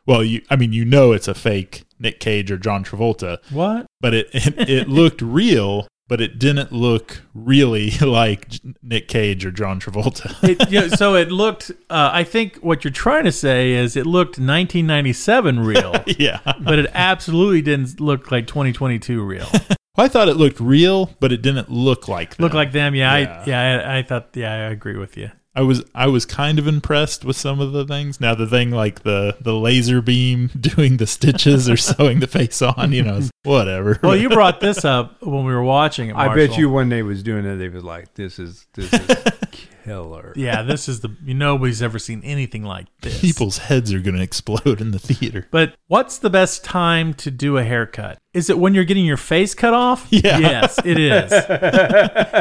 well, 0.06 0.22
you 0.22 0.42
I 0.50 0.56
mean 0.56 0.72
you 0.72 0.84
know 0.84 1.12
it's 1.12 1.28
a 1.28 1.34
fake 1.34 1.84
Nick 1.98 2.20
Cage 2.20 2.50
or 2.50 2.56
John 2.58 2.84
Travolta, 2.84 3.38
What? 3.50 3.86
but 4.00 4.14
it 4.14 4.28
it, 4.32 4.68
it 4.68 4.88
looked 5.00 5.22
real, 5.22 5.88
but 6.06 6.20
it 6.20 6.38
didn't 6.38 6.70
look 6.70 7.22
really 7.34 7.90
like 8.00 8.48
Nick 8.82 9.08
Cage 9.08 9.44
or 9.44 9.50
John 9.50 9.80
Travolta. 9.80 10.32
It, 10.48 10.70
you 10.70 10.80
know, 10.82 10.88
so 10.88 11.14
it 11.16 11.32
looked, 11.32 11.70
uh, 11.90 12.10
I 12.12 12.22
think 12.22 12.56
what 12.56 12.84
you're 12.84 12.92
trying 12.92 13.24
to 13.24 13.32
say 13.32 13.72
is 13.72 13.96
it 13.96 14.06
looked 14.06 14.38
1997 14.38 15.60
real, 15.60 15.94
yeah, 16.06 16.40
but 16.60 16.78
it 16.78 16.90
absolutely 16.94 17.62
didn't 17.62 17.98
look 18.00 18.30
like 18.30 18.46
2022 18.46 19.22
real. 19.22 19.48
I 19.96 20.08
thought 20.08 20.28
it 20.28 20.34
looked 20.34 20.58
real, 20.58 21.10
but 21.20 21.30
it 21.32 21.40
didn't 21.40 21.70
look 21.70 22.08
like 22.08 22.36
them. 22.36 22.44
Look 22.44 22.54
like 22.54 22.72
them. 22.72 22.94
Yeah. 22.94 23.16
Yeah. 23.16 23.42
I, 23.42 23.44
yeah. 23.46 23.60
I, 23.86 23.98
I 23.98 24.02
thought, 24.02 24.28
yeah, 24.34 24.52
I 24.52 24.56
agree 24.70 24.96
with 24.96 25.16
you. 25.16 25.30
I 25.56 25.62
was 25.62 25.84
I 25.94 26.08
was 26.08 26.26
kind 26.26 26.58
of 26.58 26.66
impressed 26.66 27.24
with 27.24 27.36
some 27.36 27.60
of 27.60 27.72
the 27.72 27.86
things. 27.86 28.20
Now 28.20 28.34
the 28.34 28.46
thing 28.46 28.70
like 28.72 29.02
the 29.04 29.36
the 29.40 29.54
laser 29.54 30.02
beam 30.02 30.50
doing 30.60 30.96
the 30.96 31.06
stitches 31.06 31.68
or 31.68 31.76
sewing 31.76 32.18
the 32.20 32.26
face 32.26 32.60
on, 32.60 32.92
you 32.92 33.02
know, 33.02 33.20
whatever. 33.44 34.00
Well, 34.02 34.16
you 34.16 34.28
brought 34.30 34.60
this 34.60 34.84
up 34.84 35.22
when 35.22 35.44
we 35.44 35.52
were 35.52 35.62
watching 35.62 36.08
it. 36.08 36.16
I 36.16 36.34
bet 36.34 36.58
you 36.58 36.70
when 36.70 36.88
they 36.88 37.02
was 37.02 37.22
doing 37.22 37.44
it, 37.44 37.56
they 37.56 37.68
was 37.68 37.84
like, 37.84 38.14
"This 38.14 38.38
is 38.40 38.66
this 38.74 38.92
is 38.92 39.16
killer." 39.84 40.32
Yeah, 40.34 40.62
this 40.62 40.88
is 40.88 41.00
the 41.00 41.10
you 41.24 41.34
nobody's 41.34 41.82
ever 41.82 42.00
seen 42.00 42.22
anything 42.24 42.64
like 42.64 42.86
this. 43.02 43.20
people's 43.20 43.58
heads 43.58 43.92
are 43.92 44.00
going 44.00 44.16
to 44.16 44.22
explode 44.22 44.80
in 44.80 44.90
the 44.90 44.98
theater. 44.98 45.46
But 45.52 45.76
what's 45.86 46.18
the 46.18 46.30
best 46.30 46.64
time 46.64 47.14
to 47.14 47.30
do 47.30 47.58
a 47.58 47.62
haircut? 47.64 48.18
Is 48.32 48.50
it 48.50 48.58
when 48.58 48.74
you're 48.74 48.82
getting 48.82 49.04
your 49.06 49.16
face 49.16 49.54
cut 49.54 49.72
off? 49.72 50.08
Yeah. 50.10 50.38
Yes, 50.38 50.80
it 50.84 50.98
is. 50.98 51.30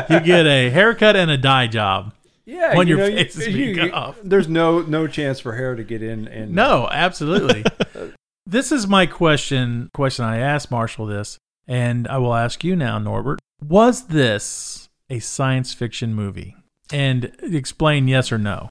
you 0.10 0.20
get 0.22 0.48
a 0.48 0.72
haircut 0.72 1.16
and 1.16 1.30
a 1.30 1.38
dye 1.38 1.68
job. 1.68 2.12
Yeah, 2.46 2.76
When 2.76 2.88
you 2.88 2.98
your 2.98 3.10
know, 3.10 3.16
face 3.16 3.38
is 3.38 3.54
being 3.54 3.76
cut 3.78 3.94
off. 3.94 4.20
There's 4.24 4.48
no 4.48 4.82
no 4.82 5.08
chance 5.08 5.40
for 5.40 5.54
hair 5.56 5.76
to 5.76 5.84
get 5.84 6.04
in. 6.04 6.28
And 6.28 6.54
No, 6.54 6.90
absolutely. 6.92 7.64
this 8.46 8.72
is 8.72 8.88
my 8.88 9.06
question. 9.06 9.90
Question 9.94 10.26
I 10.26 10.38
asked 10.40 10.70
Marshall 10.70 11.06
this, 11.06 11.38
and 11.68 12.08
I 12.08 12.18
will 12.18 12.34
ask 12.36 12.64
you 12.64 12.76
now, 12.76 13.00
Norbert. 13.00 13.40
Was 13.66 14.08
this 14.08 14.90
a 15.10 15.20
science 15.20 15.74
fiction 15.74 16.14
movie? 16.14 16.56
And 16.92 17.32
explain 17.42 18.08
yes 18.08 18.32
or 18.32 18.38
no. 18.38 18.70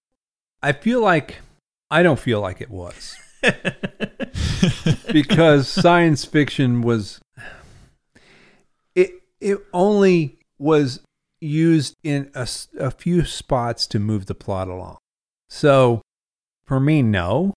I 0.63 0.73
feel 0.73 1.01
like 1.01 1.39
I 1.91 2.03
don't 2.03 2.21
feel 2.21 2.41
like 2.41 2.61
it 2.61 2.71
was 2.71 3.17
because 5.13 5.67
science 5.69 6.25
fiction 6.25 6.83
was 6.83 7.21
it 8.95 9.11
it 9.41 9.59
only 9.73 10.39
was 10.59 11.01
used 11.43 11.97
in 12.03 12.31
a 12.35 12.91
few 12.91 13.25
spots 13.25 13.87
to 13.89 13.99
move 13.99 14.27
the 14.27 14.35
plot 14.35 14.69
along. 14.69 14.99
So 15.49 16.03
for 16.65 16.81
me 16.81 17.03
no, 17.03 17.55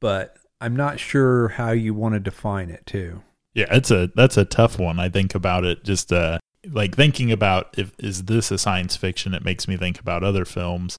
but 0.00 0.36
I'm 0.60 0.76
not 0.76 1.00
sure 1.00 1.48
how 1.48 1.72
you 1.72 1.94
want 1.94 2.14
to 2.14 2.20
define 2.20 2.70
it 2.70 2.86
too. 2.86 3.22
Yeah, 3.54 3.66
it's 3.70 3.90
a 3.90 4.10
that's 4.14 4.36
a 4.36 4.44
tough 4.44 4.78
one. 4.78 4.98
I 4.98 5.08
think 5.08 5.34
about 5.34 5.64
it 5.64 5.84
just 5.84 6.12
uh 6.12 6.38
like 6.70 6.94
thinking 6.94 7.32
about 7.32 7.74
if 7.76 7.92
is 7.98 8.24
this 8.24 8.50
a 8.50 8.58
science 8.58 8.96
fiction, 8.96 9.34
it 9.34 9.44
makes 9.44 9.66
me 9.66 9.76
think 9.76 9.98
about 9.98 10.22
other 10.22 10.44
films 10.44 10.96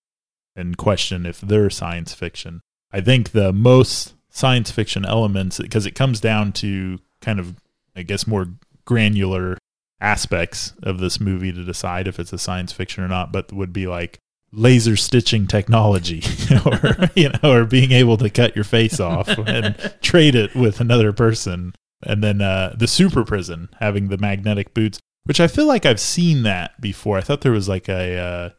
and 0.55 0.77
question 0.77 1.25
if 1.25 1.41
they're 1.41 1.69
science 1.69 2.13
fiction. 2.13 2.61
I 2.91 3.01
think 3.01 3.31
the 3.31 3.53
most 3.53 4.13
science 4.29 4.71
fiction 4.71 5.05
elements 5.05 5.59
because 5.59 5.85
it 5.85 5.95
comes 5.95 6.19
down 6.19 6.51
to 6.53 6.99
kind 7.21 7.39
of 7.39 7.55
I 7.95 8.03
guess 8.03 8.27
more 8.27 8.47
granular 8.85 9.57
aspects 10.01 10.73
of 10.83 10.99
this 10.99 11.19
movie 11.19 11.51
to 11.51 11.63
decide 11.63 12.07
if 12.07 12.19
it's 12.19 12.33
a 12.33 12.37
science 12.37 12.71
fiction 12.71 13.03
or 13.03 13.07
not, 13.07 13.31
but 13.31 13.51
would 13.53 13.73
be 13.73 13.87
like 13.87 14.19
laser 14.51 14.95
stitching 14.95 15.45
technology 15.45 16.23
or 16.65 16.95
you 17.15 17.29
know 17.29 17.51
or 17.51 17.65
being 17.65 17.91
able 17.91 18.17
to 18.17 18.29
cut 18.31 18.55
your 18.55 18.63
face 18.65 18.99
off 18.99 19.27
and 19.45 19.75
trade 20.01 20.33
it 20.33 20.55
with 20.55 20.79
another 20.79 21.13
person 21.13 21.71
and 22.01 22.23
then 22.23 22.41
uh, 22.41 22.73
the 22.75 22.87
super 22.87 23.23
prison 23.23 23.69
having 23.79 24.07
the 24.07 24.17
magnetic 24.17 24.73
boots 24.73 24.97
which 25.25 25.39
i 25.39 25.45
feel 25.45 25.67
like 25.67 25.85
i've 25.85 25.99
seen 25.99 26.41
that 26.41 26.71
before 26.81 27.15
i 27.15 27.21
thought 27.21 27.41
there 27.41 27.51
was 27.51 27.69
like 27.69 27.87
a 27.87 28.17
uh, 28.17 28.49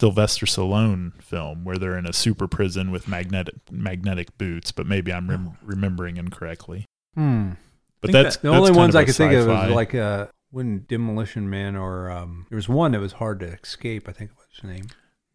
sylvester 0.00 0.46
stallone 0.46 1.12
film 1.22 1.62
where 1.62 1.76
they're 1.76 1.98
in 1.98 2.06
a 2.06 2.12
super 2.14 2.48
prison 2.48 2.90
with 2.90 3.06
magnetic 3.06 3.54
magnetic 3.70 4.38
boots 4.38 4.72
but 4.72 4.86
maybe 4.86 5.12
i'm 5.12 5.28
rem- 5.28 5.58
remembering 5.62 6.16
incorrectly 6.16 6.86
Hmm. 7.16 7.50
but 8.00 8.12
that's 8.12 8.36
that- 8.36 8.42
the 8.44 8.50
that's 8.50 8.60
only 8.60 8.72
ones 8.72 8.94
I 8.94 9.04
could 9.04 9.14
think 9.14 9.34
of 9.34 9.42
sci-fi. 9.42 9.66
like 9.68 9.94
uh 9.94 10.28
when 10.54 10.84
Demolition 10.88 11.50
Man 11.50 11.76
or 11.76 12.10
um 12.10 12.46
there 12.48 12.56
was 12.56 12.68
one 12.68 12.92
that 12.92 13.00
was 13.00 13.12
hard 13.14 13.40
to 13.40 13.46
escape. 13.46 14.08
I 14.08 14.12
think 14.12 14.30
it 14.30 14.36
was 14.36 14.46
his 14.60 14.64
name. 14.64 14.86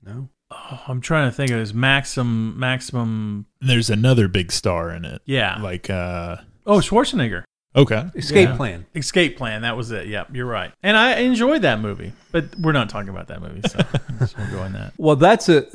No, 0.04 0.30
Oh, 0.52 0.82
I'm 0.88 1.00
trying 1.02 1.30
to 1.30 1.36
think 1.36 1.52
of 1.52 1.60
his 1.60 1.74
maximum 1.74 2.58
maximum. 2.58 3.46
there's 3.62 3.90
another 3.90 4.28
big 4.28 4.52
star 4.52 4.90
in 4.92 5.06
it 5.06 5.22
Yeah. 5.26 5.62
like 5.62 5.90
uh 5.90 6.38
oh, 6.66 6.80
Schwarzenegger. 6.80 7.44
okay 7.76 8.10
Escape 8.16 8.50
Yeah. 8.50 8.56
Plan. 8.56 8.86
Escape 8.96 9.38
Plan. 9.38 9.62
That 9.62 9.78
was 9.78 9.92
it. 9.92 10.08
Yep, 10.08 10.30
you're 10.36 10.46
right. 10.48 10.72
And 10.82 10.98
I 10.98 11.18
enjoyed 11.18 11.62
that 11.64 11.80
movie, 11.80 12.14
but 12.32 12.46
we're 12.58 12.72
not 12.72 12.90
talking 12.90 13.10
about 13.10 13.28
that 13.28 13.42
movie, 13.42 13.62
so 13.68 13.78
let's 14.20 14.36
not 14.38 14.50
go 14.52 14.64
in 14.64 14.74
that. 14.74 14.94
Well, 14.98 15.16
that's 15.18 15.50
a. 15.50 15.68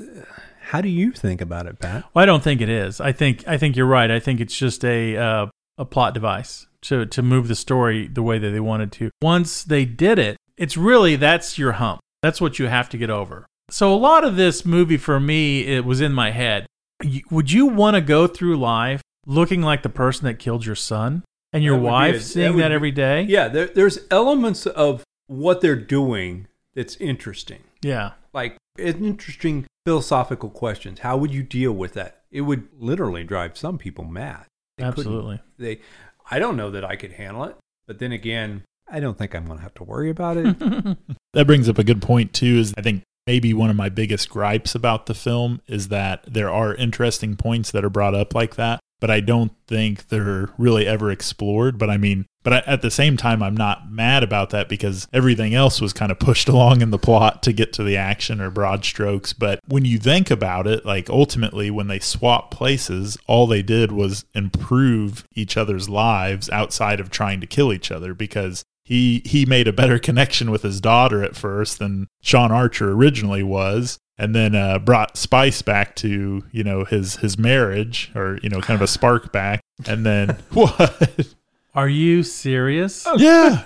How 0.61 0.81
do 0.81 0.89
you 0.89 1.13
think 1.13 1.41
about 1.43 1.67
it, 1.67 1.79
Pat? 1.79 2.05
Well, 2.15 2.23
I 2.23 2.27
don't 2.27 2.43
think 2.43 2.61
it 2.63 2.71
is. 2.71 2.99
I 3.01 3.13
think 3.13 3.47
I 3.47 3.59
think 3.59 3.77
you're 3.77 3.87
right. 3.87 4.11
I 4.11 4.19
think 4.19 4.41
it's 4.41 4.57
just 4.57 4.83
a 4.85 5.17
uh, 5.17 5.47
a 5.79 5.85
plot 5.85 6.15
device 6.15 6.67
to 6.85 7.07
to 7.07 7.23
move 7.23 7.49
the 7.49 7.55
story 7.55 8.07
the 8.07 8.23
way 8.23 8.39
that 8.39 8.51
they 8.51 8.61
wanted 8.61 8.93
to. 8.93 9.11
Once 9.23 9.63
they 9.65 9.85
did 9.85 10.19
it, 10.19 10.37
it's 10.57 10.77
really 10.77 11.17
that's 11.17 11.59
your 11.59 11.73
hump. 11.73 12.01
That's 12.23 12.41
what 12.41 12.59
you 12.59 12.67
have 12.69 12.89
to 12.91 12.99
get 12.99 13.11
over. 13.11 13.47
So 13.71 13.93
a 13.93 13.97
lot 13.97 14.25
of 14.25 14.37
this 14.37 14.65
movie 14.65 14.97
for 14.97 15.19
me, 15.19 15.63
it 15.67 15.85
was 15.85 16.01
in 16.01 16.13
my 16.13 16.31
head. 16.31 16.67
Would 17.31 17.51
you 17.51 17.67
want 17.67 17.97
to 17.97 18.01
go 18.01 18.27
through 18.27 18.57
life 18.59 19.03
looking 19.27 19.63
like 19.63 19.83
the 19.83 19.89
person 19.89 20.25
that 20.27 20.39
killed 20.39 20.65
your 20.65 20.77
son 20.77 21.23
and 21.53 21.65
your 21.65 21.77
That 21.77 21.83
wife 21.83 22.15
a- 22.17 22.21
seeing 22.21 22.57
that 22.59 22.69
be- 22.69 22.75
every 22.75 22.91
day? 22.93 23.23
Yeah, 23.23 23.49
there, 23.49 23.67
there's 23.67 23.99
elements 24.11 24.67
of 24.67 25.03
what 25.27 25.61
they're 25.61 25.77
doing 25.77 26.47
that's 26.75 26.97
interesting. 26.97 27.63
Yeah. 27.83 28.13
Like 28.33 28.57
it's 28.79 28.99
interesting 28.99 29.67
philosophical 29.87 30.51
questions. 30.51 31.01
How 31.01 31.17
would 31.17 31.33
you 31.33 31.43
deal 31.43 31.73
with 31.73 31.95
that? 31.95 32.23
It 32.31 32.43
would 32.43 32.69
literally 32.79 33.25
drive 33.25 33.57
some 33.57 33.79
people 33.79 34.05
mad. 34.05 34.45
They 34.79 34.85
Absolutely. 34.85 35.41
They, 35.59 35.81
I 36.31 36.39
don't 36.39 36.57
know 36.57 36.71
that 36.71 36.85
I 36.85 36.97
could 36.97 37.13
handle 37.13 37.45
it, 37.45 37.57
but 37.87 37.99
then 37.99 38.13
again, 38.13 38.65
I 38.91 39.01
don't 39.01 39.17
think 39.17 39.35
I'm 39.35 39.47
going 39.47 39.59
to 39.59 39.63
have 39.63 39.75
to 39.75 39.85
worry 39.85 40.11
about 40.11 40.37
it. 40.37 40.57
That 41.35 41.49
brings 41.49 41.69
up 41.69 41.79
a 41.79 41.85
good 41.85 42.01
point 42.01 42.33
too. 42.33 42.59
Is 42.59 42.73
I 42.79 42.81
think 42.81 43.03
maybe 43.27 43.53
one 43.53 43.69
of 43.69 43.75
my 43.75 43.89
biggest 43.89 44.31
gripes 44.31 44.77
about 44.77 45.07
the 45.07 45.15
film 45.15 45.61
is 45.67 45.89
that 45.89 46.23
there 46.33 46.49
are 46.49 46.77
interesting 46.77 47.35
points 47.35 47.73
that 47.73 47.85
are 47.85 47.91
brought 47.91 48.15
up 48.15 48.37
like 48.37 48.55
that, 48.55 48.79
but 49.01 49.11
I 49.11 49.19
don't 49.19 49.51
think 49.67 50.07
they're 50.11 50.51
really 50.57 50.87
ever 50.87 51.11
explored. 51.11 51.77
But 51.77 51.91
I 51.91 51.97
mean, 51.97 52.27
but 52.45 52.67
at 52.69 52.83
the 52.83 52.91
same 52.91 53.17
time, 53.17 53.43
I'm 53.43 53.57
not 53.57 53.91
mad 53.91 54.23
about 54.23 54.51
that 54.51 54.69
because 54.69 55.09
everything 55.13 55.55
else 55.55 55.81
was 55.81 55.93
kind 55.93 56.13
of 56.13 56.19
pushed 56.19 56.49
along 56.51 56.83
in 56.83 56.91
the 56.91 56.99
plot 56.99 57.43
to 57.45 57.53
get 57.53 57.73
to 57.73 57.83
the 57.83 57.97
action 57.97 58.41
or 58.41 58.51
broad 58.51 58.85
strokes. 58.85 59.33
But 59.33 59.59
when 59.67 59.85
you 59.85 59.99
think 59.99 60.31
about 60.31 60.67
it, 60.67 60.85
like 60.85 61.11
ultimately, 61.11 61.71
when 61.71 61.89
they 61.89 61.99
swap 61.99 62.51
places, 62.51 63.17
all 63.27 63.47
they 63.47 63.63
did 63.63 63.91
was 63.91 64.27
improve 64.35 65.27
each 65.35 65.57
other's 65.57 65.89
lives 65.89 66.51
outside 66.51 67.01
of 67.01 67.11
trying 67.11 67.41
to 67.41 67.47
kill 67.47 67.73
each 67.73 67.91
other 67.91 68.15
because 68.15 68.63
he 68.85 69.23
he 69.25 69.47
made 69.47 69.67
a 69.67 69.73
better 69.73 69.99
connection 70.09 70.51
with 70.51 70.63
his 70.63 70.81
daughter 70.81 71.25
at 71.25 71.37
first 71.37 71.79
than 71.79 72.07
Sean 72.23 72.53
Archer 72.53 72.93
originally 72.93 73.43
was, 73.43 73.99
and 74.19 74.35
then 74.35 74.55
uh, 74.55 74.79
brought 74.79 75.17
Spice 75.17 75.63
back 75.63 75.97
to 75.97 76.45
you 76.53 76.65
know 76.65 76.85
his 76.85 77.17
his 77.17 77.39
marriage 77.39 78.13
or 78.15 78.39
you 78.43 78.51
know 78.51 78.61
kind 78.61 78.77
of 78.77 78.83
a 78.83 78.87
spark 78.87 79.33
back, 79.33 79.61
and 79.87 80.05
then 80.05 80.29
what? 80.53 81.35
Are 81.75 81.89
you 81.89 82.23
serious? 82.23 83.07
yeah. 83.17 83.63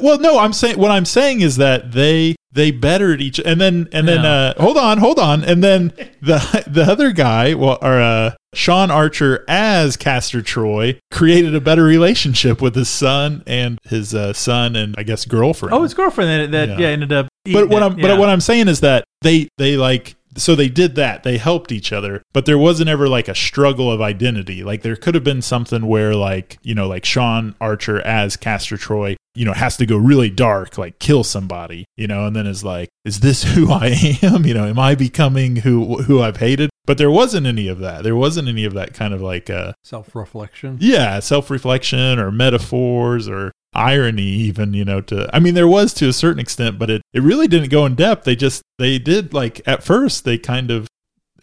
Well, 0.00 0.18
no, 0.18 0.38
I'm 0.38 0.52
saying 0.52 0.78
what 0.78 0.90
I'm 0.90 1.04
saying 1.04 1.40
is 1.42 1.56
that 1.56 1.92
they 1.92 2.34
they 2.54 2.70
bettered 2.70 3.20
each, 3.22 3.38
and 3.40 3.60
then 3.60 3.88
and 3.92 4.06
then 4.08 4.24
Yeah. 4.24 4.30
uh, 4.30 4.62
hold 4.62 4.76
on, 4.76 4.98
hold 4.98 5.18
on, 5.18 5.42
and 5.44 5.62
then 5.62 5.92
the 6.20 6.64
the 6.66 6.82
other 6.82 7.10
guy, 7.12 7.54
well, 7.54 7.78
or 7.82 8.00
uh, 8.00 8.34
Sean 8.54 8.90
Archer 8.90 9.44
as 9.48 9.96
Castor 9.96 10.42
Troy 10.42 10.98
created 11.10 11.54
a 11.54 11.60
better 11.60 11.82
relationship 11.84 12.60
with 12.62 12.74
his 12.74 12.88
son 12.88 13.42
and 13.46 13.78
his 13.84 14.14
uh, 14.14 14.32
son 14.32 14.76
and 14.76 14.94
I 14.98 15.02
guess 15.02 15.24
girlfriend. 15.24 15.74
Oh, 15.74 15.82
his 15.82 15.94
girlfriend 15.94 16.52
that, 16.52 16.68
that 16.68 16.78
Yeah. 16.78 16.86
yeah. 16.86 16.92
ended 16.92 17.12
up. 17.12 17.28
but 17.52 17.68
what 17.68 17.82
it. 17.82 17.86
I'm 17.86 17.98
Yeah. 17.98 18.08
but 18.08 18.18
what 18.18 18.28
I'm 18.28 18.40
saying 18.40 18.68
is 18.68 18.80
that 18.80 19.04
they 19.22 19.48
they 19.58 19.76
like 19.76 20.14
so 20.36 20.54
they 20.54 20.68
did 20.68 20.94
that. 20.96 21.22
They 21.22 21.38
helped 21.38 21.72
each 21.72 21.92
other 21.92 22.22
but 22.32 22.46
there 22.46 22.58
wasn't 22.58 22.88
ever 22.88 23.08
like 23.08 23.28
a 23.28 23.34
struggle 23.34 23.90
of 23.92 24.00
identity. 24.00 24.62
Like 24.64 24.82
there 24.82 24.96
could 24.96 25.14
have 25.14 25.24
been 25.24 25.42
something 25.42 25.86
where 25.86 26.14
like 26.14 26.58
you 26.62 26.74
know 26.74 26.88
like 26.88 27.04
Sean 27.04 27.54
Archer 27.60 28.00
as 28.00 28.36
Castor 28.36 28.76
Troy 28.76 29.16
you 29.34 29.44
know 29.44 29.52
has 29.52 29.76
to 29.78 29.86
go 29.86 29.96
really 29.96 30.28
dark 30.28 30.76
like 30.76 30.98
kill 30.98 31.24
somebody 31.24 31.86
you 31.96 32.06
know 32.06 32.26
and 32.26 32.36
then 32.36 32.46
is 32.46 32.62
like 32.62 32.88
is 33.04 33.20
this 33.20 33.42
who 33.54 33.70
I 33.70 34.18
am? 34.22 34.44
You 34.46 34.54
know 34.54 34.64
am 34.66 34.78
I 34.78 34.94
becoming 34.94 35.56
who 35.56 36.02
who 36.02 36.22
I've 36.22 36.38
hated? 36.38 36.70
But 36.84 36.98
there 36.98 37.10
wasn't 37.10 37.46
any 37.46 37.68
of 37.68 37.78
that. 37.78 38.02
There 38.02 38.16
wasn't 38.16 38.48
any 38.48 38.64
of 38.64 38.74
that 38.74 38.92
kind 38.94 39.14
of 39.14 39.22
like 39.22 39.48
uh 39.50 39.72
Self 39.84 40.14
reflection. 40.14 40.78
yeah 40.80 41.20
self-reflection 41.20 42.18
or 42.18 42.30
metaphors 42.32 43.28
or 43.28 43.52
irony 43.74 44.22
even 44.22 44.74
you 44.74 44.84
know 44.84 45.00
to 45.00 45.28
i 45.34 45.38
mean 45.38 45.54
there 45.54 45.68
was 45.68 45.94
to 45.94 46.08
a 46.08 46.12
certain 46.12 46.40
extent 46.40 46.78
but 46.78 46.90
it 46.90 47.02
it 47.12 47.22
really 47.22 47.48
didn't 47.48 47.70
go 47.70 47.86
in 47.86 47.94
depth 47.94 48.24
they 48.24 48.36
just 48.36 48.62
they 48.78 48.98
did 48.98 49.32
like 49.32 49.60
at 49.66 49.82
first 49.82 50.24
they 50.24 50.36
kind 50.36 50.70
of 50.70 50.86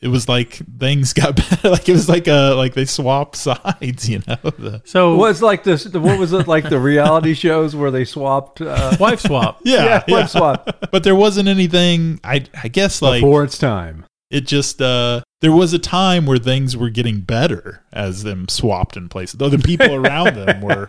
it 0.01 0.07
was 0.07 0.29
like 0.29 0.61
things 0.77 1.13
got 1.21 1.35
better 1.35 1.69
like 1.69 1.87
it 1.89 1.91
was 1.91 2.09
like 2.09 2.27
a 2.27 2.53
like 2.55 2.73
they 2.73 2.85
swapped 2.85 3.35
sides 3.35 4.07
you 4.07 4.19
know 4.27 4.37
the, 4.43 4.81
so 4.85 5.15
Well, 5.15 5.29
it's 5.29 5.41
like 5.41 5.63
this. 5.63 5.87
What 5.87 6.19
was 6.19 6.33
it 6.33 6.47
like 6.47 6.69
the 6.69 6.79
reality 6.79 7.33
shows 7.45 7.75
where 7.75 7.91
they 7.91 8.05
swapped? 8.05 8.61
Uh, 8.61 8.95
wife 8.99 9.21
swap. 9.21 9.59
yeah, 9.63 10.03
yeah, 10.07 10.13
wife 10.13 10.29
swap 10.29 10.87
but 10.91 11.03
there 11.03 11.15
wasn't 11.15 11.47
anything 11.47 12.19
i 12.23 12.45
i 12.63 12.67
guess 12.67 13.01
like 13.01 13.21
before 13.21 13.43
it's 13.43 13.57
time. 13.57 14.05
It 14.31 14.45
just 14.47 14.81
uh 14.81 15.21
there 15.41 15.51
was 15.51 15.71
a 15.73 15.79
time 15.79 16.25
where 16.25 16.37
things 16.37 16.75
were 16.75 16.89
getting 16.89 17.21
better 17.21 17.83
as 17.93 18.23
them 18.23 18.47
swapped 18.47 18.97
in 18.97 19.07
place 19.09 19.31
though 19.33 19.49
the 19.49 19.57
people 19.57 19.95
around 19.95 20.35
them 20.35 20.61
were 20.69 20.87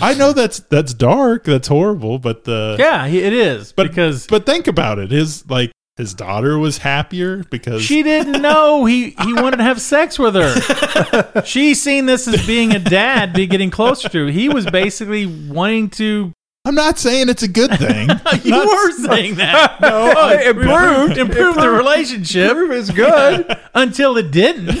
i 0.00 0.14
know 0.14 0.32
that's 0.32 0.60
that's 0.60 0.94
dark 0.94 1.44
that's 1.44 1.68
horrible 1.68 2.18
but 2.18 2.44
the 2.44 2.76
Yeah, 2.78 3.06
it 3.06 3.32
is 3.32 3.72
But 3.72 3.88
because 3.88 4.26
but 4.26 4.46
think 4.46 4.66
about 4.68 4.98
it. 4.98 5.10
His 5.10 5.48
like 5.50 5.72
his 5.96 6.14
daughter 6.14 6.56
was 6.58 6.78
happier 6.78 7.42
because 7.50 7.82
she 7.82 8.04
didn't 8.04 8.40
know 8.40 8.84
he 8.84 9.10
he 9.10 9.34
wanted 9.34 9.56
to 9.56 9.64
have 9.64 9.80
sex 9.80 10.16
with 10.16 10.36
her. 10.36 11.42
she 11.44 11.74
seen 11.74 12.06
this 12.06 12.28
as 12.28 12.46
being 12.46 12.72
a 12.72 12.78
dad, 12.78 13.32
be 13.32 13.46
getting 13.48 13.70
closer 13.70 14.08
to. 14.08 14.26
He 14.26 14.48
was 14.48 14.64
basically 14.66 15.26
wanting 15.26 15.90
to. 15.90 16.32
I'm 16.64 16.74
not 16.74 16.98
saying 16.98 17.28
it's 17.30 17.42
a 17.42 17.48
good 17.48 17.70
thing. 17.78 18.08
You 18.44 18.50
Not- 18.50 18.66
were 18.66 18.92
saying 18.92 19.36
that. 19.36 19.80
No, 19.80 20.10
it 20.32 20.46
improved. 20.56 21.16
Improve 21.18 21.54
the 21.56 21.70
relationship 21.70 22.50
Improve 22.50 22.72
is 22.72 22.90
good. 22.90 23.56
until 23.74 24.16
it 24.16 24.30
didn't. 24.30 24.78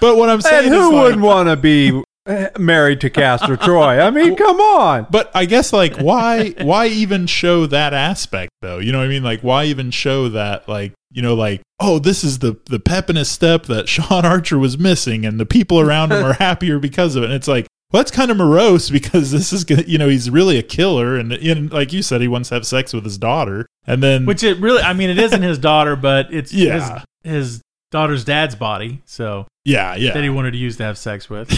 But 0.00 0.16
what 0.18 0.28
I'm 0.28 0.40
saying 0.42 0.66
and 0.66 0.74
is 0.74 0.80
who 0.80 0.92
like, 0.92 1.02
wouldn't 1.02 1.22
want 1.22 1.48
to 1.48 1.56
be 1.56 2.02
uh, 2.26 2.48
married 2.58 3.00
to 3.02 3.10
Castor 3.10 3.56
Troy? 3.56 3.98
I 4.00 4.10
mean, 4.10 4.36
come 4.36 4.60
on. 4.60 5.06
But 5.10 5.30
I 5.34 5.46
guess 5.46 5.72
like 5.72 5.96
why 5.96 6.50
why 6.60 6.88
even 6.88 7.26
show 7.26 7.66
that 7.66 7.94
aspect 7.94 8.50
though? 8.60 8.78
You 8.78 8.92
know 8.92 8.98
what 8.98 9.04
I 9.06 9.08
mean? 9.08 9.22
Like 9.22 9.40
why 9.40 9.64
even 9.64 9.90
show 9.90 10.28
that 10.30 10.68
like 10.68 10.92
you 11.10 11.22
know 11.22 11.34
like 11.34 11.62
oh 11.80 11.98
this 11.98 12.22
is 12.22 12.40
the 12.40 12.58
the 12.66 12.78
pepiness 12.78 13.26
step 13.30 13.64
that 13.64 13.88
Sean 13.88 14.26
Archer 14.26 14.58
was 14.58 14.76
missing 14.76 15.24
and 15.24 15.40
the 15.40 15.46
people 15.46 15.80
around 15.80 16.12
him 16.12 16.22
are 16.22 16.34
happier 16.34 16.78
because 16.78 17.16
of 17.16 17.22
it. 17.22 17.26
And 17.26 17.34
it's 17.34 17.48
like 17.48 17.66
well, 17.94 18.00
that's 18.02 18.10
kind 18.10 18.32
of 18.32 18.36
morose 18.36 18.90
because 18.90 19.30
this 19.30 19.52
is 19.52 19.62
gonna, 19.62 19.84
you 19.86 19.98
know, 19.98 20.08
he's 20.08 20.28
really 20.28 20.58
a 20.58 20.64
killer, 20.64 21.14
and, 21.16 21.32
and 21.32 21.72
like 21.72 21.92
you 21.92 22.02
said, 22.02 22.20
he 22.20 22.26
wants 22.26 22.48
to 22.48 22.56
have 22.56 22.66
sex 22.66 22.92
with 22.92 23.04
his 23.04 23.16
daughter, 23.16 23.68
and 23.86 24.02
then 24.02 24.26
Which 24.26 24.42
it 24.42 24.58
really, 24.58 24.82
I 24.82 24.94
mean, 24.94 25.10
it 25.10 25.18
isn't 25.20 25.42
his 25.42 25.58
daughter, 25.58 25.94
but 25.94 26.34
it's 26.34 26.52
Yeah. 26.52 27.02
his, 27.22 27.32
his 27.32 27.62
daughter's 27.92 28.24
dad's 28.24 28.56
body. 28.56 29.00
So 29.04 29.46
yeah, 29.64 29.94
yeah, 29.94 30.12
that 30.12 30.24
he 30.24 30.28
wanted 30.28 30.50
to 30.50 30.56
use 30.56 30.76
to 30.78 30.82
have 30.82 30.98
sex 30.98 31.30
with. 31.30 31.48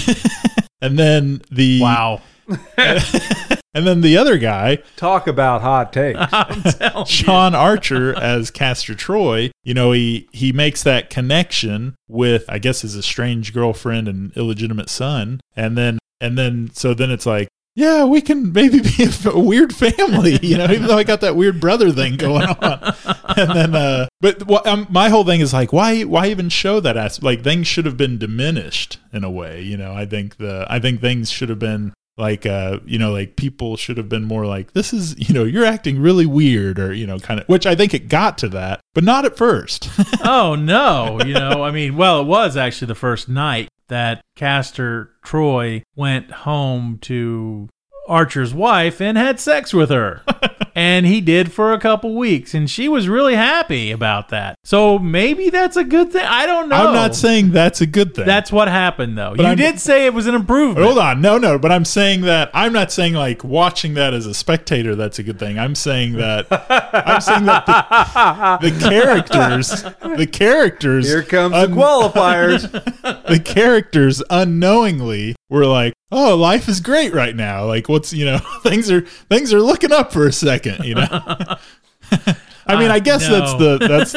and 0.82 0.98
then 0.98 1.40
the 1.50 1.80
Wow. 1.80 2.20
and 2.76 3.86
then 3.86 4.02
the 4.02 4.18
other 4.18 4.36
guy, 4.36 4.76
Talk 4.96 5.26
about 5.28 5.62
hot 5.62 5.90
takes. 5.90 6.18
I'm 6.20 6.62
telling 6.62 7.06
you. 7.06 7.10
Sean 7.10 7.54
Archer 7.54 8.14
as 8.14 8.50
Castor 8.50 8.94
Troy, 8.94 9.50
you 9.64 9.72
know, 9.72 9.92
he 9.92 10.28
he 10.32 10.52
makes 10.52 10.82
that 10.82 11.08
connection 11.08 11.94
with 12.08 12.44
I 12.46 12.58
guess 12.58 12.82
his 12.82 12.94
estranged 12.94 13.54
girlfriend 13.54 14.06
and 14.06 14.36
illegitimate 14.36 14.90
son, 14.90 15.40
and 15.56 15.78
then 15.78 15.98
and 16.20 16.36
then 16.36 16.70
so 16.72 16.94
then 16.94 17.10
it's 17.10 17.26
like. 17.26 17.48
Yeah, 17.78 18.06
we 18.06 18.22
can 18.22 18.54
maybe 18.54 18.80
be 18.80 19.02
a, 19.04 19.08
f- 19.08 19.26
a 19.26 19.38
weird 19.38 19.74
family, 19.74 20.38
you 20.40 20.56
know, 20.56 20.64
even 20.64 20.86
though 20.86 20.96
I 20.96 21.04
got 21.04 21.20
that 21.20 21.36
weird 21.36 21.60
brother 21.60 21.92
thing 21.92 22.16
going 22.16 22.46
on. 22.46 22.94
And 23.36 23.50
then, 23.50 23.74
uh, 23.74 24.06
but 24.22 24.46
what, 24.46 24.66
um, 24.66 24.86
my 24.88 25.10
whole 25.10 25.24
thing 25.24 25.42
is 25.42 25.52
like, 25.52 25.74
why, 25.74 26.04
why 26.04 26.28
even 26.28 26.48
show 26.48 26.80
that 26.80 26.96
aspect? 26.96 27.22
Like 27.22 27.42
things 27.44 27.66
should 27.66 27.84
have 27.84 27.98
been 27.98 28.16
diminished 28.16 28.98
in 29.12 29.24
a 29.24 29.30
way, 29.30 29.60
you 29.60 29.76
know. 29.76 29.92
I 29.92 30.06
think 30.06 30.38
the, 30.38 30.66
I 30.70 30.78
think 30.78 31.02
things 31.02 31.28
should 31.28 31.50
have 31.50 31.58
been 31.58 31.92
like 32.18 32.46
uh 32.46 32.78
you 32.86 32.98
know 32.98 33.12
like 33.12 33.36
people 33.36 33.76
should 33.76 33.96
have 33.96 34.08
been 34.08 34.24
more 34.24 34.46
like 34.46 34.72
this 34.72 34.92
is 34.92 35.16
you 35.18 35.34
know 35.34 35.44
you're 35.44 35.64
acting 35.64 36.00
really 36.00 36.26
weird 36.26 36.78
or 36.78 36.92
you 36.92 37.06
know 37.06 37.18
kind 37.18 37.40
of 37.40 37.46
which 37.46 37.66
i 37.66 37.74
think 37.74 37.92
it 37.92 38.08
got 38.08 38.38
to 38.38 38.48
that 38.48 38.80
but 38.94 39.04
not 39.04 39.24
at 39.26 39.36
first. 39.36 39.88
Oh 40.24 40.54
no 40.54 41.20
you 41.24 41.34
know 41.34 41.62
i 41.62 41.70
mean 41.70 41.96
well 41.96 42.20
it 42.22 42.26
was 42.26 42.56
actually 42.56 42.88
the 42.88 42.94
first 42.94 43.28
night 43.28 43.68
that 43.88 44.22
castor 44.34 45.10
troy 45.22 45.82
went 45.94 46.30
home 46.30 46.98
to 47.02 47.68
archer's 48.08 48.54
wife 48.54 49.00
and 49.00 49.16
had 49.18 49.38
sex 49.38 49.72
with 49.74 49.90
her 49.90 50.22
and 50.76 51.06
he 51.06 51.22
did 51.22 51.50
for 51.50 51.72
a 51.72 51.80
couple 51.80 52.14
weeks 52.14 52.52
and 52.54 52.68
she 52.70 52.86
was 52.86 53.08
really 53.08 53.34
happy 53.34 53.90
about 53.90 54.28
that. 54.28 54.56
So 54.62 54.98
maybe 54.98 55.48
that's 55.48 55.76
a 55.76 55.82
good 55.84 56.12
thing. 56.12 56.24
I 56.24 56.44
don't 56.44 56.68
know 56.68 56.76
i'm 56.76 56.94
not 56.94 57.16
saying 57.16 57.50
that's 57.52 57.80
a 57.80 57.86
good 57.86 58.14
thing. 58.14 58.26
That's 58.26 58.52
what 58.52 58.68
happened 58.68 59.16
though. 59.16 59.34
You 59.34 59.44
I'm- 59.44 59.56
did 59.56 59.80
say 59.80 60.04
it 60.04 60.12
was 60.12 60.26
an 60.26 60.34
improvement. 60.34 60.86
Hold 60.86 60.98
on. 60.98 61.20
No 61.22 61.38
no. 61.38 61.58
But 61.58 61.72
i'm 61.72 61.86
saying 61.86 62.20
that 62.22 62.50
i'm 62.52 62.72
not 62.72 62.92
saying 62.92 63.14
like 63.14 63.42
watching 63.42 63.94
that 63.94 64.12
as 64.14 64.26
a 64.26 64.34
spectator 64.34 64.94
that's 64.94 65.18
a 65.18 65.22
good 65.22 65.38
thing. 65.38 65.58
I'm 65.58 65.74
saying 65.74 66.12
that 66.14 66.46
i'm 66.92 67.20
saying 67.20 67.46
that 67.46 67.64
the, 67.66 68.58
the 68.70 68.88
characters 68.88 69.82
the 70.16 70.26
characters 70.26 71.08
Here 71.08 71.22
comes 71.22 71.54
un- 71.54 71.70
the 71.70 71.76
qualifiers. 71.76 72.70
the 73.28 73.40
characters 73.40 74.22
unknowingly 74.28 75.34
were 75.48 75.66
like, 75.66 75.94
"Oh, 76.10 76.36
life 76.36 76.68
is 76.68 76.80
great 76.80 77.14
right 77.14 77.34
now. 77.34 77.66
Like, 77.66 77.88
what's 77.88 78.12
you 78.12 78.24
know, 78.24 78.38
things 78.62 78.90
are 78.90 79.02
things 79.30 79.52
are 79.52 79.60
looking 79.60 79.92
up 79.92 80.12
for 80.12 80.26
a 80.26 80.32
second, 80.32 80.65
you 80.82 80.94
know." 80.94 81.08
I 82.68 82.76
mean, 82.80 82.90
I 82.90 82.98
guess 82.98 83.28
that's 83.28 83.52
the 83.54 83.78
that's 83.78 84.12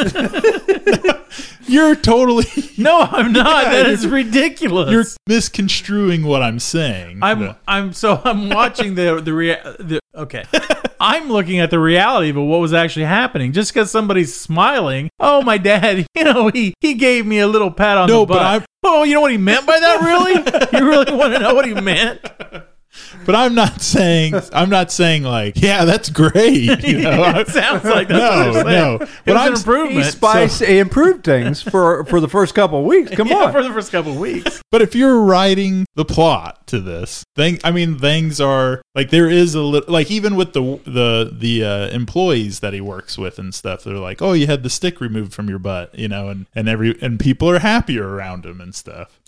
you're 1.70 1.96
totally 1.96 2.46
no 2.80 3.00
i'm 3.02 3.32
not 3.32 3.66
Yeah, 3.66 3.72
that 3.84 3.86
is 3.88 4.08
ridiculous 4.08 4.92
you're 4.92 5.06
misconstruing 5.28 6.24
what 6.24 6.42
I'm 6.42 6.58
saying. 6.60 7.20
I'm. 7.22 7.56
I'm 7.68 7.94
so 7.94 8.20
I'm 8.26 8.50
watching 8.50 8.96
the 8.96 9.22
the, 9.22 9.34
rea- 9.34 9.62
the 9.80 10.00
okay. 10.16 10.46
I'm 11.00 11.30
looking 11.30 11.60
at 11.60 11.70
the 11.70 11.78
reality 11.80 12.30
of 12.32 12.38
what 12.38 12.60
was 12.60 12.74
actually 12.74 13.06
happening. 13.06 13.54
Just 13.54 13.72
because 13.74 13.92
somebody's 13.92 14.34
smiling, 14.38 15.10
oh 15.20 15.42
my 15.44 15.58
dad, 15.60 16.08
you 16.16 16.24
know 16.24 16.50
he 16.50 16.74
he 16.82 16.96
gave 16.96 17.26
me 17.28 17.40
a 17.40 17.48
little 17.48 17.70
pat 17.72 17.98
on 18.00 18.08
No, 18.10 18.22
the 18.22 18.26
but 18.28 18.34
butt. 18.34 18.46
I'm- 18.46 18.66
oh, 18.84 19.04
you 19.04 19.14
know 19.14 19.22
what 19.22 19.32
he 19.32 19.38
meant 19.38 19.68
by 19.68 19.80
that? 19.80 20.02
Really? 20.02 20.34
you 20.80 20.90
really 20.90 21.14
want 21.16 21.34
to 21.34 21.40
know 21.40 21.54
what 21.54 21.66
he 21.68 21.74
meant? 21.76 22.20
But 23.26 23.36
I'm 23.36 23.56
not 23.56 23.82
saying 23.82 24.34
I'm 24.54 24.70
not 24.70 24.92
saying 24.92 25.24
like, 25.24 25.62
yeah, 25.62 25.86
that's 25.86 26.10
great. 26.10 26.40
You 26.90 27.02
know, 27.02 27.40
it 27.40 27.48
sounds 27.50 27.84
like 27.84 28.08
that's 28.08 28.56
no, 28.56 28.64
what 28.64 28.66
no. 28.66 28.96
It 28.96 29.10
But 29.26 29.34
was 29.34 29.36
I'm 29.36 29.48
an 29.48 29.58
improvement. 29.58 30.06
He 30.06 30.12
spiced, 30.12 30.64
he 30.64 30.80
improved 30.80 31.24
things 31.24 31.62
for 31.62 32.04
for 32.06 32.20
the 32.20 32.28
first 32.28 32.56
couple 32.56 32.80
of 32.80 32.86
weeks. 32.86 33.12
Come 33.12 33.28
yeah, 33.30 33.46
on. 33.46 33.52
for 33.52 33.62
the 33.62 33.70
first 33.72 33.92
couple 33.92 34.14
of 34.14 34.18
weeks. 34.18 34.62
But 34.72 34.82
if 34.82 34.96
you're 34.96 35.22
writing 35.22 35.86
the 35.96 36.06
plot 36.06 36.66
to 36.68 36.80
this 36.80 37.24
thing, 37.36 37.60
I 37.64 37.72
mean, 37.72 38.00
things 38.00 38.42
are 38.42 38.82
like 38.96 39.12
there 39.12 39.30
is 39.30 39.56
a 39.56 39.62
little 39.62 39.92
like 39.92 40.10
even 40.10 40.36
with 40.36 40.54
the 40.54 40.80
the 40.86 41.32
the 41.32 41.64
uh, 41.64 41.88
employees 41.90 42.62
that 42.62 42.74
he 42.74 42.82
works 42.82 43.18
with 43.18 43.38
and 43.38 43.54
stuff. 43.54 43.84
They're 43.84 43.96
like, 43.96 44.22
oh, 44.22 44.34
you 44.34 44.48
had 44.48 44.64
the 44.64 44.70
stick 44.70 45.00
removed 45.00 45.34
from 45.34 45.48
your 45.50 45.60
butt, 45.60 45.98
you 45.98 46.08
know, 46.08 46.30
and 46.30 46.48
and 46.56 46.68
every 46.68 46.98
and 47.02 47.20
people 47.20 47.50
are 47.50 47.60
happier 47.60 48.08
around 48.08 48.46
him 48.46 48.62
and 48.62 48.74
stuff. 48.74 49.20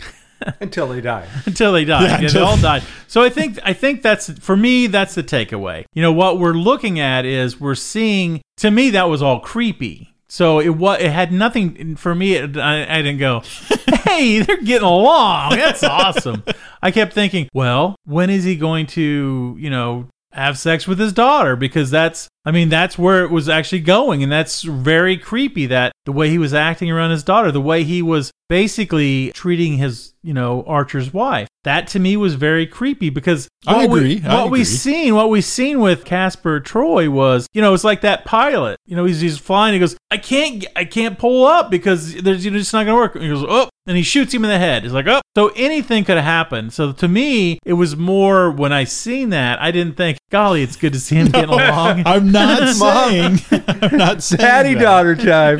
Until 0.61 0.87
they 0.87 1.01
die. 1.01 1.27
until 1.45 1.71
they 1.73 1.85
die. 1.85 2.03
Yeah, 2.03 2.07
Yeah, 2.09 2.15
until- 2.25 2.33
they 2.45 2.47
all 2.51 2.57
died. 2.61 2.83
So 3.07 3.21
I 3.21 3.29
think 3.29 3.59
I 3.63 3.73
think 3.73 4.01
that's 4.01 4.29
for 4.39 4.55
me. 4.57 4.87
That's 4.87 5.15
the 5.15 5.23
takeaway. 5.23 5.85
You 5.93 6.01
know 6.01 6.11
what 6.13 6.39
we're 6.39 6.53
looking 6.53 6.99
at 6.99 7.25
is 7.25 7.59
we're 7.59 7.75
seeing. 7.75 8.41
To 8.57 8.69
me, 8.71 8.91
that 8.91 9.09
was 9.09 9.21
all 9.21 9.39
creepy. 9.39 10.13
So 10.29 10.59
it 10.59 10.69
was. 10.69 11.01
It 11.01 11.11
had 11.11 11.31
nothing 11.33 11.95
for 11.95 12.13
me. 12.15 12.35
It, 12.35 12.55
I, 12.57 12.83
I 12.99 13.01
didn't 13.01 13.17
go, 13.19 13.41
"Hey, 14.05 14.39
they're 14.39 14.61
getting 14.61 14.87
along. 14.87 15.51
That's 15.55 15.83
awesome." 15.83 16.43
I 16.81 16.91
kept 16.91 17.13
thinking, 17.13 17.49
well, 17.53 17.95
when 18.05 18.29
is 18.29 18.43
he 18.43 18.55
going 18.55 18.87
to, 18.87 19.55
you 19.59 19.69
know, 19.69 20.07
have 20.31 20.57
sex 20.57 20.87
with 20.87 20.99
his 20.99 21.13
daughter? 21.13 21.55
Because 21.55 21.91
that's, 21.91 22.27
I 22.45 22.51
mean, 22.51 22.69
that's 22.69 22.97
where 22.97 23.23
it 23.23 23.31
was 23.31 23.47
actually 23.47 23.81
going. 23.81 24.23
And 24.23 24.31
that's 24.31 24.63
very 24.63 25.17
creepy 25.17 25.67
that 25.67 25.91
the 26.05 26.11
way 26.11 26.29
he 26.29 26.37
was 26.37 26.53
acting 26.53 26.89
around 26.89 27.11
his 27.11 27.23
daughter, 27.23 27.51
the 27.51 27.61
way 27.61 27.83
he 27.83 28.01
was 28.01 28.31
basically 28.49 29.31
treating 29.31 29.77
his, 29.77 30.13
you 30.23 30.33
know, 30.33 30.63
Archer's 30.63 31.13
wife. 31.13 31.47
That 31.63 31.87
to 31.89 31.99
me 31.99 32.17
was 32.17 32.33
very 32.33 32.65
creepy 32.65 33.11
because 33.11 33.47
I 33.67 33.85
what 33.85 33.99
agree, 33.99 34.15
We, 34.15 34.23
I 34.23 34.41
what 34.41 34.51
we 34.51 34.61
agree. 34.61 34.65
seen, 34.65 35.15
what 35.15 35.29
we 35.29 35.41
seen 35.41 35.79
with 35.79 36.03
Castor 36.05 36.59
Troy 36.59 37.09
was, 37.09 37.45
you 37.53 37.61
know, 37.61 37.73
it's 37.75 37.83
like 37.83 38.01
that 38.01 38.25
pilot. 38.25 38.77
You 38.87 38.95
know, 38.95 39.05
he's 39.05 39.21
he's 39.21 39.37
flying. 39.37 39.73
He 39.73 39.79
goes, 39.79 39.95
I 40.09 40.17
can't, 40.17 40.65
I 40.75 40.85
can't 40.85 41.19
pull 41.19 41.45
up 41.45 41.69
because 41.69 42.15
there's, 42.15 42.43
you 42.43 42.49
know, 42.49 42.57
it's 42.57 42.73
not 42.73 42.85
gonna 42.85 42.95
work. 42.97 43.13
And 43.13 43.23
he 43.23 43.29
goes, 43.29 43.45
oh, 43.47 43.69
and 43.85 43.95
he 43.95 44.03
shoots 44.03 44.33
him 44.33 44.43
in 44.43 44.49
the 44.49 44.57
head. 44.57 44.83
He's 44.83 44.91
like, 44.91 45.07
oh, 45.07 45.21
so 45.35 45.49
anything 45.55 46.03
could 46.03 46.17
have 46.17 46.25
happened. 46.25 46.73
So 46.73 46.91
to 46.93 47.07
me, 47.07 47.59
it 47.63 47.73
was 47.73 47.95
more 47.95 48.49
when 48.51 48.73
I 48.73 48.83
seen 48.83 49.29
that, 49.29 49.61
I 49.61 49.71
didn't 49.71 49.97
think, 49.97 50.17
golly, 50.31 50.63
it's 50.63 50.75
good 50.75 50.93
to 50.93 50.99
see 50.99 51.15
him 51.15 51.27
getting 51.31 51.51
along. 51.51 52.03
I'm 52.05 52.30
not 52.31 52.75
saying. 52.75 53.39
I'm 53.81 53.97
not 53.97 54.23
saying 54.23 54.39
daddy 54.39 54.73
that. 54.75 54.81
daughter 54.81 55.15
time. 55.15 55.59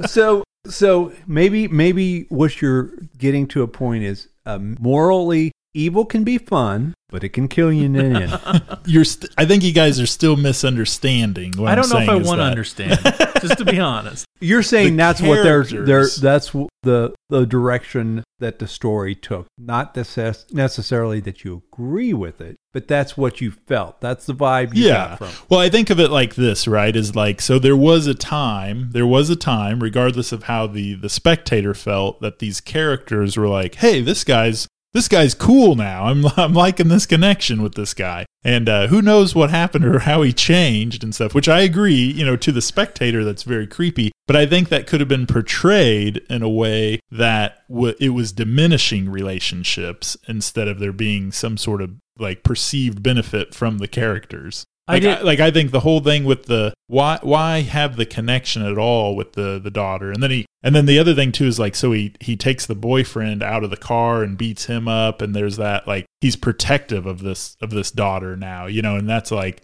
so 0.06 0.44
so 0.66 1.12
maybe 1.26 1.68
maybe 1.68 2.24
what 2.28 2.60
you're 2.60 2.90
getting 3.18 3.46
to 3.48 3.62
a 3.62 3.68
point 3.68 4.04
is 4.04 4.28
uh, 4.46 4.58
morally 4.58 5.52
evil 5.74 6.04
can 6.04 6.24
be 6.24 6.38
fun, 6.38 6.94
but 7.10 7.22
it 7.22 7.30
can 7.30 7.48
kill 7.48 7.72
you 7.72 7.84
in 7.84 7.92
the 7.92 8.04
end. 8.04 8.62
You're. 8.86 9.04
St- 9.04 9.32
I 9.36 9.44
think 9.44 9.62
you 9.62 9.72
guys 9.72 10.00
are 10.00 10.06
still 10.06 10.36
misunderstanding. 10.36 11.52
What 11.56 11.70
I 11.70 11.74
don't 11.74 11.84
I'm 11.92 12.06
know 12.06 12.14
if 12.14 12.24
I 12.24 12.26
want 12.26 12.38
to 12.40 12.44
understand, 12.44 12.98
just 13.40 13.58
to 13.58 13.64
be 13.64 13.78
honest. 13.80 14.24
You're 14.40 14.62
saying 14.62 14.92
The 14.92 14.96
that's 14.96 15.22
what 15.22 15.42
they're, 15.42 15.64
they're 15.64 16.08
that's 16.20 16.48
w- 16.48 16.68
the 16.82 17.14
the 17.30 17.46
direction 17.46 18.24
that 18.40 18.58
the 18.58 18.66
story 18.66 19.14
took. 19.14 19.46
Not 19.58 19.94
necess- 19.94 20.52
necessarily 20.52 21.20
that 21.20 21.44
you 21.44 21.62
agree 21.72 22.12
with 22.12 22.40
it, 22.40 22.56
but 22.72 22.88
that's 22.88 23.16
what 23.16 23.40
you 23.40 23.52
felt. 23.52 24.00
That's 24.00 24.26
the 24.26 24.34
vibe 24.34 24.74
you 24.74 24.86
yeah. 24.86 25.08
got 25.10 25.18
from. 25.18 25.46
Well, 25.48 25.60
I 25.60 25.70
think 25.70 25.88
of 25.90 26.00
it 26.00 26.10
like 26.10 26.34
this, 26.34 26.66
right? 26.66 26.94
Is 26.94 27.14
like 27.14 27.40
so 27.40 27.58
there 27.58 27.76
was 27.76 28.06
a 28.06 28.14
time, 28.14 28.90
there 28.92 29.06
was 29.06 29.30
a 29.30 29.36
time, 29.36 29.80
regardless 29.80 30.32
of 30.32 30.44
how 30.44 30.66
the 30.66 30.94
the 30.94 31.08
spectator 31.08 31.74
felt, 31.74 32.20
that 32.20 32.38
these 32.40 32.60
characters 32.60 33.36
were 33.36 33.48
like, 33.48 33.76
"Hey, 33.76 34.00
this 34.02 34.24
guy's 34.24 34.66
this 34.94 35.08
guy's 35.08 35.34
cool 35.34 35.74
now. 35.74 36.04
I'm 36.04 36.24
I'm 36.36 36.54
liking 36.54 36.88
this 36.88 37.06
connection 37.06 37.62
with 37.62 37.74
this 37.74 37.92
guy." 37.92 38.24
And 38.42 38.68
uh, 38.68 38.86
who 38.88 39.00
knows 39.00 39.34
what 39.34 39.50
happened 39.50 39.84
or 39.84 40.00
how 40.00 40.22
he 40.22 40.32
changed 40.32 41.02
and 41.02 41.14
stuff. 41.14 41.34
Which 41.34 41.48
I 41.48 41.60
agree, 41.60 41.94
you 41.94 42.24
know, 42.24 42.36
to 42.36 42.52
the 42.52 42.62
spectator, 42.62 43.24
that's 43.24 43.42
very 43.42 43.66
creepy. 43.66 44.12
But 44.26 44.36
I 44.36 44.46
think 44.46 44.68
that 44.68 44.86
could 44.86 45.00
have 45.00 45.08
been 45.08 45.26
portrayed 45.26 46.22
in 46.28 46.42
a 46.42 46.48
way 46.48 47.00
that 47.10 47.66
w- 47.68 47.94
it 47.98 48.10
was 48.10 48.32
diminishing 48.32 49.08
relationships 49.08 50.16
instead 50.28 50.68
of 50.68 50.78
there 50.78 50.92
being 50.92 51.32
some 51.32 51.56
sort 51.56 51.80
of 51.82 51.92
like 52.18 52.42
perceived 52.42 53.02
benefit 53.02 53.54
from 53.54 53.78
the 53.78 53.88
characters. 53.88 54.64
I 54.86 54.94
Like 54.94 55.02
did- 55.02 55.18
I, 55.18 55.22
like 55.22 55.40
I 55.40 55.50
think 55.50 55.70
the 55.70 55.80
whole 55.80 56.00
thing 56.00 56.24
with 56.24 56.44
the 56.44 56.74
why 56.88 57.18
why 57.22 57.60
have 57.62 57.96
the 57.96 58.04
connection 58.06 58.62
at 58.64 58.76
all 58.78 59.16
with 59.16 59.32
the 59.32 59.58
the 59.62 59.70
daughter 59.70 60.10
and 60.12 60.22
then 60.22 60.30
he 60.30 60.46
and 60.62 60.74
then 60.74 60.84
the 60.86 60.98
other 60.98 61.14
thing 61.14 61.32
too 61.32 61.46
is 61.46 61.58
like 61.58 61.74
so 61.74 61.92
he 61.92 62.12
he 62.20 62.36
takes 62.36 62.66
the 62.66 62.74
boyfriend 62.74 63.42
out 63.42 63.64
of 63.64 63.70
the 63.70 63.76
car 63.78 64.22
and 64.22 64.36
beats 64.36 64.66
him 64.66 64.86
up 64.86 65.22
and 65.22 65.34
there's 65.34 65.56
that 65.56 65.86
like 65.86 66.04
he's 66.20 66.36
protective 66.36 67.06
of 67.06 67.20
this 67.22 67.56
of 67.62 67.70
this 67.70 67.90
daughter 67.90 68.36
now 68.36 68.66
you 68.66 68.82
know 68.82 68.96
and 68.96 69.08
that's 69.08 69.30
like 69.30 69.62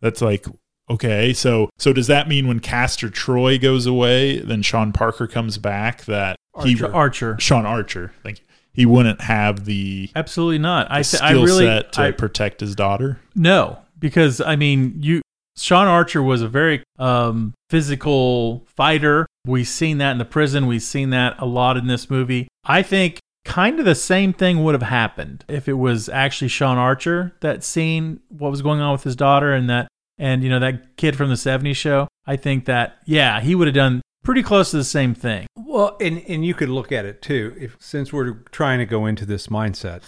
that's 0.00 0.20
like 0.20 0.44
okay 0.90 1.32
so 1.32 1.70
so 1.78 1.92
does 1.92 2.08
that 2.08 2.26
mean 2.28 2.48
when 2.48 2.58
Castor 2.58 3.08
Troy 3.08 3.58
goes 3.58 3.86
away 3.86 4.40
then 4.40 4.62
Sean 4.62 4.92
Parker 4.92 5.28
comes 5.28 5.58
back 5.58 6.04
that 6.06 6.34
he 6.64 6.72
Archer. 6.74 6.92
Archer. 6.94 7.36
Sean 7.38 7.64
Archer 7.66 8.12
thank 8.24 8.40
you 8.40 8.44
he 8.72 8.84
wouldn't 8.84 9.22
have 9.22 9.64
the, 9.64 10.10
Absolutely 10.14 10.58
not. 10.58 10.90
I, 10.90 10.98
the 11.00 11.08
th- 11.08 11.22
I 11.22 11.28
skill 11.30 11.44
really, 11.44 11.64
set 11.64 11.92
to 11.92 12.02
I, 12.02 12.10
protect 12.10 12.60
his 12.60 12.74
daughter 12.74 13.18
No, 13.34 13.78
because 13.98 14.40
I 14.40 14.56
mean, 14.56 14.94
you 15.00 15.22
Sean 15.56 15.86
Archer 15.86 16.22
was 16.22 16.42
a 16.42 16.48
very 16.48 16.82
um, 16.98 17.54
physical 17.70 18.66
fighter. 18.76 19.26
We've 19.46 19.68
seen 19.68 19.98
that 19.98 20.12
in 20.12 20.18
the 20.18 20.24
prison. 20.24 20.66
We've 20.66 20.82
seen 20.82 21.10
that 21.10 21.36
a 21.38 21.46
lot 21.46 21.76
in 21.76 21.86
this 21.86 22.10
movie. 22.10 22.48
I 22.64 22.82
think 22.82 23.20
kind 23.44 23.78
of 23.78 23.84
the 23.84 23.94
same 23.94 24.32
thing 24.32 24.64
would 24.64 24.74
have 24.74 24.82
happened 24.82 25.44
if 25.48 25.68
it 25.68 25.74
was 25.74 26.08
actually 26.08 26.48
Sean 26.48 26.78
Archer 26.78 27.34
that 27.40 27.62
seen 27.62 28.20
what 28.28 28.50
was 28.50 28.60
going 28.60 28.80
on 28.80 28.92
with 28.92 29.04
his 29.04 29.16
daughter 29.16 29.52
and 29.52 29.70
that 29.70 29.88
and 30.18 30.42
you 30.42 30.48
know 30.48 30.58
that 30.58 30.96
kid 30.96 31.16
from 31.16 31.28
the 31.28 31.36
70s 31.36 31.76
show. 31.76 32.08
I 32.26 32.36
think 32.36 32.66
that 32.66 32.98
yeah, 33.06 33.40
he 33.40 33.54
would 33.54 33.68
have 33.68 33.74
done 33.74 34.02
pretty 34.24 34.42
close 34.42 34.72
to 34.72 34.76
the 34.76 34.84
same 34.84 35.14
thing. 35.14 35.46
Well, 35.56 35.96
and 36.00 36.22
and 36.28 36.44
you 36.44 36.52
could 36.52 36.68
look 36.68 36.92
at 36.92 37.04
it 37.04 37.22
too, 37.22 37.54
if 37.58 37.76
since 37.78 38.12
we're 38.12 38.34
trying 38.50 38.80
to 38.80 38.86
go 38.86 39.06
into 39.06 39.24
this 39.24 39.46
mindset. 39.46 40.02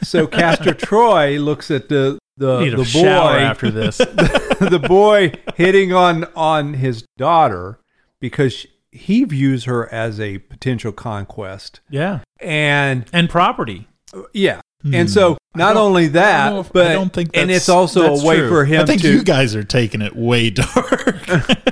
so 0.04 0.26
Castor 0.26 0.74
Troy 0.74 1.38
looks 1.38 1.70
at 1.70 1.88
the 1.88 2.18
the, 2.36 2.60
Need 2.60 2.76
the 2.76 2.82
a 2.82 3.02
boy 3.02 3.08
after 3.38 3.70
this. 3.70 3.96
the 3.98 4.82
boy 4.86 5.32
hitting 5.56 5.92
on 5.92 6.24
on 6.36 6.74
his 6.74 7.04
daughter 7.16 7.78
because 8.20 8.66
he 8.92 9.24
views 9.24 9.64
her 9.64 9.92
as 9.92 10.20
a 10.20 10.38
potential 10.38 10.92
conquest. 10.92 11.80
yeah. 11.90 12.20
And 12.40 13.06
And 13.12 13.28
property. 13.30 13.88
yeah. 14.32 14.60
Hmm. 14.82 14.94
And 14.94 15.10
so 15.10 15.38
not 15.54 15.74
don't- 15.74 15.82
only 15.84 16.02
I 16.04 16.06
don't 16.06 16.12
that, 16.14 16.56
if- 16.60 16.66
I 16.66 16.70
but 16.72 16.92
don't 16.92 17.12
think 17.12 17.30
and 17.34 17.50
it's 17.50 17.68
also 17.70 18.02
that's 18.02 18.22
a 18.22 18.26
way 18.26 18.36
true. 18.38 18.48
for 18.48 18.64
him 18.66 18.82
I 18.82 18.84
think 18.86 19.00
to 19.02 19.10
you 19.12 19.24
guys 19.24 19.54
are 19.56 19.64
taking 19.64 20.02
it 20.02 20.14
way 20.14 20.50
dark. 20.50 21.26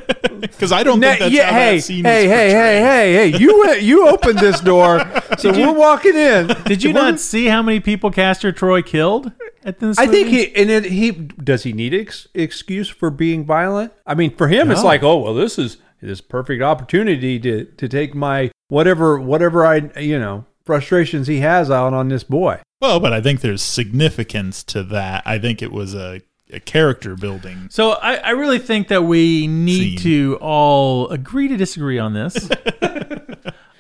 Because 0.41 0.73
I 0.73 0.83
don't 0.83 1.01
Na- 1.01 1.09
think 1.09 1.21
that's 1.21 1.35
yeah, 1.35 1.51
how 1.51 1.59
hey, 1.59 1.77
that 1.77 1.83
scene 1.83 2.05
hey, 2.05 2.25
is 2.27 2.31
hey, 2.31 2.51
hey, 2.51 2.81
hey, 2.81 3.31
hey! 3.31 3.39
You 3.39 3.73
you 3.77 4.09
opened 4.09 4.39
this 4.41 4.61
door, 4.61 5.01
so 5.39 5.51
we're 5.53 5.73
walking 5.73 6.15
in. 6.15 6.49
Did 6.67 6.83
you 6.83 6.93
We're- 6.93 7.11
not 7.13 7.19
see 7.21 7.47
how 7.47 7.63
many 7.63 7.81
people 7.81 8.11
Castor 8.11 8.53
Troy 8.53 8.83
killed 8.83 9.33
at 9.65 9.81
this 9.81 9.99
I 9.99 10.07
think 10.07 10.29
he 10.29 10.55
and 10.55 10.71
it, 10.71 10.85
he 10.85 11.11
does 11.11 11.63
he 11.63 11.73
need 11.73 11.95
ex- 11.95 12.29
excuse 12.35 12.89
for 12.89 13.11
being 13.11 13.45
violent? 13.45 13.93
I 14.07 14.15
mean, 14.15 14.37
for 14.37 14.49
him, 14.49 14.71
it's 14.71 14.85
like, 14.85 15.03
oh 15.03 15.19
well, 15.19 15.35
this 15.35 15.59
is 15.59 15.79
this 16.01 16.21
perfect 16.21 16.63
opportunity 16.63 17.41
to 17.41 17.65
to 17.65 17.89
take 17.89 18.15
my 18.15 18.51
whatever 18.69 19.19
whatever 19.19 19.65
I 19.65 19.91
you 19.99 20.19
know 20.19 20.45
frustrations 20.65 21.27
he 21.27 21.41
has 21.41 21.71
out 21.71 21.95
on 21.95 22.09
this 22.09 22.25
boy. 22.25 22.61
Well, 22.81 23.01
but 23.01 23.13
I 23.13 23.21
think 23.21 23.41
there's 23.41 23.63
significance 23.63 24.63
to 24.65 24.83
that. 24.85 25.23
I 25.25 25.39
think 25.39 25.63
it 25.63 25.73
was 25.73 25.95
a, 25.95 26.21
a 26.53 26.61
character 26.61 27.17
building. 27.17 27.69
So 27.71 27.93
I, 27.93 28.17
I 28.17 28.31
really 28.31 28.59
think 28.59 28.89
that 28.89 29.05
we 29.05 29.47
need 29.47 29.99
Scene. 30.01 30.35
to 30.35 30.39
all 30.41 31.09
agree 31.09 31.49
to 31.49 31.57
disagree 31.57 31.99
on 31.99 32.13
this. 32.13 32.51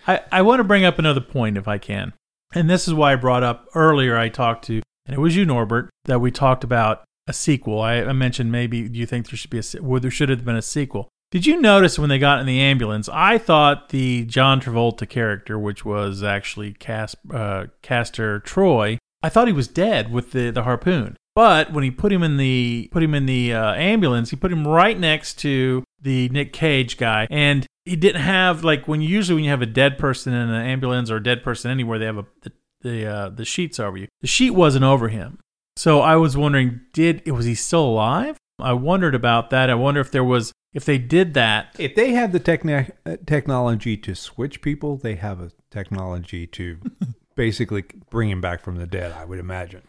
I, 0.07 0.21
I 0.31 0.43
want 0.43 0.61
to 0.61 0.65
bring 0.65 0.85
up 0.85 0.99
another 0.99 1.21
point 1.21 1.57
if 1.57 1.69
I 1.69 1.79
can. 1.79 2.13
And 2.55 2.71
this 2.71 2.87
is 2.87 2.95
why 2.95 3.13
I 3.13 3.17
brought 3.17 3.43
up 3.43 3.69
earlier 3.75 4.17
I 4.17 4.29
talked 4.29 4.67
to, 4.67 4.81
and 5.07 5.15
it 5.15 5.21
was 5.21 5.37
you, 5.37 5.45
Norbert, 5.45 5.91
that 6.05 6.21
we 6.21 6.31
talked 6.31 6.65
about 6.65 7.05
a 7.27 7.33
sequel. 7.33 7.81
I, 7.81 8.03
I 8.03 8.13
mentioned 8.13 8.53
maybe 8.53 8.89
you 8.93 9.07
think 9.07 9.29
there 9.29 9.37
should 9.37 9.51
be 9.51 9.59
a 9.59 9.83
well, 9.83 10.01
there 10.01 10.11
should 10.11 10.29
have 10.29 10.45
been 10.45 10.57
a 10.57 10.63
sequel. 10.63 11.09
Did 11.31 11.47
you 11.47 11.61
notice 11.61 11.99
when 11.99 12.11
they 12.11 12.19
got 12.19 12.39
in 12.39 12.47
the 12.47 12.61
ambulance? 12.61 13.09
I 13.13 13.39
thought 13.39 13.89
the 13.89 14.25
John 14.27 14.61
Travolta 14.61 15.09
character, 15.09 15.59
which 15.59 15.85
was 15.85 16.23
actually 16.23 16.75
Cas, 16.75 17.17
uh, 17.33 17.67
Castor 17.83 18.39
Troy, 18.41 18.99
I 19.25 19.31
thought 19.31 19.49
he 19.49 19.53
was 19.55 19.67
dead 19.67 20.13
with 20.13 20.33
the, 20.33 20.51
the 20.51 20.65
harpoon. 20.65 21.17
But 21.35 21.73
when 21.73 21.83
he 21.83 21.91
put 21.91 22.13
him 22.13 22.23
in 22.23 22.37
the 22.37 22.89
put 22.93 23.03
him 23.03 23.15
in 23.15 23.27
the 23.27 23.55
uh, 23.55 23.75
ambulance, 23.75 24.31
he 24.31 24.37
put 24.37 24.53
him 24.53 24.69
right 24.69 24.99
next 24.99 25.35
to 25.41 25.83
the 26.01 26.29
Nick 26.29 26.53
Cage 26.53 26.97
guy, 26.97 27.27
and 27.31 27.67
he 27.85 27.97
didn't 27.97 28.21
have 28.21 28.63
like 28.63 28.87
when 28.87 29.01
usually 29.01 29.37
when 29.37 29.45
you 29.45 29.51
have 29.51 29.63
a 29.63 29.67
dead 29.67 29.99
person 29.99 30.33
in 30.33 30.51
an 30.51 30.67
ambulance 30.67 31.11
or 31.11 31.17
a 31.17 31.23
dead 31.23 31.43
person 31.43 31.71
anywhere, 31.71 31.99
they 31.99 32.05
have 32.05 32.19
a 32.19 32.27
the 32.43 32.53
the, 32.85 33.07
uh, 33.07 33.29
the 33.31 33.45
sheets 33.45 33.81
over 33.81 33.97
you. 33.97 34.07
The 34.21 34.29
sheet 34.29 34.51
wasn't 34.53 34.85
over 34.85 35.09
him, 35.09 35.41
so 35.77 36.01
I 36.01 36.17
was 36.17 36.37
wondering, 36.37 36.83
did 36.93 37.29
was 37.29 37.47
he 37.47 37.55
still 37.55 37.85
alive? 37.85 38.37
I 38.61 38.73
wondered 38.73 39.15
about 39.15 39.51
that. 39.51 39.69
I 39.69 39.75
wonder 39.75 40.01
if 40.01 40.11
there 40.11 40.25
was 40.25 40.53
if 40.73 40.85
they 40.85 40.99
did 40.99 41.35
that. 41.35 41.75
If 41.79 41.95
they 41.95 42.13
have 42.13 42.33
the 42.33 42.41
techni- 42.41 42.93
uh, 43.05 43.17
technology 43.27 43.97
to 43.97 44.15
switch 44.15 44.63
people, 44.63 44.97
they 44.97 45.17
have 45.17 45.41
a 45.41 45.51
technology 45.71 46.47
to 46.49 46.79
basically 47.35 47.85
bring 48.11 48.31
him 48.31 48.41
back 48.41 48.61
from 48.61 48.77
the 48.77 48.87
dead. 48.87 49.13
I 49.13 49.25
would 49.25 49.39
imagine. 49.39 49.83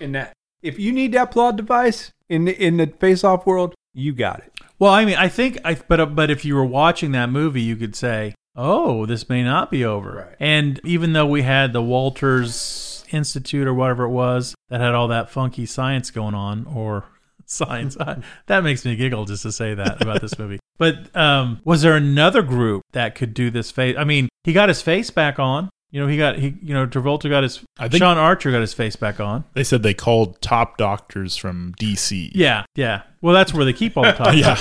In 0.00 0.12
that, 0.12 0.32
if 0.62 0.78
you 0.78 0.92
need 0.92 1.12
that 1.12 1.30
plot 1.30 1.56
device 1.56 2.10
in 2.28 2.44
the, 2.44 2.62
in 2.62 2.76
the 2.76 2.86
face-off 2.86 3.46
world, 3.46 3.74
you 3.94 4.12
got 4.12 4.40
it. 4.40 4.52
Well, 4.78 4.92
I 4.92 5.04
mean, 5.04 5.16
I 5.16 5.28
think, 5.28 5.58
I 5.64 5.74
but 5.74 6.00
uh, 6.00 6.06
but 6.06 6.30
if 6.30 6.44
you 6.44 6.54
were 6.54 6.64
watching 6.64 7.12
that 7.12 7.30
movie, 7.30 7.62
you 7.62 7.76
could 7.76 7.96
say, 7.96 8.34
"Oh, 8.56 9.06
this 9.06 9.28
may 9.28 9.42
not 9.42 9.70
be 9.70 9.84
over." 9.84 10.26
Right. 10.28 10.36
And 10.40 10.80
even 10.84 11.12
though 11.12 11.26
we 11.26 11.42
had 11.42 11.72
the 11.72 11.82
Walters 11.82 13.04
Institute 13.12 13.66
or 13.66 13.74
whatever 13.74 14.04
it 14.04 14.10
was 14.10 14.54
that 14.68 14.80
had 14.80 14.94
all 14.94 15.08
that 15.08 15.30
funky 15.30 15.66
science 15.66 16.10
going 16.10 16.34
on, 16.34 16.66
or 16.66 17.04
science, 17.46 17.96
I, 17.98 18.18
that 18.46 18.64
makes 18.64 18.84
me 18.84 18.96
giggle 18.96 19.24
just 19.26 19.42
to 19.44 19.52
say 19.52 19.74
that 19.74 20.02
about 20.02 20.20
this 20.20 20.38
movie. 20.38 20.58
But 20.78 21.16
um, 21.16 21.62
was 21.64 21.80
there 21.80 21.96
another 21.96 22.42
group 22.42 22.82
that 22.92 23.14
could 23.14 23.32
do 23.32 23.50
this 23.50 23.70
face? 23.70 23.96
I 23.98 24.04
mean, 24.04 24.28
he 24.44 24.52
got 24.52 24.68
his 24.68 24.82
face 24.82 25.10
back 25.10 25.38
on. 25.38 25.70
You 25.90 26.02
know, 26.02 26.06
he 26.06 26.18
got 26.18 26.36
he. 26.36 26.54
You 26.60 26.74
know, 26.74 26.86
Travolta 26.86 27.30
got 27.30 27.44
his. 27.44 27.62
I 27.78 27.88
think- 27.88 28.02
Sean 28.02 28.18
Archer 28.18 28.50
got 28.52 28.60
his 28.60 28.74
face 28.74 28.94
back 28.94 29.18
on. 29.18 29.44
They 29.54 29.64
said 29.64 29.82
they 29.82 29.94
called 29.94 30.38
top 30.42 30.76
doctors 30.76 31.34
from 31.34 31.72
DC. 31.80 32.30
Yeah, 32.34 32.64
yeah. 32.74 33.04
Well, 33.22 33.32
that's 33.34 33.54
where 33.54 33.64
they 33.64 33.72
keep 33.72 33.96
all 33.96 34.04
the 34.04 34.12
top. 34.12 34.34
yeah, 34.34 34.54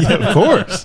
yeah, 0.00 0.28
of 0.28 0.34
course. 0.34 0.84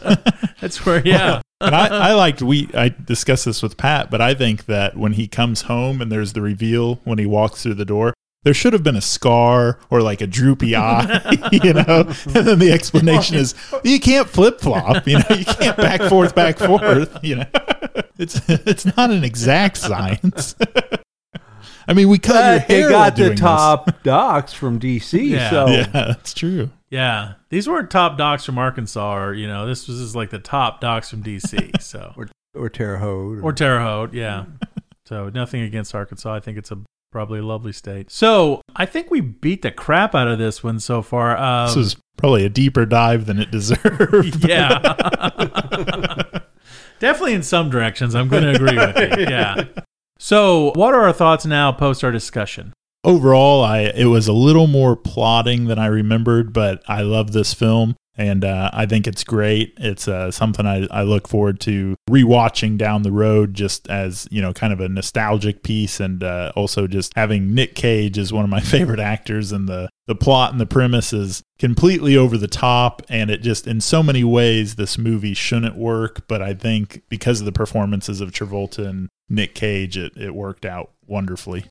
That's 0.61 0.85
where, 0.85 1.01
yeah. 1.03 1.41
And 1.61 1.73
I, 1.73 2.09
I 2.09 2.13
liked 2.13 2.41
we 2.41 2.69
I 2.73 2.89
discussed 2.89 3.45
this 3.45 3.63
with 3.63 3.77
Pat, 3.77 4.11
but 4.11 4.21
I 4.21 4.33
think 4.33 4.65
that 4.65 4.97
when 4.97 5.13
he 5.13 5.27
comes 5.27 5.63
home 5.63 6.01
and 6.01 6.11
there's 6.11 6.33
the 6.33 6.41
reveal 6.41 6.95
when 7.05 7.17
he 7.17 7.25
walks 7.25 7.63
through 7.63 7.75
the 7.75 7.85
door, 7.85 8.13
there 8.43 8.53
should 8.53 8.73
have 8.73 8.83
been 8.83 8.97
a 8.97 9.01
scar 9.01 9.79
or 9.89 10.01
like 10.01 10.19
a 10.21 10.27
droopy 10.27 10.75
eye, 10.75 11.49
you 11.51 11.73
know. 11.73 12.01
And 12.25 12.45
then 12.47 12.59
the 12.59 12.71
explanation 12.73 13.37
is 13.37 13.55
you 13.85 13.99
can't 14.01 14.27
flip 14.29 14.59
flop, 14.59 15.07
you 15.07 15.17
know, 15.19 15.25
you 15.35 15.45
can't 15.45 15.77
back 15.77 16.01
forth, 16.01 16.35
back 16.35 16.57
forth, 16.59 17.17
you 17.23 17.37
know. 17.37 17.45
It's 18.17 18.41
it's 18.49 18.85
not 18.97 19.09
an 19.11 19.23
exact 19.23 19.77
science. 19.77 20.55
I 21.87 21.93
mean, 21.93 22.09
we 22.09 22.17
cut 22.17 22.33
your 22.33 22.59
But 22.59 22.67
they 22.67 22.81
got 22.89 23.15
the 23.15 23.21
doing 23.21 23.31
this. 23.31 23.39
top 23.39 24.03
docs 24.03 24.53
from 24.53 24.79
DC, 24.79 25.29
Yeah. 25.29 25.49
so 25.49 25.67
Yeah, 25.67 25.83
that's 25.91 26.33
true. 26.33 26.69
Yeah, 26.95 27.33
these 27.49 27.67
weren't 27.67 27.91
top 27.91 28.17
docs 28.17 28.45
from 28.45 28.57
Arkansas, 28.57 29.17
or 29.17 29.33
you 29.33 29.47
know, 29.49 29.67
this 29.67 29.85
was 29.89 29.99
just 29.99 30.15
like 30.15 30.29
the 30.29 30.39
top 30.39 30.79
docs 30.79 31.09
from 31.09 31.21
DC. 31.23 31.71
So 31.81 32.13
or 32.55 32.69
Terre 32.69 32.97
Haute. 32.97 33.43
or 33.43 33.51
Terre 33.51 33.81
Haute, 33.81 34.13
yeah. 34.13 34.45
So 35.05 35.29
nothing 35.29 35.61
against 35.61 35.93
Arkansas. 35.93 36.33
I 36.33 36.39
think 36.39 36.57
it's 36.57 36.71
a 36.71 36.79
probably 37.11 37.39
a 37.39 37.43
lovely 37.43 37.73
state. 37.73 38.09
So 38.09 38.61
I 38.77 38.85
think 38.85 39.11
we 39.11 39.19
beat 39.21 39.61
the 39.61 39.71
crap 39.71 40.15
out 40.15 40.27
of 40.29 40.39
this 40.39 40.63
one 40.63 40.79
so 40.79 41.01
far. 41.01 41.37
Um, 41.37 41.67
This 41.67 41.75
is 41.75 41.95
probably 42.17 42.45
a 42.45 42.49
deeper 42.49 42.85
dive 42.85 43.25
than 43.25 43.39
it 43.39 43.51
deserved. 43.51 44.43
yeah. 44.49 44.79
Definitely 46.99 47.33
in 47.33 47.43
some 47.43 47.69
directions. 47.69 48.15
I'm 48.15 48.29
going 48.29 48.43
to 48.43 48.55
agree 48.55 48.77
with 48.77 49.19
you. 49.19 49.25
Yeah. 49.25 49.65
So, 50.17 50.71
what 50.75 50.93
are 50.95 51.03
our 51.03 51.13
thoughts 51.13 51.45
now 51.45 51.71
post 51.71 52.03
our 52.03 52.11
discussion? 52.11 52.73
Overall 53.05 53.63
i 53.63 53.81
it 53.81 54.05
was 54.05 54.27
a 54.27 54.33
little 54.33 54.67
more 54.67 54.95
plotting 54.95 55.65
than 55.65 55.79
i 55.79 55.85
remembered 55.85 56.51
but 56.51 56.81
i 56.87 57.01
love 57.01 57.31
this 57.31 57.53
film 57.53 57.95
and 58.17 58.45
uh, 58.45 58.69
i 58.73 58.85
think 58.85 59.07
it's 59.07 59.23
great. 59.23 59.73
It's 59.77 60.07
uh, 60.07 60.31
something 60.31 60.65
I, 60.65 60.87
I 60.91 61.03
look 61.03 61.27
forward 61.27 61.59
to 61.61 61.95
rewatching 62.09 62.77
down 62.77 63.03
the 63.03 63.11
road 63.11 63.53
just 63.53 63.87
as 63.89 64.27
you 64.31 64.41
know 64.41 64.53
kind 64.53 64.71
of 64.73 64.79
a 64.79 64.89
nostalgic 64.89 65.63
piece 65.63 65.99
and 65.99 66.23
uh, 66.23 66.51
also 66.55 66.87
just 66.87 67.13
having 67.15 67.53
nick 67.53 67.75
cage 67.75 68.17
as 68.17 68.31
one 68.31 68.43
of 68.43 68.49
my 68.49 68.59
favorite 68.75 68.99
actors 68.99 69.51
and 69.51 69.67
the 69.67 69.89
the 70.07 70.15
plot 70.15 70.51
and 70.51 70.61
the 70.61 70.65
premise 70.65 71.13
is 71.13 71.41
completely 71.57 72.15
over 72.15 72.37
the 72.37 72.47
top 72.47 73.01
and 73.09 73.29
it 73.29 73.41
just 73.41 73.67
in 73.67 73.81
so 73.81 74.03
many 74.03 74.23
ways 74.23 74.75
this 74.75 74.97
movie 74.97 75.33
shouldn't 75.33 75.75
work 75.75 76.27
but 76.27 76.41
i 76.41 76.53
think 76.53 77.01
because 77.09 77.39
of 77.39 77.45
the 77.45 77.51
performances 77.51 78.21
of 78.21 78.31
travolta 78.31 78.87
and 78.87 79.09
nick 79.29 79.55
cage 79.55 79.97
it, 79.97 80.15
it 80.15 80.35
worked 80.35 80.65
out 80.65 80.91
wonderfully 81.07 81.65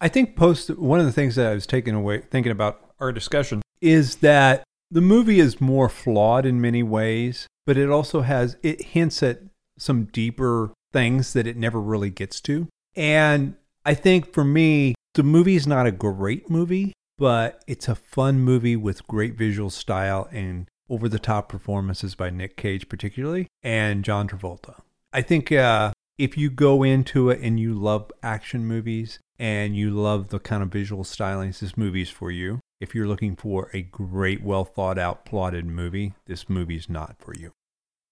I 0.00 0.08
think 0.08 0.36
post 0.36 0.70
one 0.78 1.00
of 1.00 1.06
the 1.06 1.12
things 1.12 1.34
that 1.36 1.50
I 1.50 1.54
was 1.54 1.66
taking 1.66 1.94
away 1.94 2.22
thinking 2.30 2.52
about 2.52 2.80
our 3.00 3.12
discussion 3.12 3.62
is 3.80 4.16
that 4.16 4.62
the 4.90 5.00
movie 5.00 5.40
is 5.40 5.60
more 5.60 5.88
flawed 5.88 6.46
in 6.46 6.60
many 6.60 6.82
ways, 6.82 7.46
but 7.66 7.76
it 7.76 7.90
also 7.90 8.22
has 8.22 8.56
it 8.62 8.82
hints 8.82 9.22
at 9.22 9.40
some 9.76 10.04
deeper 10.04 10.72
things 10.92 11.32
that 11.32 11.46
it 11.46 11.56
never 11.56 11.80
really 11.80 12.10
gets 12.10 12.40
to. 12.42 12.68
And 12.96 13.56
I 13.84 13.94
think 13.94 14.32
for 14.32 14.44
me, 14.44 14.94
the 15.14 15.22
movie's 15.22 15.66
not 15.66 15.86
a 15.86 15.92
great 15.92 16.48
movie, 16.48 16.92
but 17.16 17.62
it's 17.66 17.88
a 17.88 17.94
fun 17.94 18.40
movie 18.40 18.76
with 18.76 19.06
great 19.06 19.34
visual 19.34 19.70
style 19.70 20.28
and 20.32 20.68
over 20.88 21.08
the 21.08 21.18
top 21.18 21.48
performances 21.48 22.14
by 22.14 22.30
Nick 22.30 22.56
Cage 22.56 22.88
particularly 22.88 23.46
and 23.62 24.04
John 24.04 24.28
Travolta. 24.28 24.80
I 25.12 25.22
think 25.22 25.52
uh 25.52 25.92
if 26.18 26.36
you 26.36 26.50
go 26.50 26.82
into 26.82 27.30
it 27.30 27.40
and 27.40 27.58
you 27.58 27.72
love 27.74 28.10
action 28.22 28.66
movies 28.66 29.20
and 29.38 29.76
you 29.76 29.90
love 29.90 30.28
the 30.28 30.40
kind 30.40 30.62
of 30.62 30.68
visual 30.70 31.04
stylings, 31.04 31.60
this 31.60 31.76
movie's 31.76 32.10
for 32.10 32.30
you. 32.30 32.60
If 32.80 32.94
you're 32.94 33.06
looking 33.06 33.36
for 33.36 33.70
a 33.72 33.82
great, 33.82 34.42
well 34.42 34.64
thought 34.64 34.98
out, 34.98 35.24
plotted 35.24 35.64
movie, 35.64 36.14
this 36.26 36.48
movie's 36.48 36.88
not 36.88 37.16
for 37.18 37.34
you. 37.34 37.52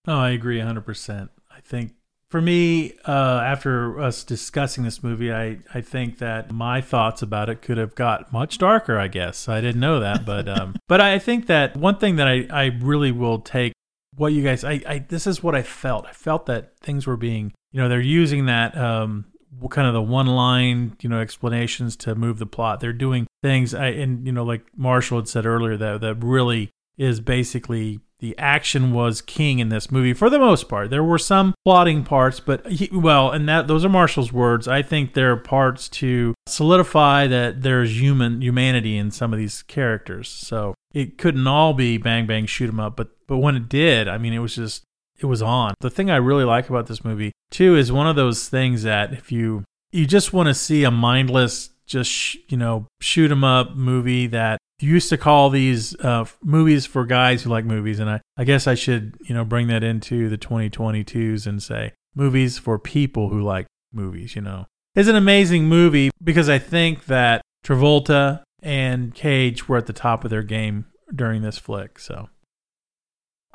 Oh, 0.07 0.19
I 0.19 0.31
agree 0.31 0.59
100%. 0.59 1.29
I 1.51 1.61
think 1.61 1.95
for 2.29 2.41
me, 2.41 2.93
uh, 3.07 3.41
after 3.45 4.01
us 4.01 4.25
discussing 4.25 4.85
this 4.85 5.03
movie, 5.03 5.33
I, 5.33 5.59
I 5.73 5.81
think 5.81 6.19
that 6.19 6.53
my 6.53 6.81
thoughts 6.81 7.23
about 7.23 7.49
it 7.49 7.63
could 7.63 7.79
have 7.79 7.95
got 7.95 8.33
much 8.33 8.59
darker, 8.59 8.99
I 8.99 9.09
guess. 9.09 9.49
I 9.49 9.61
didn't 9.61 9.81
know 9.81 10.01
that. 10.01 10.27
But 10.27 10.49
um, 10.49 10.75
but 10.89 11.01
I 11.01 11.19
think 11.19 11.47
that 11.47 11.77
one 11.77 11.99
thing 11.99 12.17
that 12.17 12.27
I, 12.27 12.47
I 12.51 12.65
really 12.81 13.13
will 13.13 13.39
take 13.39 13.73
what 14.17 14.33
you 14.33 14.43
guys, 14.43 14.65
I, 14.65 14.81
I 14.87 14.99
this 15.09 15.27
is 15.27 15.43
what 15.43 15.55
I 15.55 15.63
felt. 15.63 16.07
I 16.07 16.13
felt 16.13 16.47
that 16.47 16.79
things 16.81 17.07
were 17.07 17.17
being, 17.17 17.53
you 17.77 17.83
know, 17.83 17.91
they're 17.91 18.01
using 18.01 18.47
that 18.47 18.75
um, 18.75 19.27
kind 19.69 19.87
of 19.87 19.93
the 19.93 20.01
one 20.01 20.29
line, 20.29 20.97
you 21.03 21.11
know, 21.11 21.21
explanations 21.21 21.95
to 21.95 22.15
move 22.15 22.39
the 22.39 22.47
plot. 22.47 22.81
They're 22.81 22.95
doing 22.95 23.27
things, 23.43 23.75
I, 23.75 23.89
and, 23.89 24.25
you 24.25 24.33
know, 24.33 24.45
like 24.45 24.63
Marshall 24.75 25.19
had 25.19 25.29
said 25.29 25.45
earlier, 25.45 25.77
that, 25.77 26.01
that 26.01 26.15
really 26.25 26.71
is 26.97 27.21
basically 27.21 28.01
the 28.19 28.35
action 28.39 28.95
was 28.95 29.21
king 29.21 29.59
in 29.59 29.69
this 29.69 29.91
movie 29.91 30.15
for 30.15 30.31
the 30.31 30.39
most 30.39 30.71
part. 30.71 30.89
There 30.89 31.05
were 31.05 31.19
some 31.19 31.55
plotting 31.67 32.03
parts, 32.03 32.41
but 32.41 32.67
he, 32.67 32.89
well, 32.91 33.31
and 33.31 33.47
that 33.47 33.67
those 33.67 33.85
are 33.85 33.91
Marshall's 33.91 34.33
words. 34.33 34.67
I 34.67 34.81
think 34.81 35.13
there 35.13 35.33
are 35.33 35.37
parts 35.37 35.91
to 35.91 36.35
solidify 36.47 37.27
that 37.27 37.61
there's 37.61 38.01
human 38.01 38.41
humanity 38.41 38.97
in 38.97 39.11
some 39.11 39.35
of 39.35 39.39
these 39.39 39.63
characters. 39.65 40.31
So 40.31 40.75
it 40.95 41.19
couldn't 41.19 41.47
all 41.47 41.75
be 41.75 41.99
bang 41.99 42.27
bang 42.27 42.47
shoot 42.47 42.71
'em 42.71 42.81
up, 42.81 42.97
but 42.97 43.11
but 43.27 43.37
when 43.37 43.55
it 43.55 43.69
did, 43.69 44.09
I 44.09 44.17
mean, 44.17 44.33
it 44.33 44.39
was 44.39 44.55
just 44.55 44.86
it 45.19 45.27
was 45.27 45.43
on. 45.43 45.75
The 45.81 45.91
thing 45.91 46.11
I 46.11 46.17
really 46.17 46.45
like 46.45 46.69
about 46.69 46.87
this 46.87 47.05
movie 47.05 47.33
too 47.51 47.77
is 47.77 47.93
one 47.93 48.07
of 48.07 48.17
those 48.17 48.49
things 48.49 48.83
that 48.83 49.13
if 49.13 49.31
you 49.33 49.65
you 49.93 50.07
just 50.07 50.33
want 50.33 50.49
to 50.49 50.55
see 50.55 50.85
a 50.85 50.91
mindless 50.91 51.71
just 51.87 52.11
sh- 52.11 52.37
you 52.49 52.57
know 52.57 52.87
shoot 53.01 53.31
'em 53.31 53.45
up 53.45 53.75
movie 53.77 54.27
that 54.27 54.59
you 54.81 54.91
used 54.91 55.09
to 55.09 55.17
call 55.17 55.49
these 55.49 55.99
uh, 56.01 56.25
movies 56.43 56.85
for 56.85 57.07
guys 57.07 57.43
who 57.43 57.51
like 57.51 57.65
movies 57.65 57.99
and 57.99 58.11
I, 58.11 58.21
I 58.37 58.45
guess 58.45 58.67
i 58.67 58.75
should 58.75 59.17
you 59.21 59.35
know 59.35 59.45
bring 59.45 59.69
that 59.69 59.85
into 59.85 60.29
the 60.29 60.37
2022s 60.37 61.47
and 61.47 61.63
say 61.63 61.93
movies 62.15 62.59
for 62.59 62.79
people 62.79 63.29
who 63.29 63.41
like 63.41 63.67
movies 63.93 64.35
you 64.35 64.43
know 64.43 64.67
it's 64.95 65.09
an 65.09 65.17
amazing 65.17 65.67
movie 65.67 66.11
because 66.23 66.49
i 66.49 66.59
think 66.59 67.07
that 67.07 67.41
travolta 67.65 68.43
and 68.63 69.15
cage 69.15 69.69
were 69.69 69.77
at 69.77 69.87
the 69.87 69.93
top 69.93 70.25
of 70.25 70.31
their 70.31 70.43
game 70.43 70.87
during 71.15 71.43
this 71.43 71.57
flick 71.59 71.99
so 71.99 72.29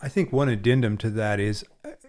I 0.01 0.09
think 0.09 0.31
one 0.31 0.49
addendum 0.49 0.97
to 0.97 1.09
that 1.11 1.39
is, 1.39 1.63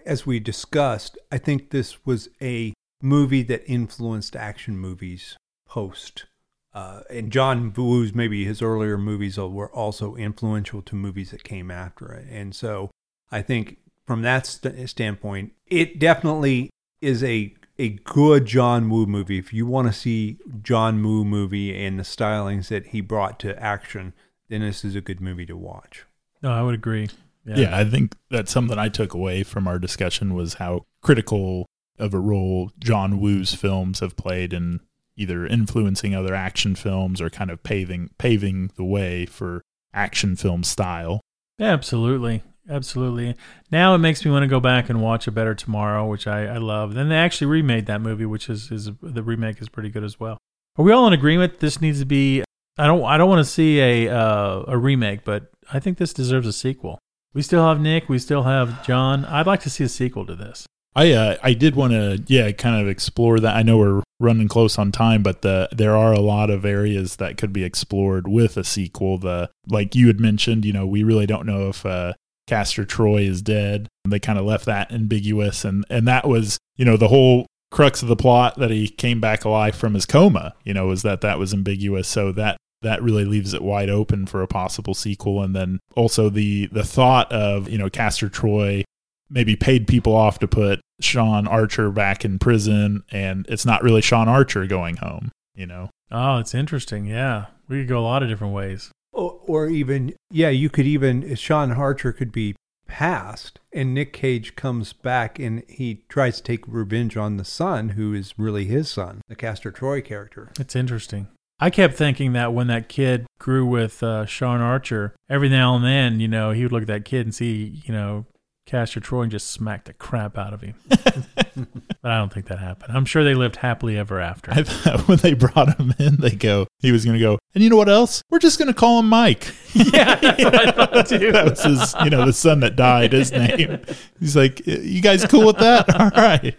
as 0.06 0.26
we 0.26 0.40
discussed, 0.40 1.18
I 1.30 1.38
think 1.38 1.70
this 1.70 2.04
was 2.06 2.28
a 2.40 2.72
movie 3.02 3.42
that 3.44 3.62
influenced 3.66 4.34
action 4.36 4.78
movies 4.78 5.36
post. 5.66 6.26
Uh, 6.74 7.02
and 7.10 7.30
John 7.30 7.72
Woo's 7.76 8.14
maybe 8.14 8.44
his 8.44 8.62
earlier 8.62 8.96
movies 8.96 9.36
were 9.36 9.70
also 9.70 10.14
influential 10.14 10.80
to 10.82 10.94
movies 10.96 11.30
that 11.30 11.44
came 11.44 11.70
after 11.70 12.12
it. 12.12 12.26
And 12.30 12.54
so 12.54 12.90
I 13.30 13.42
think 13.42 13.78
from 14.06 14.22
that 14.22 14.46
st- 14.46 14.88
standpoint, 14.88 15.52
it 15.66 15.98
definitely 15.98 16.70
is 17.00 17.22
a 17.22 17.54
a 17.78 17.88
good 18.04 18.44
John 18.46 18.88
Woo 18.90 19.06
movie. 19.06 19.38
If 19.38 19.52
you 19.52 19.66
want 19.66 19.88
to 19.88 19.92
see 19.92 20.38
John 20.62 21.02
Woo 21.02 21.24
movie 21.24 21.84
and 21.84 21.98
the 21.98 22.04
stylings 22.04 22.68
that 22.68 22.88
he 22.88 23.00
brought 23.00 23.38
to 23.40 23.60
action, 23.60 24.12
then 24.48 24.60
this 24.60 24.84
is 24.84 24.94
a 24.94 25.00
good 25.00 25.20
movie 25.20 25.46
to 25.46 25.56
watch. 25.56 26.04
no 26.42 26.52
i 26.52 26.62
would 26.62 26.74
agree 26.74 27.08
yeah, 27.44 27.56
Yeah. 27.56 27.76
I 27.76 27.84
think 27.84 28.16
that's 28.30 28.52
something 28.52 28.78
I 28.78 28.88
took 28.88 29.14
away 29.14 29.42
from 29.42 29.66
our 29.66 29.78
discussion 29.78 30.34
was 30.34 30.54
how 30.54 30.86
critical 31.02 31.66
of 31.98 32.14
a 32.14 32.18
role 32.18 32.70
John 32.78 33.20
Woo's 33.20 33.54
films 33.54 34.00
have 34.00 34.16
played 34.16 34.52
in 34.52 34.80
either 35.16 35.46
influencing 35.46 36.14
other 36.14 36.34
action 36.34 36.74
films 36.74 37.20
or 37.20 37.28
kind 37.30 37.50
of 37.50 37.62
paving 37.62 38.10
paving 38.18 38.70
the 38.76 38.84
way 38.84 39.26
for 39.26 39.62
action 39.92 40.36
film 40.36 40.64
style. 40.64 41.20
Absolutely. 41.60 42.42
Absolutely. 42.68 43.34
Now 43.70 43.94
it 43.94 43.98
makes 43.98 44.24
me 44.24 44.30
want 44.30 44.44
to 44.44 44.48
go 44.48 44.60
back 44.60 44.88
and 44.88 45.02
watch 45.02 45.26
A 45.26 45.32
Better 45.32 45.54
Tomorrow, 45.54 46.06
which 46.06 46.26
I, 46.26 46.46
I 46.46 46.58
love. 46.58 46.94
Then 46.94 47.08
they 47.08 47.16
actually 47.16 47.48
remade 47.48 47.86
that 47.86 48.00
movie, 48.00 48.24
which 48.24 48.48
is, 48.48 48.70
is 48.70 48.90
the 49.02 49.22
remake 49.22 49.60
is 49.60 49.68
pretty 49.68 49.90
good 49.90 50.04
as 50.04 50.20
well. 50.20 50.38
Are 50.78 50.84
we 50.84 50.92
all 50.92 51.06
in 51.06 51.12
agreement? 51.12 51.58
This 51.58 51.80
needs 51.80 51.98
to 51.98 52.06
be. 52.06 52.44
I 52.78 52.86
don't. 52.86 53.04
I 53.04 53.18
don't 53.18 53.28
want 53.28 53.44
to 53.44 53.50
see 53.50 53.80
a 53.80 54.08
uh, 54.08 54.64
a 54.68 54.78
remake, 54.78 55.24
but 55.24 55.50
I 55.72 55.80
think 55.80 55.98
this 55.98 56.14
deserves 56.14 56.46
a 56.46 56.52
sequel. 56.52 56.98
We 57.34 57.42
still 57.42 57.66
have 57.66 57.80
Nick. 57.80 58.08
We 58.08 58.18
still 58.18 58.42
have 58.42 58.84
John. 58.84 59.24
I'd 59.24 59.46
like 59.46 59.60
to 59.60 59.70
see 59.70 59.84
a 59.84 59.88
sequel 59.88 60.26
to 60.26 60.34
this. 60.34 60.66
I 60.94 61.12
uh, 61.12 61.36
I 61.42 61.54
did 61.54 61.74
want 61.74 61.92
to 61.92 62.22
yeah 62.26 62.52
kind 62.52 62.80
of 62.80 62.88
explore 62.88 63.40
that. 63.40 63.56
I 63.56 63.62
know 63.62 63.78
we're 63.78 64.02
running 64.20 64.48
close 64.48 64.78
on 64.78 64.92
time, 64.92 65.22
but 65.22 65.42
the 65.42 65.68
there 65.72 65.96
are 65.96 66.12
a 66.12 66.20
lot 66.20 66.50
of 66.50 66.64
areas 66.64 67.16
that 67.16 67.38
could 67.38 67.52
be 67.52 67.64
explored 67.64 68.28
with 68.28 68.56
a 68.56 68.64
sequel. 68.64 69.16
The 69.16 69.50
like 69.66 69.94
you 69.94 70.08
had 70.08 70.20
mentioned, 70.20 70.64
you 70.64 70.72
know, 70.72 70.86
we 70.86 71.02
really 71.02 71.26
don't 71.26 71.46
know 71.46 71.70
if 71.70 71.86
uh, 71.86 72.12
Castor 72.46 72.84
Troy 72.84 73.22
is 73.22 73.40
dead. 73.40 73.88
They 74.06 74.20
kind 74.20 74.38
of 74.38 74.44
left 74.44 74.66
that 74.66 74.92
ambiguous, 74.92 75.64
and 75.64 75.86
and 75.88 76.06
that 76.08 76.28
was 76.28 76.58
you 76.76 76.84
know 76.84 76.98
the 76.98 77.08
whole 77.08 77.46
crux 77.70 78.02
of 78.02 78.08
the 78.08 78.16
plot 78.16 78.58
that 78.58 78.70
he 78.70 78.86
came 78.86 79.18
back 79.18 79.46
alive 79.46 79.74
from 79.74 79.94
his 79.94 80.04
coma. 80.04 80.54
You 80.62 80.74
know, 80.74 80.88
was 80.88 81.00
that 81.02 81.22
that 81.22 81.38
was 81.38 81.54
ambiguous. 81.54 82.06
So 82.06 82.32
that 82.32 82.58
that 82.82 83.02
really 83.02 83.24
leaves 83.24 83.54
it 83.54 83.62
wide 83.62 83.90
open 83.90 84.26
for 84.26 84.42
a 84.42 84.48
possible 84.48 84.94
sequel. 84.94 85.42
And 85.42 85.54
then 85.54 85.80
also 85.96 86.28
the 86.28 86.66
the 86.66 86.84
thought 86.84 87.30
of 87.32 87.68
you 87.68 87.78
know 87.78 87.88
Castor 87.90 88.28
Troy 88.28 88.84
maybe 89.30 89.56
paid 89.56 89.86
people 89.86 90.14
off 90.14 90.38
to 90.40 90.46
put 90.46 90.80
Sean 91.00 91.48
Archer 91.48 91.90
back 91.90 92.24
in 92.24 92.38
prison, 92.38 93.02
and 93.10 93.46
it's 93.48 93.64
not 93.64 93.82
really 93.82 94.02
Sean 94.02 94.28
Archer 94.28 94.66
going 94.66 94.96
home. 94.96 95.30
You 95.54 95.66
know, 95.66 95.90
Oh, 96.12 96.36
it's 96.36 96.54
interesting. 96.54 97.06
Yeah, 97.06 97.46
we 97.68 97.80
could 97.80 97.88
go 97.88 97.98
a 97.98 98.04
lot 98.04 98.22
of 98.22 98.28
different 98.28 98.52
ways. 98.52 98.90
Or, 99.12 99.40
or 99.46 99.68
even, 99.68 100.14
yeah, 100.30 100.50
you 100.50 100.68
could 100.68 100.86
even, 100.86 101.34
Sean 101.36 101.72
Archer 101.72 102.12
could 102.12 102.32
be 102.32 102.54
past, 102.86 103.58
and 103.72 103.94
Nick 103.94 104.12
Cage 104.12 104.54
comes 104.54 104.92
back 104.92 105.38
and 105.38 105.62
he 105.68 106.04
tries 106.10 106.36
to 106.36 106.42
take 106.42 106.68
revenge 106.68 107.16
on 107.16 107.38
the 107.38 107.44
son, 107.44 107.90
who 107.90 108.12
is 108.12 108.34
really 108.38 108.66
his 108.66 108.90
son, 108.90 109.22
the 109.28 109.34
Castor 109.34 109.70
Troy 109.70 110.02
character. 110.02 110.50
It's 110.60 110.76
interesting. 110.76 111.28
I 111.62 111.70
kept 111.70 111.94
thinking 111.94 112.32
that 112.32 112.52
when 112.52 112.66
that 112.66 112.88
kid 112.88 113.24
grew 113.38 113.64
with 113.64 114.02
uh, 114.02 114.26
Sean 114.26 114.60
Archer, 114.60 115.14
every 115.30 115.48
now 115.48 115.76
and 115.76 115.84
then, 115.84 116.18
you 116.18 116.26
know, 116.26 116.50
he 116.50 116.64
would 116.64 116.72
look 116.72 116.82
at 116.82 116.88
that 116.88 117.04
kid 117.04 117.24
and 117.24 117.32
see, 117.32 117.80
you 117.84 117.94
know, 117.94 118.26
Castor 118.66 118.98
Troy 118.98 119.22
and 119.22 119.30
just 119.30 119.48
smack 119.48 119.84
the 119.84 119.92
crap 119.92 120.36
out 120.36 120.52
of 120.52 120.62
him. 120.62 120.74
but 120.88 122.10
I 122.10 122.18
don't 122.18 122.32
think 122.32 122.46
that 122.46 122.58
happened. 122.58 122.96
I'm 122.96 123.04
sure 123.04 123.22
they 123.22 123.34
lived 123.34 123.56
happily 123.56 123.96
ever 123.96 124.20
after. 124.20 124.50
I 124.50 124.64
thought 124.64 125.06
when 125.06 125.18
they 125.18 125.34
brought 125.34 125.78
him 125.78 125.94
in, 126.00 126.16
they 126.16 126.30
go, 126.30 126.66
he 126.80 126.90
was 126.90 127.04
going 127.04 127.16
to 127.16 127.22
go, 127.22 127.38
and 127.54 127.62
you 127.62 127.70
know 127.70 127.76
what 127.76 127.88
else? 127.88 128.22
We're 128.30 128.38
just 128.38 128.58
going 128.58 128.68
to 128.68 128.74
call 128.74 128.98
him 128.98 129.08
Mike. 129.08 129.54
yeah, 129.74 130.16
that's 130.16 130.42
what 130.44 130.54
I 130.54 130.70
thought 130.72 131.06
too. 131.06 131.32
that 131.32 131.50
was 131.50 131.62
his, 131.62 131.94
you 132.02 132.10
know, 132.10 132.24
the 132.24 132.32
son 132.32 132.60
that 132.60 132.76
died, 132.76 133.12
his 133.12 133.30
name. 133.30 133.80
He's 134.18 134.34
like, 134.34 134.66
you 134.66 135.00
guys 135.00 135.24
cool 135.26 135.46
with 135.46 135.58
that? 135.58 135.94
All 135.94 136.10
right. 136.10 136.56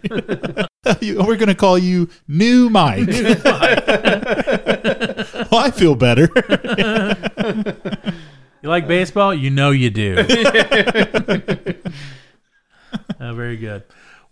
We're 1.02 1.36
going 1.36 1.48
to 1.48 1.54
call 1.54 1.78
you 1.78 2.08
New 2.28 2.70
Mike. 2.70 3.08
Well, 5.50 5.60
I 5.60 5.70
feel 5.70 5.94
better. 5.94 6.28
You 8.64 8.70
like 8.70 8.88
baseball? 8.88 9.34
You 9.34 9.50
know 9.50 9.72
you 9.72 9.90
do. 9.90 10.16
Uh, 13.20 13.20
very 13.34 13.58
good. 13.58 13.82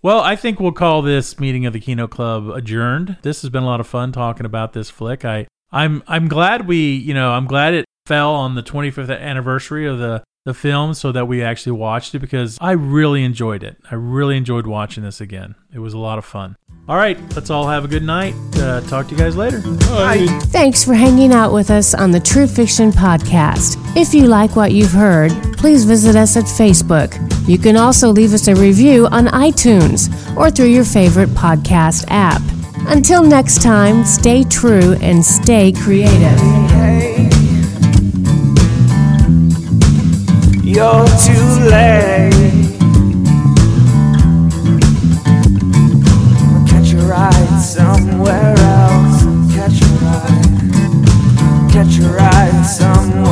Well, 0.00 0.20
I 0.20 0.36
think 0.36 0.58
we'll 0.58 0.72
call 0.72 1.02
this 1.02 1.38
meeting 1.38 1.66
of 1.66 1.74
the 1.74 1.80
Kino 1.80 2.08
Club 2.08 2.48
adjourned. 2.48 3.18
This 3.20 3.42
has 3.42 3.50
been 3.50 3.62
a 3.62 3.66
lot 3.66 3.78
of 3.78 3.86
fun 3.86 4.10
talking 4.10 4.46
about 4.46 4.72
this 4.72 4.88
flick. 4.88 5.26
I, 5.26 5.48
I'm, 5.70 6.02
I'm 6.06 6.28
glad 6.28 6.66
we, 6.66 6.94
you 6.94 7.12
know, 7.12 7.32
I'm 7.32 7.46
glad 7.46 7.74
it 7.74 7.84
fell 8.06 8.34
on 8.34 8.54
the 8.54 8.62
25th 8.62 9.20
anniversary 9.20 9.86
of 9.86 9.98
the 9.98 10.24
the 10.44 10.54
film 10.54 10.92
so 10.92 11.12
that 11.12 11.28
we 11.28 11.42
actually 11.42 11.72
watched 11.72 12.14
it 12.14 12.18
because 12.18 12.58
I 12.60 12.72
really 12.72 13.22
enjoyed 13.22 13.62
it. 13.62 13.76
I 13.90 13.94
really 13.94 14.36
enjoyed 14.36 14.66
watching 14.66 15.04
this 15.04 15.20
again. 15.20 15.54
It 15.72 15.78
was 15.78 15.94
a 15.94 15.98
lot 15.98 16.18
of 16.18 16.24
fun. 16.24 16.56
All 16.89 16.97
right, 16.97 17.16
let's 17.37 17.49
all 17.49 17.68
have 17.68 17.85
a 17.85 17.89
good 17.89 18.03
night. 18.03 18.35
Uh, 18.57 18.80
talk 18.83 19.07
to 19.07 19.12
you 19.12 19.18
guys 19.18 19.37
later. 19.37 19.61
Bye. 19.61 20.26
Thanks 20.47 20.83
for 20.83 20.95
hanging 20.95 21.33
out 21.33 21.53
with 21.53 21.70
us 21.70 21.95
on 21.95 22.11
the 22.11 22.18
True 22.18 22.49
Fiction 22.49 22.91
Podcast. 22.91 23.76
If 23.97 24.12
you 24.12 24.26
like 24.26 24.57
what 24.57 24.72
you've 24.72 24.91
heard, 24.91 25.30
please 25.57 25.85
visit 25.85 26.16
us 26.16 26.37
at 26.37 26.45
Facebook. 26.45 27.16
You 27.49 27.57
can 27.57 27.76
also 27.76 28.11
leave 28.11 28.35
us 28.35 28.49
a 28.49 28.55
review 28.57 29.07
on 29.07 29.26
iTunes 29.26 30.11
or 30.37 30.51
through 30.51 30.66
your 30.66 30.85
favorite 30.85 31.28
podcast 31.30 32.05
app. 32.09 32.43
Until 32.89 33.22
next 33.22 33.62
time, 33.62 34.05
stay 34.05 34.43
true 34.43 34.95
and 35.01 35.24
stay 35.24 35.70
creative. 35.70 36.41
You're 40.64 41.07
too 41.07 41.70
late. 41.70 42.41
somewhere 47.62 48.54
else. 48.58 49.22
Catch 49.54 49.80
your 49.80 49.98
eye, 50.02 51.68
catch 51.70 51.96
your 51.96 52.20
eye 52.20 52.62
somewhere. 52.64 53.32